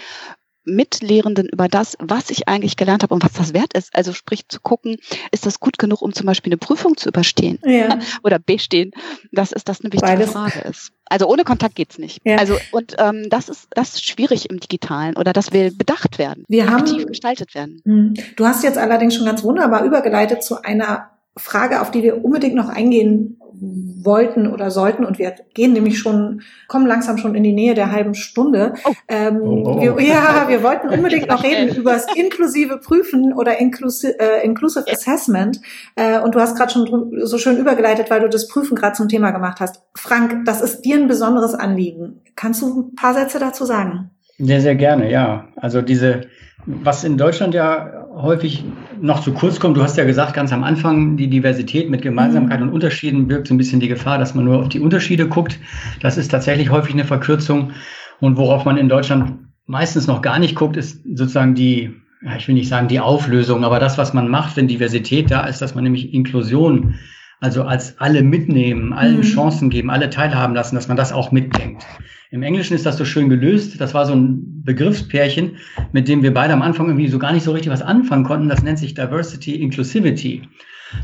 mit 0.64 1.00
Lehrenden 1.02 1.48
über 1.48 1.68
das, 1.68 1.96
was 1.98 2.30
ich 2.30 2.48
eigentlich 2.48 2.76
gelernt 2.76 3.02
habe 3.02 3.14
und 3.14 3.24
was 3.24 3.32
das 3.32 3.52
wert 3.54 3.72
ist. 3.74 3.94
Also 3.94 4.12
sprich 4.12 4.48
zu 4.48 4.60
gucken, 4.60 4.96
ist 5.30 5.46
das 5.46 5.60
gut 5.60 5.78
genug, 5.78 6.02
um 6.02 6.12
zum 6.12 6.26
Beispiel 6.26 6.52
eine 6.52 6.58
Prüfung 6.58 6.96
zu 6.96 7.08
überstehen 7.08 7.58
ja. 7.64 7.98
oder 8.22 8.38
bestehen. 8.38 8.92
Das 9.32 9.52
ist 9.52 9.68
das 9.68 9.80
eine 9.80 9.92
wichtige 9.92 10.12
Beides. 10.12 10.32
Frage 10.32 10.60
ist. 10.60 10.92
Also 11.06 11.26
ohne 11.26 11.44
Kontakt 11.44 11.74
geht's 11.74 11.98
nicht. 11.98 12.20
Ja. 12.24 12.36
Also 12.36 12.56
und 12.70 12.94
ähm, 12.98 13.26
das 13.28 13.48
ist 13.48 13.68
das 13.70 13.94
ist 13.94 14.06
schwierig 14.06 14.48
im 14.50 14.60
Digitalen 14.60 15.16
oder 15.16 15.32
das 15.32 15.52
will 15.52 15.70
bedacht 15.72 16.18
werden, 16.18 16.44
Wir 16.48 16.68
aktiv 16.68 17.00
haben, 17.00 17.06
gestaltet 17.06 17.54
werden. 17.54 17.82
Hm. 17.84 18.14
Du 18.36 18.46
hast 18.46 18.64
jetzt 18.64 18.78
allerdings 18.78 19.14
schon 19.14 19.26
ganz 19.26 19.42
wunderbar 19.42 19.84
übergeleitet 19.84 20.42
zu 20.42 20.62
einer 20.62 21.10
Frage, 21.36 21.80
auf 21.80 21.90
die 21.90 22.02
wir 22.02 22.24
unbedingt 22.24 22.54
noch 22.54 22.68
eingehen 22.68 23.38
wollten 23.60 24.46
oder 24.46 24.70
sollten, 24.70 25.04
und 25.04 25.18
wir 25.18 25.34
gehen 25.54 25.72
nämlich 25.72 25.98
schon, 25.98 26.42
kommen 26.68 26.86
langsam 26.86 27.18
schon 27.18 27.34
in 27.34 27.42
die 27.42 27.52
Nähe 27.52 27.74
der 27.74 27.92
halben 27.92 28.14
Stunde. 28.14 28.74
Oh. 28.84 28.92
Ähm, 29.08 29.40
oh, 29.42 29.62
oh. 29.64 29.80
Wir, 29.80 30.06
ja, 30.06 30.46
wir 30.48 30.62
wollten 30.62 30.88
unbedingt 30.88 31.28
noch 31.28 31.42
reden 31.44 31.74
über 31.76 31.92
das 31.92 32.06
inklusive 32.14 32.78
Prüfen 32.78 33.32
oder 33.32 33.60
Inclusive, 33.60 34.18
äh, 34.18 34.44
Inclusive. 34.44 34.84
Assessment. 34.90 35.60
Äh, 35.96 36.20
und 36.20 36.34
du 36.34 36.40
hast 36.40 36.56
gerade 36.56 36.72
schon 36.72 37.12
so 37.24 37.38
schön 37.38 37.58
übergeleitet, 37.58 38.10
weil 38.10 38.20
du 38.20 38.28
das 38.28 38.48
Prüfen 38.48 38.74
gerade 38.74 38.94
zum 38.94 39.08
Thema 39.08 39.30
gemacht 39.30 39.60
hast. 39.60 39.82
Frank, 39.94 40.44
das 40.44 40.60
ist 40.60 40.82
dir 40.82 40.96
ein 40.96 41.08
besonderes 41.08 41.54
Anliegen. 41.54 42.20
Kannst 42.36 42.62
du 42.62 42.80
ein 42.80 42.94
paar 42.94 43.14
Sätze 43.14 43.38
dazu 43.38 43.64
sagen? 43.64 44.10
Sehr, 44.38 44.60
sehr 44.60 44.74
gerne, 44.74 45.10
ja. 45.10 45.48
Also 45.56 45.82
diese, 45.82 46.22
was 46.66 47.04
in 47.04 47.18
Deutschland 47.18 47.54
ja 47.54 48.06
häufig 48.14 48.64
noch 49.00 49.20
zu 49.20 49.32
kurz 49.32 49.58
kommt, 49.58 49.76
du 49.76 49.82
hast 49.82 49.96
ja 49.96 50.04
gesagt, 50.04 50.34
ganz 50.34 50.52
am 50.52 50.64
Anfang, 50.64 51.16
die 51.16 51.28
Diversität 51.28 51.90
mit 51.90 52.02
Gemeinsamkeit 52.02 52.60
mhm. 52.60 52.68
und 52.68 52.74
Unterschieden 52.74 53.26
birgt 53.26 53.48
so 53.48 53.54
ein 53.54 53.58
bisschen 53.58 53.80
die 53.80 53.88
Gefahr, 53.88 54.18
dass 54.18 54.34
man 54.34 54.44
nur 54.44 54.60
auf 54.60 54.68
die 54.68 54.80
Unterschiede 54.80 55.28
guckt. 55.28 55.58
Das 56.00 56.18
ist 56.18 56.30
tatsächlich 56.30 56.70
häufig 56.70 56.94
eine 56.94 57.04
Verkürzung. 57.04 57.72
Und 58.20 58.36
worauf 58.36 58.64
man 58.64 58.76
in 58.76 58.88
Deutschland 58.88 59.38
meistens 59.66 60.06
noch 60.06 60.22
gar 60.22 60.38
nicht 60.38 60.54
guckt, 60.54 60.76
ist 60.76 61.02
sozusagen 61.04 61.54
die, 61.54 61.94
ja, 62.24 62.36
ich 62.36 62.46
will 62.46 62.54
nicht 62.54 62.68
sagen 62.68 62.88
die 62.88 63.00
Auflösung, 63.00 63.64
aber 63.64 63.80
das, 63.80 63.98
was 63.98 64.12
man 64.12 64.28
macht, 64.28 64.56
wenn 64.56 64.68
Diversität 64.68 65.30
da 65.30 65.46
ist, 65.46 65.60
dass 65.60 65.74
man 65.74 65.82
nämlich 65.82 66.14
Inklusion 66.14 66.94
also 67.42 67.64
als 67.64 67.98
alle 67.98 68.22
mitnehmen, 68.22 68.92
allen 68.92 69.16
mhm. 69.16 69.22
Chancen 69.22 69.68
geben, 69.68 69.90
alle 69.90 70.10
teilhaben 70.10 70.54
lassen, 70.54 70.76
dass 70.76 70.86
man 70.88 70.96
das 70.96 71.12
auch 71.12 71.32
mitdenkt. 71.32 71.84
Im 72.30 72.42
Englischen 72.42 72.74
ist 72.74 72.86
das 72.86 72.96
so 72.96 73.04
schön 73.04 73.28
gelöst. 73.28 73.80
Das 73.80 73.92
war 73.94 74.06
so 74.06 74.14
ein 74.14 74.62
Begriffspärchen, 74.64 75.56
mit 75.92 76.08
dem 76.08 76.22
wir 76.22 76.32
beide 76.32 76.54
am 76.54 76.62
Anfang 76.62 76.86
irgendwie 76.86 77.08
so 77.08 77.18
gar 77.18 77.32
nicht 77.32 77.42
so 77.42 77.50
richtig 77.50 77.70
was 77.70 77.82
anfangen 77.82 78.24
konnten. 78.24 78.48
Das 78.48 78.62
nennt 78.62 78.78
sich 78.78 78.94
Diversity 78.94 79.56
Inclusivity. 79.56 80.42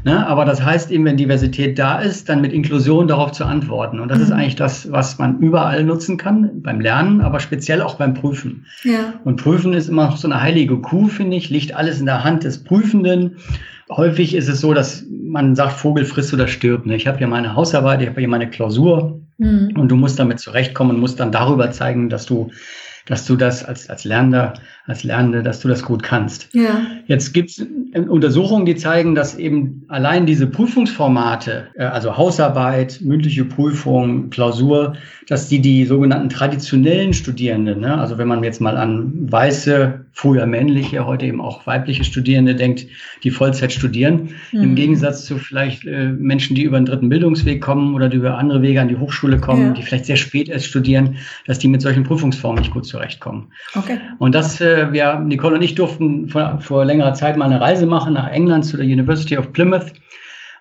Ne? 0.05 0.27
Aber 0.27 0.45
das 0.45 0.63
heißt 0.63 0.91
eben, 0.91 1.05
wenn 1.05 1.17
Diversität 1.17 1.79
da 1.79 1.99
ist, 1.99 2.29
dann 2.29 2.41
mit 2.41 2.53
Inklusion 2.53 3.09
darauf 3.09 3.33
zu 3.33 3.45
antworten. 3.45 3.99
Und 3.99 4.09
das 4.09 4.19
mhm. 4.19 4.25
ist 4.25 4.31
eigentlich 4.31 4.57
das, 4.57 4.93
was 4.93 5.19
man 5.19 5.41
überall 5.41 5.83
nutzen 5.83 6.19
kann, 6.19 6.63
beim 6.63 6.81
Lernen, 6.81 7.21
aber 7.21 7.41
speziell 7.41 7.83
auch 7.83 7.97
beim 7.97 8.15
Prüfen. 8.15 8.67
Ja. 8.85 9.15
Und 9.25 9.43
Prüfen 9.43 9.73
ist 9.73 9.89
immer 9.89 10.07
noch 10.07 10.17
so 10.17 10.29
eine 10.29 10.41
heilige 10.41 10.79
Kuh, 10.79 11.09
finde 11.09 11.37
ich, 11.37 11.51
liegt 11.51 11.75
alles 11.75 11.99
in 12.01 12.07
der 12.07 12.23
Hand 12.23 12.45
des 12.45 12.63
Prüfenden 12.63 13.39
häufig 13.91 14.35
ist 14.35 14.49
es 14.49 14.61
so, 14.61 14.75
dass 14.75 15.05
man 15.11 15.55
sagt, 15.55 15.73
Vogel 15.75 16.05
frisst 16.05 16.33
oder 16.33 16.49
stirbt. 16.49 16.87
Ne? 16.87 16.97
Ich 16.97 17.07
habe 17.07 17.19
hier 17.19 17.29
meine 17.29 17.55
Hausarbeit, 17.55 18.03
ich 18.03 18.09
habe 18.09 18.21
hier 18.21 18.29
meine 18.29 18.51
Klausur 18.51 19.21
mhm. 19.39 19.75
und 19.77 19.89
du 19.89 19.97
musst 19.97 20.19
damit 20.19 20.41
zurechtkommen 20.41 20.97
und 20.97 21.01
musst 21.01 21.21
dann 21.21 21.33
darüber 21.33 21.71
zeigen, 21.71 22.09
dass 22.09 22.27
du 22.27 22.51
dass 23.09 23.25
du 23.25 23.37
das 23.37 23.65
als, 23.65 23.89
als 23.89 24.05
Lernender, 24.05 24.53
als 24.87 25.03
Lernende, 25.03 25.43
dass 25.43 25.61
du 25.61 25.69
das 25.69 25.83
gut 25.83 26.03
kannst. 26.03 26.51
Ja. 26.53 26.83
Jetzt 27.07 27.33
gibt 27.33 27.51
es 27.51 27.67
Untersuchungen, 28.07 28.67
die 28.67 28.77
zeigen, 28.77 29.15
dass 29.15 29.35
eben 29.35 29.85
allein 29.89 30.27
diese 30.27 30.47
Prüfungsformate, 30.47 31.69
äh, 31.75 31.85
also 31.85 32.19
Hausarbeit, 32.19 33.01
mündliche 33.01 33.47
Prüfung, 33.47 34.29
Klausur, 34.29 34.95
dass 35.27 35.49
die 35.49 35.61
die 35.61 35.87
sogenannten 35.87 36.29
traditionellen 36.29 37.15
Studierenden, 37.15 37.81
ne, 37.81 37.99
also 37.99 38.19
wenn 38.19 38.29
man 38.29 38.45
jetzt 38.45 38.61
mal 38.61 38.77
an 38.77 39.33
weiße, 39.33 40.05
früher 40.19 40.47
männliche, 40.47 41.07
heute 41.07 41.27
eben 41.27 41.41
auch 41.41 41.65
weibliche 41.65 42.03
Studierende 42.03 42.57
denkt, 42.57 42.87
die 43.23 43.31
Vollzeit 43.31 43.73
studieren, 43.73 44.31
mhm. 44.51 44.63
im 44.63 44.75
Gegensatz 44.75 45.25
zu 45.25 45.39
vielleicht 45.39 45.87
äh, 45.87 46.09
Menschen, 46.09 46.57
die 46.57 46.65
über 46.65 46.77
einen 46.77 46.87
dritten 46.87 47.09
Bildungsweg 47.09 47.63
kommen 47.63 47.95
oder 47.95 48.09
die 48.09 48.17
über 48.17 48.37
andere 48.37 48.61
Wege 48.61 48.81
an 48.81 48.89
die 48.89 48.97
Hochschule 48.97 49.39
kommen, 49.39 49.67
ja. 49.67 49.73
die 49.75 49.83
vielleicht 49.85 50.07
sehr 50.07 50.17
spät 50.17 50.49
erst 50.49 50.67
studieren, 50.67 51.19
dass 51.47 51.61
die 51.61 51.69
mit 51.69 51.83
solchen 51.83 52.03
Prüfungsformen 52.03 52.59
nicht 52.59 52.73
gut 52.73 52.85
zurechtkommen. 52.85 53.53
Okay. 53.77 54.01
Und 54.19 54.35
das, 54.35 54.61
äh, 54.61 54.93
wir, 54.93 55.21
Nicole 55.21 55.55
und 55.55 55.63
ich 55.63 55.77
durften 55.77 56.29
vor, 56.29 56.59
vor 56.61 56.85
längerer 56.85 57.15
Zeit 57.15 57.37
mal 57.37 57.45
eine 57.45 57.61
Reise 57.61 57.87
machen 57.87 58.15
nach 58.15 58.29
England 58.29 58.65
zu 58.65 58.77
der 58.77 58.87
University 58.87 59.39
of 59.39 59.53
Plymouth. 59.53 59.93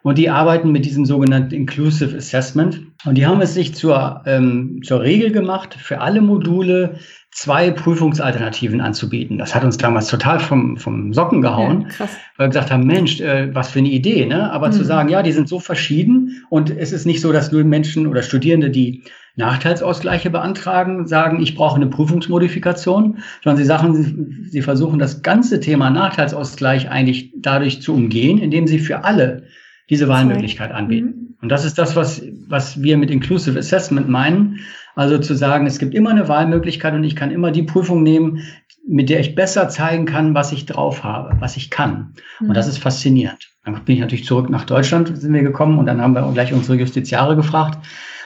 Und 0.08 0.17
die 0.17 0.30
arbeiten 0.30 0.72
mit 0.72 0.86
diesem 0.86 1.04
sogenannten 1.04 1.54
Inclusive 1.54 2.15
Assessment. 2.15 2.82
Und 3.04 3.17
die 3.17 3.26
haben 3.26 3.41
es 3.41 3.54
sich 3.54 3.76
zur, 3.76 4.22
ähm, 4.26 4.80
zur 4.82 5.02
Regel 5.02 5.34
gemacht, 5.34 5.74
für 5.78 6.00
alle 6.00 6.22
Module 6.22 7.00
zwei 7.32 7.72
Prüfungsalternativen 7.72 8.80
anzubieten. 8.80 9.38
Das 9.38 9.54
hat 9.54 9.65
uns 9.65 9.76
damals 9.76 10.08
total 10.08 10.39
vom, 10.39 10.78
vom 10.78 11.13
Socken 11.13 11.41
gehauen, 11.41 11.82
ja, 11.82 11.88
krass. 11.89 12.15
weil 12.38 12.46
wir 12.46 12.52
gesagt 12.52 12.72
haben, 12.72 12.88
Mensch, 12.88 13.20
äh, 13.20 13.54
was 13.54 13.72
für 13.72 13.80
eine 13.80 13.89
Idee, 13.89 14.26
ne? 14.26 14.50
Aber 14.50 14.70
mhm. 14.70 14.72
zu 14.72 14.86
sagen, 14.86 15.10
ja, 15.10 15.22
die 15.22 15.34
sind 15.34 15.50
so 15.50 15.60
verschieden 15.60 16.41
und 16.50 16.70
es 16.70 16.93
ist 16.93 17.06
nicht 17.06 17.20
so, 17.20 17.34
dass 17.34 17.52
nur 17.52 17.65
Menschen 17.65 18.08
oder 18.08 18.22
Studierende, 18.22 18.70
die 18.70 19.04
Nachteilsausgleiche 19.36 20.30
beantragen, 20.30 21.06
sagen, 21.06 21.41
ich 21.41 21.54
brauche 21.54 21.76
eine 21.76 21.88
Prüfungsmodifikation, 21.88 23.17
sondern 23.43 23.58
sie 23.58 23.65
sagen, 23.65 24.48
sie 24.50 24.62
versuchen 24.62 25.00
das 25.00 25.22
ganze 25.22 25.60
Thema 25.60 25.89
Nachteilsausgleich 25.89 26.89
eigentlich 26.89 27.34
dadurch 27.36 27.82
zu 27.82 27.93
umgehen, 27.93 28.38
indem 28.38 28.67
sie 28.67 28.80
für 28.80 29.04
alle 29.04 29.43
diese 29.89 30.08
Wahlmöglichkeit 30.08 30.71
anbieten. 30.71 31.08
Mhm. 31.08 31.36
Und 31.41 31.50
das 31.50 31.65
ist 31.65 31.78
das, 31.78 31.95
was, 31.95 32.23
was 32.47 32.82
wir 32.82 32.97
mit 32.97 33.12
Inclusive 33.12 33.58
Assessment 33.58 34.10
meinen. 34.10 34.60
Also 34.95 35.19
zu 35.19 35.36
sagen, 35.36 35.67
es 35.67 35.78
gibt 35.78 35.93
immer 35.93 36.10
eine 36.10 36.28
Wahlmöglichkeit 36.28 36.93
und 36.93 37.04
ich 37.04 37.15
kann 37.15 37.30
immer 37.30 37.52
die 37.52 37.63
Prüfung 37.63 38.02
nehmen, 38.02 38.41
mit 38.88 39.10
der 39.10 39.19
ich 39.19 39.36
besser 39.36 39.69
zeigen 39.69 40.06
kann, 40.06 40.34
was 40.34 40.52
ich 40.52 40.65
drauf 40.65 41.04
habe, 41.04 41.36
was 41.39 41.58
ich 41.58 41.69
kann. 41.69 42.13
Mhm. 42.39 42.50
Und 42.50 42.58
das 42.58 42.67
ist 42.67 42.80
faszinierend. 42.80 43.50
Dann 43.63 43.84
bin 43.84 43.95
ich 43.95 44.02
natürlich 44.02 44.26
zurück 44.26 44.50
nach 44.50 44.65
Deutschland, 44.65 45.15
sind 45.17 45.34
wir 45.34 45.43
gekommen 45.43 45.78
und 45.78 45.86
dann 45.86 46.02
haben 46.02 46.13
wir 46.13 46.32
gleich 46.34 46.54
unsere 46.54 46.78
Justiziare 46.78 47.36
gefragt 47.36 47.78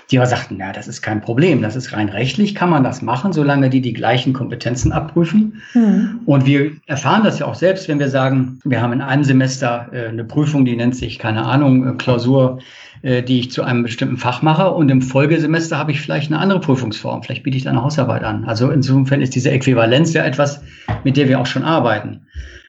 die 0.10 0.18
aber 0.18 0.28
sagten, 0.28 0.56
na, 0.58 0.72
das 0.72 0.88
ist 0.88 1.02
kein 1.02 1.22
Problem, 1.22 1.62
das 1.62 1.76
ist 1.76 1.94
rein 1.94 2.10
rechtlich, 2.10 2.56
kann 2.56 2.70
man 2.70 2.84
das 2.84 3.02
machen, 3.02 3.34
solange 3.34 3.70
die 3.70 3.82
die 3.82 3.94
gleichen 3.94 4.34
Kompetenzen 4.34 4.92
abprüfen. 4.92 5.62
Mhm. 5.74 6.22
Und 6.26 6.46
wir 6.46 6.72
erfahren 6.88 7.24
das 7.24 7.40
ja 7.40 7.46
auch 7.46 7.56
selbst, 7.56 7.88
wenn 7.88 8.00
wir 8.00 8.10
sagen, 8.10 8.60
wir 8.64 8.82
haben 8.82 8.94
in 8.94 9.02
einem 9.02 9.24
Semester 9.24 9.90
äh, 9.92 10.08
eine 10.08 10.24
Prüfung, 10.24 10.66
die 10.66 10.76
nennt 10.76 10.96
sich, 10.96 11.20
keine 11.20 11.46
Ahnung, 11.46 11.88
äh, 11.88 11.94
Klausur, 11.94 12.60
äh, 13.04 13.24
die 13.24 13.40
ich 13.40 13.52
zu 13.52 13.64
einem 13.64 13.84
bestimmten 13.84 14.18
Fach 14.18 14.42
mache 14.42 14.72
und 14.72 14.90
im 14.90 15.02
Folgesemester 15.02 15.78
habe 15.78 15.92
ich 15.92 16.02
vielleicht 16.02 16.32
eine 16.32 16.40
andere 16.40 16.60
Prüfungsform, 16.60 17.24
vielleicht 17.24 17.44
biete 17.44 17.58
ich 17.58 17.64
da 17.64 17.70
eine 17.70 17.84
Hausarbeit 17.84 18.24
an. 18.24 18.46
Also 18.46 18.70
insofern 18.70 19.22
ist 19.22 19.36
diese 19.36 19.52
Äquivalenz 19.52 20.14
ja 20.14 20.24
etwas, 20.24 20.62
mit 21.04 21.18
der 21.18 21.28
wir 21.28 21.40
auch 21.40 21.46
schon 21.46 21.64
arbeiten. 21.64 22.28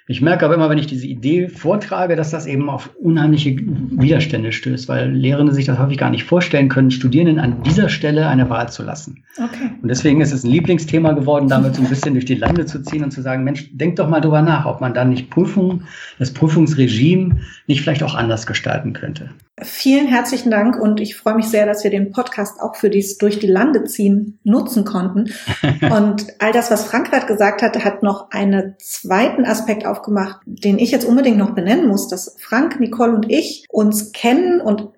Ich 0.08 0.20
merke 0.20 0.44
aber 0.44 0.54
immer, 0.54 0.68
wenn 0.68 0.78
ich 0.78 0.88
diese 0.88 1.06
Idee 1.06 1.48
vortrage, 1.48 2.16
dass 2.16 2.30
das 2.30 2.46
eben 2.46 2.68
auf 2.68 2.90
unheimliche 2.96 3.56
Widerstände 3.56 4.50
stößt, 4.50 4.88
weil 4.88 5.10
Lehrende 5.10 5.54
sich 5.54 5.64
das 5.64 5.78
häufig 5.78 5.96
gar 5.96 6.10
nicht 6.10 6.24
vorstellen 6.24 6.68
können, 6.68 6.90
Studierenden 6.90 7.38
an 7.38 7.62
dieser 7.62 7.88
Stelle 7.88 8.26
eine 8.26 8.50
Wahl 8.50 8.68
zu 8.68 8.82
lassen. 8.82 9.24
Okay. 9.36 9.70
Und 9.80 9.88
deswegen 9.88 10.20
ist 10.20 10.32
es 10.32 10.42
ein 10.42 10.50
Lieblingsthema 10.50 11.12
geworden, 11.12 11.48
damit 11.48 11.76
so 11.76 11.82
ein 11.82 11.88
bisschen 11.88 12.14
durch 12.14 12.24
die 12.24 12.34
Lande 12.34 12.66
zu 12.66 12.82
ziehen 12.82 13.04
und 13.04 13.12
zu 13.12 13.22
sagen, 13.22 13.44
Mensch, 13.44 13.70
denk 13.72 13.96
doch 13.96 14.08
mal 14.08 14.20
drüber 14.20 14.42
nach, 14.42 14.66
ob 14.66 14.80
man 14.80 14.92
dann 14.92 15.10
nicht 15.10 15.30
Prüfungen, 15.30 15.86
das 16.18 16.32
Prüfungsregime 16.32 17.36
nicht 17.68 17.80
vielleicht 17.80 18.02
auch 18.02 18.14
anders 18.14 18.46
gestalten 18.46 18.92
könnte. 18.94 19.30
Vielen 19.60 20.08
herzlichen 20.08 20.50
Dank 20.50 20.80
und 20.80 20.98
ich 20.98 21.14
freue 21.14 21.34
mich 21.34 21.46
sehr, 21.46 21.66
dass 21.66 21.84
wir 21.84 21.90
den 21.90 22.10
Podcast 22.10 22.60
auch 22.60 22.74
für 22.74 22.90
dies 22.90 23.18
durch 23.18 23.38
die 23.38 23.46
Lande 23.46 23.84
ziehen 23.84 24.38
nutzen 24.44 24.84
konnten. 24.84 25.32
Und 25.82 26.26
all 26.38 26.52
das, 26.52 26.70
was 26.70 26.84
Frank 26.84 27.10
gerade 27.10 27.26
gesagt 27.26 27.62
hat, 27.62 27.84
hat 27.84 28.02
noch 28.02 28.30
einen 28.30 28.74
zweiten 28.78 29.44
Aspekt 29.44 29.86
aufgemacht, 29.92 30.40
den 30.46 30.78
ich 30.78 30.90
jetzt 30.90 31.04
unbedingt 31.04 31.36
noch 31.36 31.54
benennen 31.54 31.86
muss, 31.86 32.08
dass 32.08 32.36
Frank, 32.40 32.80
Nicole 32.80 33.14
und 33.14 33.30
ich 33.30 33.66
uns 33.68 34.12
kennen 34.12 34.60
und 34.60 34.88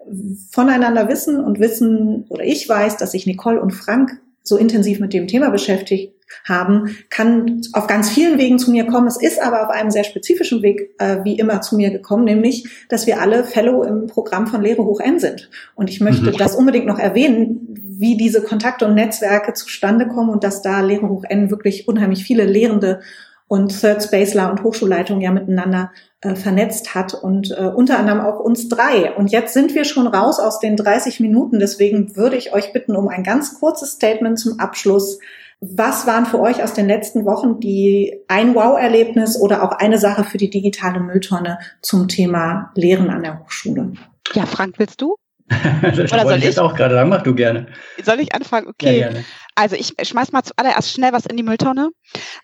voneinander 0.51 1.09
wissen 1.09 1.43
und 1.43 1.59
wissen, 1.59 2.27
oder 2.29 2.45
ich 2.45 2.69
weiß, 2.69 2.97
dass 2.97 3.13
sich 3.13 3.27
Nicole 3.27 3.61
und 3.61 3.73
Frank 3.73 4.21
so 4.45 4.57
intensiv 4.57 5.01
mit 5.01 5.13
dem 5.13 5.27
Thema 5.27 5.51
beschäftigt 5.51 6.15
haben, 6.47 6.97
kann 7.11 7.63
auf 7.73 7.87
ganz 7.87 8.11
vielen 8.11 8.39
Wegen 8.39 8.59
zu 8.59 8.71
mir 8.71 8.87
kommen. 8.87 9.07
Es 9.07 9.21
ist 9.21 9.43
aber 9.43 9.65
auf 9.65 9.71
einem 9.71 9.91
sehr 9.91 10.05
spezifischen 10.05 10.63
Weg 10.63 10.95
äh, 10.99 11.25
wie 11.25 11.39
immer 11.39 11.61
zu 11.61 11.77
mir 11.77 11.91
gekommen, 11.91 12.25
nämlich, 12.25 12.87
dass 12.89 13.07
wir 13.07 13.21
alle 13.21 13.45
Fellow 13.45 13.83
im 13.83 14.07
Programm 14.07 14.47
von 14.47 14.63
Lehre 14.63 14.85
hoch 14.85 15.01
N 15.01 15.19
sind. 15.19 15.51
Und 15.75 15.91
ich 15.91 16.01
möchte 16.01 16.31
mhm. 16.31 16.37
das 16.37 16.57
unbedingt 16.57 16.87
noch 16.87 16.99
erwähnen, 16.99 17.69
wie 17.97 18.17
diese 18.17 18.43
Kontakte 18.43 18.87
und 18.87 18.95
Netzwerke 18.95 19.55
zustande 19.55 20.09
kommen 20.09 20.31
und 20.31 20.45
dass 20.45 20.63
da 20.63 20.81
Lehre 20.81 21.09
hoch 21.09 21.25
N 21.29 21.51
wirklich 21.51 21.89
unheimlich 21.89 22.25
viele 22.25 22.45
Lehrende 22.45 23.01
und 23.47 23.81
Third 23.81 24.03
Spaceler 24.03 24.51
und 24.51 24.63
Hochschulleitung 24.63 25.21
ja 25.21 25.31
miteinander 25.31 25.93
äh, 26.21 26.35
vernetzt 26.35 26.95
hat 26.95 27.15
und 27.15 27.51
äh, 27.51 27.67
unter 27.67 27.99
anderem 27.99 28.21
auch 28.21 28.41
uns 28.41 28.69
drei. 28.69 29.13
Und 29.15 29.31
jetzt 29.31 29.53
sind 29.53 29.75
wir 29.75 29.85
schon 29.85 30.07
raus 30.07 30.41
aus 30.41 30.61
den 30.61 30.77
30 30.77 31.21
Minuten. 31.21 31.59
Deswegen 31.59 32.17
würde 32.17 32.37
ich 32.37 32.53
euch 32.53 32.73
bitten 32.73 32.97
um 32.97 33.09
ein 33.09 33.23
ganz 33.23 33.59
kurzes 33.61 33.93
Statement 33.93 34.39
zum 34.39 34.59
Abschluss. 34.59 35.19
Was 35.61 36.07
waren 36.07 36.27
für 36.27 36.41
euch 36.41 36.63
aus 36.63 36.75
den 36.75 36.89
letzten 36.89 37.25
Wochen 37.25 37.61
die 37.61 38.21
ein 38.29 38.55
Wow-Erlebnis 38.55 39.41
oder 39.41 39.63
auch 39.63 39.73
eine 39.73 39.99
Sache 39.99 40.25
für 40.25 40.39
die 40.39 40.51
digitale 40.51 41.01
Mülltonne 41.01 41.59
zum 41.81 42.09
Thema 42.09 42.73
Lehren 42.75 43.11
an 43.11 43.23
der 43.23 43.41
Hochschule? 43.41 43.93
Ja, 44.35 44.47
Frank, 44.47 44.79
willst 44.79 45.01
du? 45.01 45.17
das 45.83 46.13
Oder 46.13 46.23
soll 46.23 46.43
ich? 46.43 46.59
auch 46.59 46.75
gerade 46.75 46.95
sagen, 46.95 47.11
mach 47.11 47.23
du 47.23 47.35
gerne. 47.35 47.67
Soll 48.03 48.21
ich 48.21 48.35
anfangen? 48.35 48.67
Okay. 48.67 49.01
Ja, 49.01 49.11
Also 49.55 49.77
ich 49.77 49.95
schmeiß 50.03 50.33
mal 50.33 50.43
zuallererst 50.43 50.91
schnell 50.91 51.13
was 51.13 51.27
in 51.27 51.37
die 51.37 51.43
Mülltonne. 51.43 51.91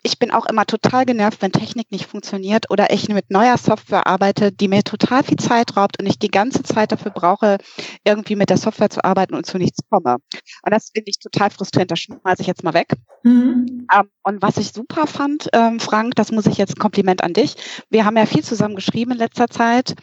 Ich 0.02 0.18
bin 0.18 0.30
auch 0.30 0.46
immer 0.46 0.64
total 0.64 1.04
genervt, 1.04 1.42
wenn 1.42 1.52
Technik 1.52 1.90
nicht 1.90 2.06
funktioniert 2.06 2.70
oder 2.70 2.92
ich 2.92 3.08
mit 3.08 3.30
neuer 3.30 3.58
Software 3.58 4.06
arbeite, 4.06 4.52
die 4.52 4.68
mir 4.68 4.82
total 4.82 5.24
viel 5.24 5.36
Zeit 5.36 5.76
raubt 5.76 6.00
und 6.00 6.06
ich 6.06 6.18
die 6.18 6.30
ganze 6.30 6.62
Zeit 6.62 6.92
dafür 6.92 7.10
brauche, 7.10 7.58
irgendwie 8.04 8.36
mit 8.36 8.50
der 8.50 8.58
Software 8.58 8.90
zu 8.90 9.04
arbeiten 9.04 9.34
und 9.34 9.44
zu 9.44 9.58
nichts 9.58 9.80
komme. 9.90 10.18
Und 10.62 10.72
das 10.72 10.90
finde 10.94 11.10
ich 11.10 11.18
total 11.18 11.50
frustrierend. 11.50 11.90
Das 11.90 11.98
schmeiße 11.98 12.42
ich 12.42 12.46
jetzt 12.46 12.62
mal 12.62 12.74
weg. 12.74 12.92
Mhm. 13.24 13.88
Ähm, 13.92 14.08
und 14.22 14.42
was 14.42 14.56
ich 14.56 14.72
super 14.72 15.06
fand, 15.06 15.48
ähm, 15.52 15.80
Frank, 15.80 16.14
das 16.14 16.30
muss 16.30 16.46
ich 16.46 16.58
jetzt 16.58 16.76
ein 16.76 16.80
Kompliment 16.80 17.24
an 17.24 17.32
dich. 17.32 17.56
Wir 17.90 18.04
haben 18.04 18.16
ja 18.16 18.26
viel 18.26 18.44
zusammen 18.44 18.76
geschrieben 18.76 19.12
in 19.12 19.18
letzter 19.18 19.48
Zeit 19.48 19.94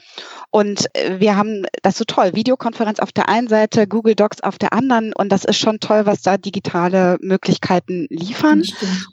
und 0.51 0.85
äh, 0.93 1.19
wir 1.19 1.37
haben 1.37 1.65
das 1.83 1.97
so 1.97 2.03
toll. 2.03 2.33
Videokonferenz 2.33 2.99
auf 2.99 3.11
der 3.11 3.29
einen 3.29 3.47
Seite, 3.47 3.87
Google 3.87 4.15
Docs 4.15 4.41
auf 4.41 4.57
der 4.57 4.73
anderen 4.73 5.13
und 5.13 5.31
das 5.31 5.45
ist 5.45 5.57
schon 5.57 5.79
toll, 5.79 6.05
was 6.05 6.21
da 6.21 6.37
digitale 6.37 6.96
Möglichkeiten 7.21 8.07
liefern. 8.09 8.63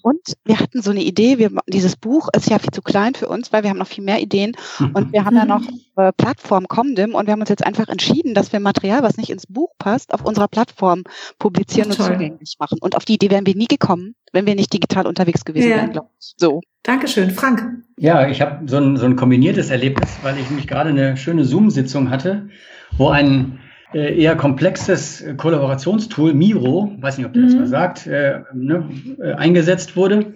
Und 0.03 0.21
wir 0.45 0.61
hatten 0.61 0.83
so 0.83 0.91
eine 0.91 1.03
Idee, 1.03 1.39
wir, 1.39 1.51
dieses 1.67 1.97
Buch 1.97 2.29
ist 2.37 2.51
ja 2.51 2.59
viel 2.59 2.71
zu 2.71 2.83
klein 2.83 3.15
für 3.15 3.29
uns, 3.29 3.53
weil 3.53 3.63
wir 3.63 3.71
haben 3.71 3.79
noch 3.79 3.87
viel 3.87 4.05
mehr 4.05 4.21
Ideen 4.21 4.57
und 4.95 5.13
wir 5.13 5.25
haben 5.25 5.37
ja 5.37 5.45
noch 5.45 5.63
äh, 5.97 6.13
Plattform 6.13 6.67
Comdim 6.69 7.15
und 7.15 7.27
wir 7.27 7.33
haben 7.33 7.41
uns 7.41 7.49
jetzt 7.49 7.65
einfach 7.65 7.89
entschieden, 7.89 8.35
dass 8.35 8.53
wir 8.53 8.61
Material, 8.61 9.03
was 9.03 9.17
nicht 9.17 9.31
ins 9.31 9.47
Buch 9.47 9.73
passt, 9.79 10.13
auf 10.13 10.25
unserer 10.25 10.49
Plattform 10.49 11.05
publizieren 11.39 11.91
Ach, 11.93 11.99
und 11.99 12.05
zugänglich 12.05 12.57
machen. 12.59 12.79
Und 12.81 12.97
auf 12.97 13.05
die 13.05 13.15
Idee 13.15 13.31
wären 13.31 13.47
wir 13.47 13.55
nie 13.55 13.67
gekommen, 13.67 14.15
wenn 14.33 14.47
wir 14.47 14.55
nicht 14.55 14.73
digital 14.73 15.07
unterwegs 15.07 15.45
gewesen 15.45 15.71
ja. 15.71 15.77
wären, 15.77 15.93
glaube 15.93 16.09
ich. 16.19 16.35
So. 16.37 16.61
Dankeschön, 16.83 17.31
Frank. 17.31 17.65
Ja, 17.97 18.29
ich 18.29 18.41
habe 18.41 18.69
so 18.69 18.77
ein, 18.77 18.97
so 18.97 19.07
ein 19.07 19.17
kombiniertes 19.17 19.71
Erlebnis, 19.71 20.19
weil 20.23 20.39
ich 20.39 20.49
nämlich 20.49 20.67
gerade 20.67 20.91
eine 20.91 21.17
schöne 21.17 21.45
Zoom-Sitzung 21.45 22.11
hatte, 22.11 22.49
wo 22.97 23.09
ein 23.09 23.61
eher 23.95 24.37
komplexes 24.37 25.25
Kollaborationstool, 25.37 26.35
Miro, 26.35 26.93
weiß 27.01 27.19
nicht, 27.19 27.27
ob 27.27 27.35
ihr 27.35 27.43
mhm. 27.43 27.47
das 27.47 27.55
mal 27.55 27.67
sagt, 27.67 28.07
äh, 28.07 28.41
ne, 28.53 28.89
äh, 29.21 29.33
eingesetzt 29.33 29.97
wurde. 29.97 30.35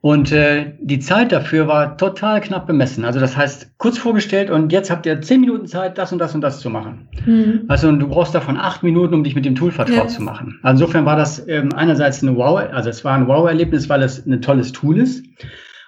Und 0.00 0.30
äh, 0.30 0.74
die 0.80 1.00
Zeit 1.00 1.32
dafür 1.32 1.66
war 1.66 1.96
total 1.96 2.40
knapp 2.40 2.68
bemessen. 2.68 3.04
Also 3.04 3.18
das 3.18 3.36
heißt, 3.36 3.78
kurz 3.78 3.98
vorgestellt 3.98 4.48
und 4.48 4.70
jetzt 4.70 4.90
habt 4.90 5.06
ihr 5.06 5.20
zehn 5.20 5.40
Minuten 5.40 5.66
Zeit, 5.66 5.98
das 5.98 6.12
und 6.12 6.20
das 6.20 6.36
und 6.36 6.40
das 6.40 6.60
zu 6.60 6.70
machen. 6.70 7.08
Mhm. 7.26 7.64
Also 7.66 7.88
und 7.88 7.98
du 7.98 8.08
brauchst 8.08 8.32
davon 8.32 8.56
acht 8.58 8.84
Minuten, 8.84 9.14
um 9.14 9.24
dich 9.24 9.34
mit 9.34 9.44
dem 9.44 9.56
Tool 9.56 9.72
vertraut 9.72 9.96
ja. 9.96 10.06
zu 10.06 10.22
machen. 10.22 10.60
Also 10.62 10.84
insofern 10.84 11.04
war 11.04 11.16
das 11.16 11.48
ähm, 11.48 11.70
einerseits 11.74 12.22
eine 12.22 12.36
Wow, 12.36 12.60
also 12.72 12.88
es 12.88 13.04
war 13.04 13.16
ein 13.16 13.26
Wow-Erlebnis, 13.26 13.88
weil 13.88 14.02
es 14.02 14.24
ein 14.24 14.40
tolles 14.40 14.70
Tool 14.70 14.98
ist. 14.98 15.24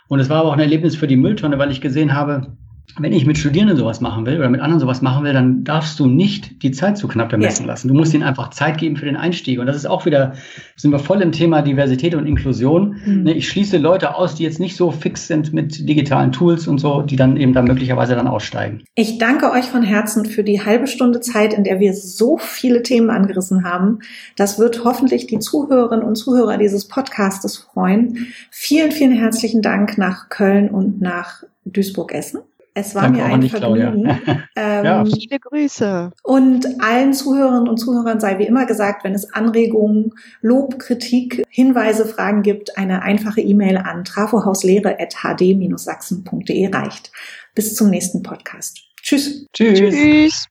Und 0.09 0.19
es 0.19 0.29
war 0.29 0.39
aber 0.39 0.49
auch 0.49 0.55
ein 0.55 0.61
Erlebnis 0.61 0.97
für 0.97 1.07
die 1.07 1.17
Mülltonne, 1.17 1.57
weil 1.59 1.71
ich 1.71 1.81
gesehen 1.81 2.13
habe, 2.13 2.57
wenn 2.98 3.12
ich 3.12 3.26
mit 3.26 3.38
Studierenden 3.38 3.76
sowas 3.76 4.00
machen 4.00 4.26
will 4.26 4.38
oder 4.38 4.48
mit 4.48 4.61
anderen 4.61 4.81
sowas 4.81 5.03
machen 5.03 5.24
will, 5.24 5.33
dann 5.33 5.64
darfst 5.64 5.98
du 6.00 6.07
nicht 6.07 6.62
die 6.62 6.70
Zeit 6.70 6.98
zu 6.98 7.09
knapp 7.09 7.29
bemessen 7.29 7.64
ja. 7.64 7.68
lassen. 7.68 7.88
Du 7.88 7.94
musst 7.94 8.14
ihnen 8.14 8.22
einfach 8.22 8.50
Zeit 8.50 8.79
geben 8.79 8.96
für 8.96 9.05
den 9.05 9.16
Einstieg. 9.16 9.59
Und 9.61 9.66
das 9.66 9.76
ist 9.76 9.87
auch 9.87 10.07
wieder, 10.07 10.35
sind 10.76 10.90
wir 10.90 10.98
voll 10.98 11.22
im 11.22 11.33
Thema 11.33 11.62
Diversität 11.62 12.14
und 12.14 12.26
Inklusion. 12.26 12.96
Mhm. 13.05 13.22
Ne, 13.22 13.35
ich 13.35 13.48
schließe 13.48 13.79
Leute 13.79 14.14
aus, 14.14 14.35
die 14.35 14.44
jetzt 14.44 14.61
nicht 14.61 14.76
so 14.76 14.90
fix 14.90 15.26
sind 15.26 15.53
mit 15.53 15.88
digitalen 15.88 16.33
Tools 16.33 16.66
und 16.66 16.79
so, 16.79 17.03
die 17.03 17.16
dann 17.16 17.37
eben 17.37 17.53
dann 17.53 17.66
möglicherweise 17.66 18.14
dann 18.14 18.26
aussteigen. 18.26 18.83
Ich 18.94 19.18
danke 19.18 19.50
euch 19.50 19.66
von 19.66 19.83
Herzen 19.83 20.24
für 20.24 20.42
die 20.42 20.64
halbe 20.64 20.87
Stunde 20.87 21.20
Zeit, 21.20 21.55
in 21.55 21.64
der 21.64 21.81
wir 21.81 21.94
so 21.94 22.38
viele 22.38 22.83
Themen 22.83 23.11
angerissen 23.11 23.64
haben. 23.64 24.00
Das 24.37 24.59
wird 24.59 24.85
hoffentlich 24.85 25.26
die 25.26 25.38
Zuhörerinnen 25.38 26.05
und 26.05 26.16
Zuhörer 26.16 26.59
dieses 26.59 26.88
Podcastes 26.88 27.59
freuen. 27.59 28.26
Vielen, 28.50 28.92
vielen 28.92 29.12
herzlichen 29.12 29.62
Dank 29.62 29.98
nach 29.98 30.29
Köln 30.29 30.68
und 30.68 31.00
nach 31.00 31.44
Duisburg-Essen. 31.64 32.40
Es 32.74 32.94
war 32.94 33.02
Danke 33.02 33.18
mir 33.18 33.24
ein 33.24 33.42
Vergnügen. 33.42 34.06
ähm, 34.56 34.85
ja. 34.85 35.04
Viele 35.04 35.38
Grüße. 35.38 36.11
Und 36.22 36.66
allen 36.80 37.12
Zuhörerinnen 37.12 37.68
und 37.68 37.76
Zuhörern 37.78 38.20
sei 38.20 38.38
wie 38.38 38.46
immer 38.46 38.64
gesagt, 38.66 39.02
wenn 39.04 39.14
es 39.14 39.33
Anregungen, 39.33 40.12
Lob, 40.40 40.78
Kritik, 40.78 41.42
Hinweise, 41.48 42.06
Fragen 42.06 42.42
gibt, 42.42 42.78
eine 42.78 43.02
einfache 43.02 43.40
E-Mail 43.40 43.78
an 43.78 44.04
trafohauslehre.hd-sachsen.de 44.04 46.74
reicht. 46.74 47.11
Bis 47.54 47.74
zum 47.74 47.90
nächsten 47.90 48.22
Podcast. 48.22 48.80
Tschüss. 49.02 49.46
Tschüss. 49.52 49.78
Tschüss. 49.78 50.46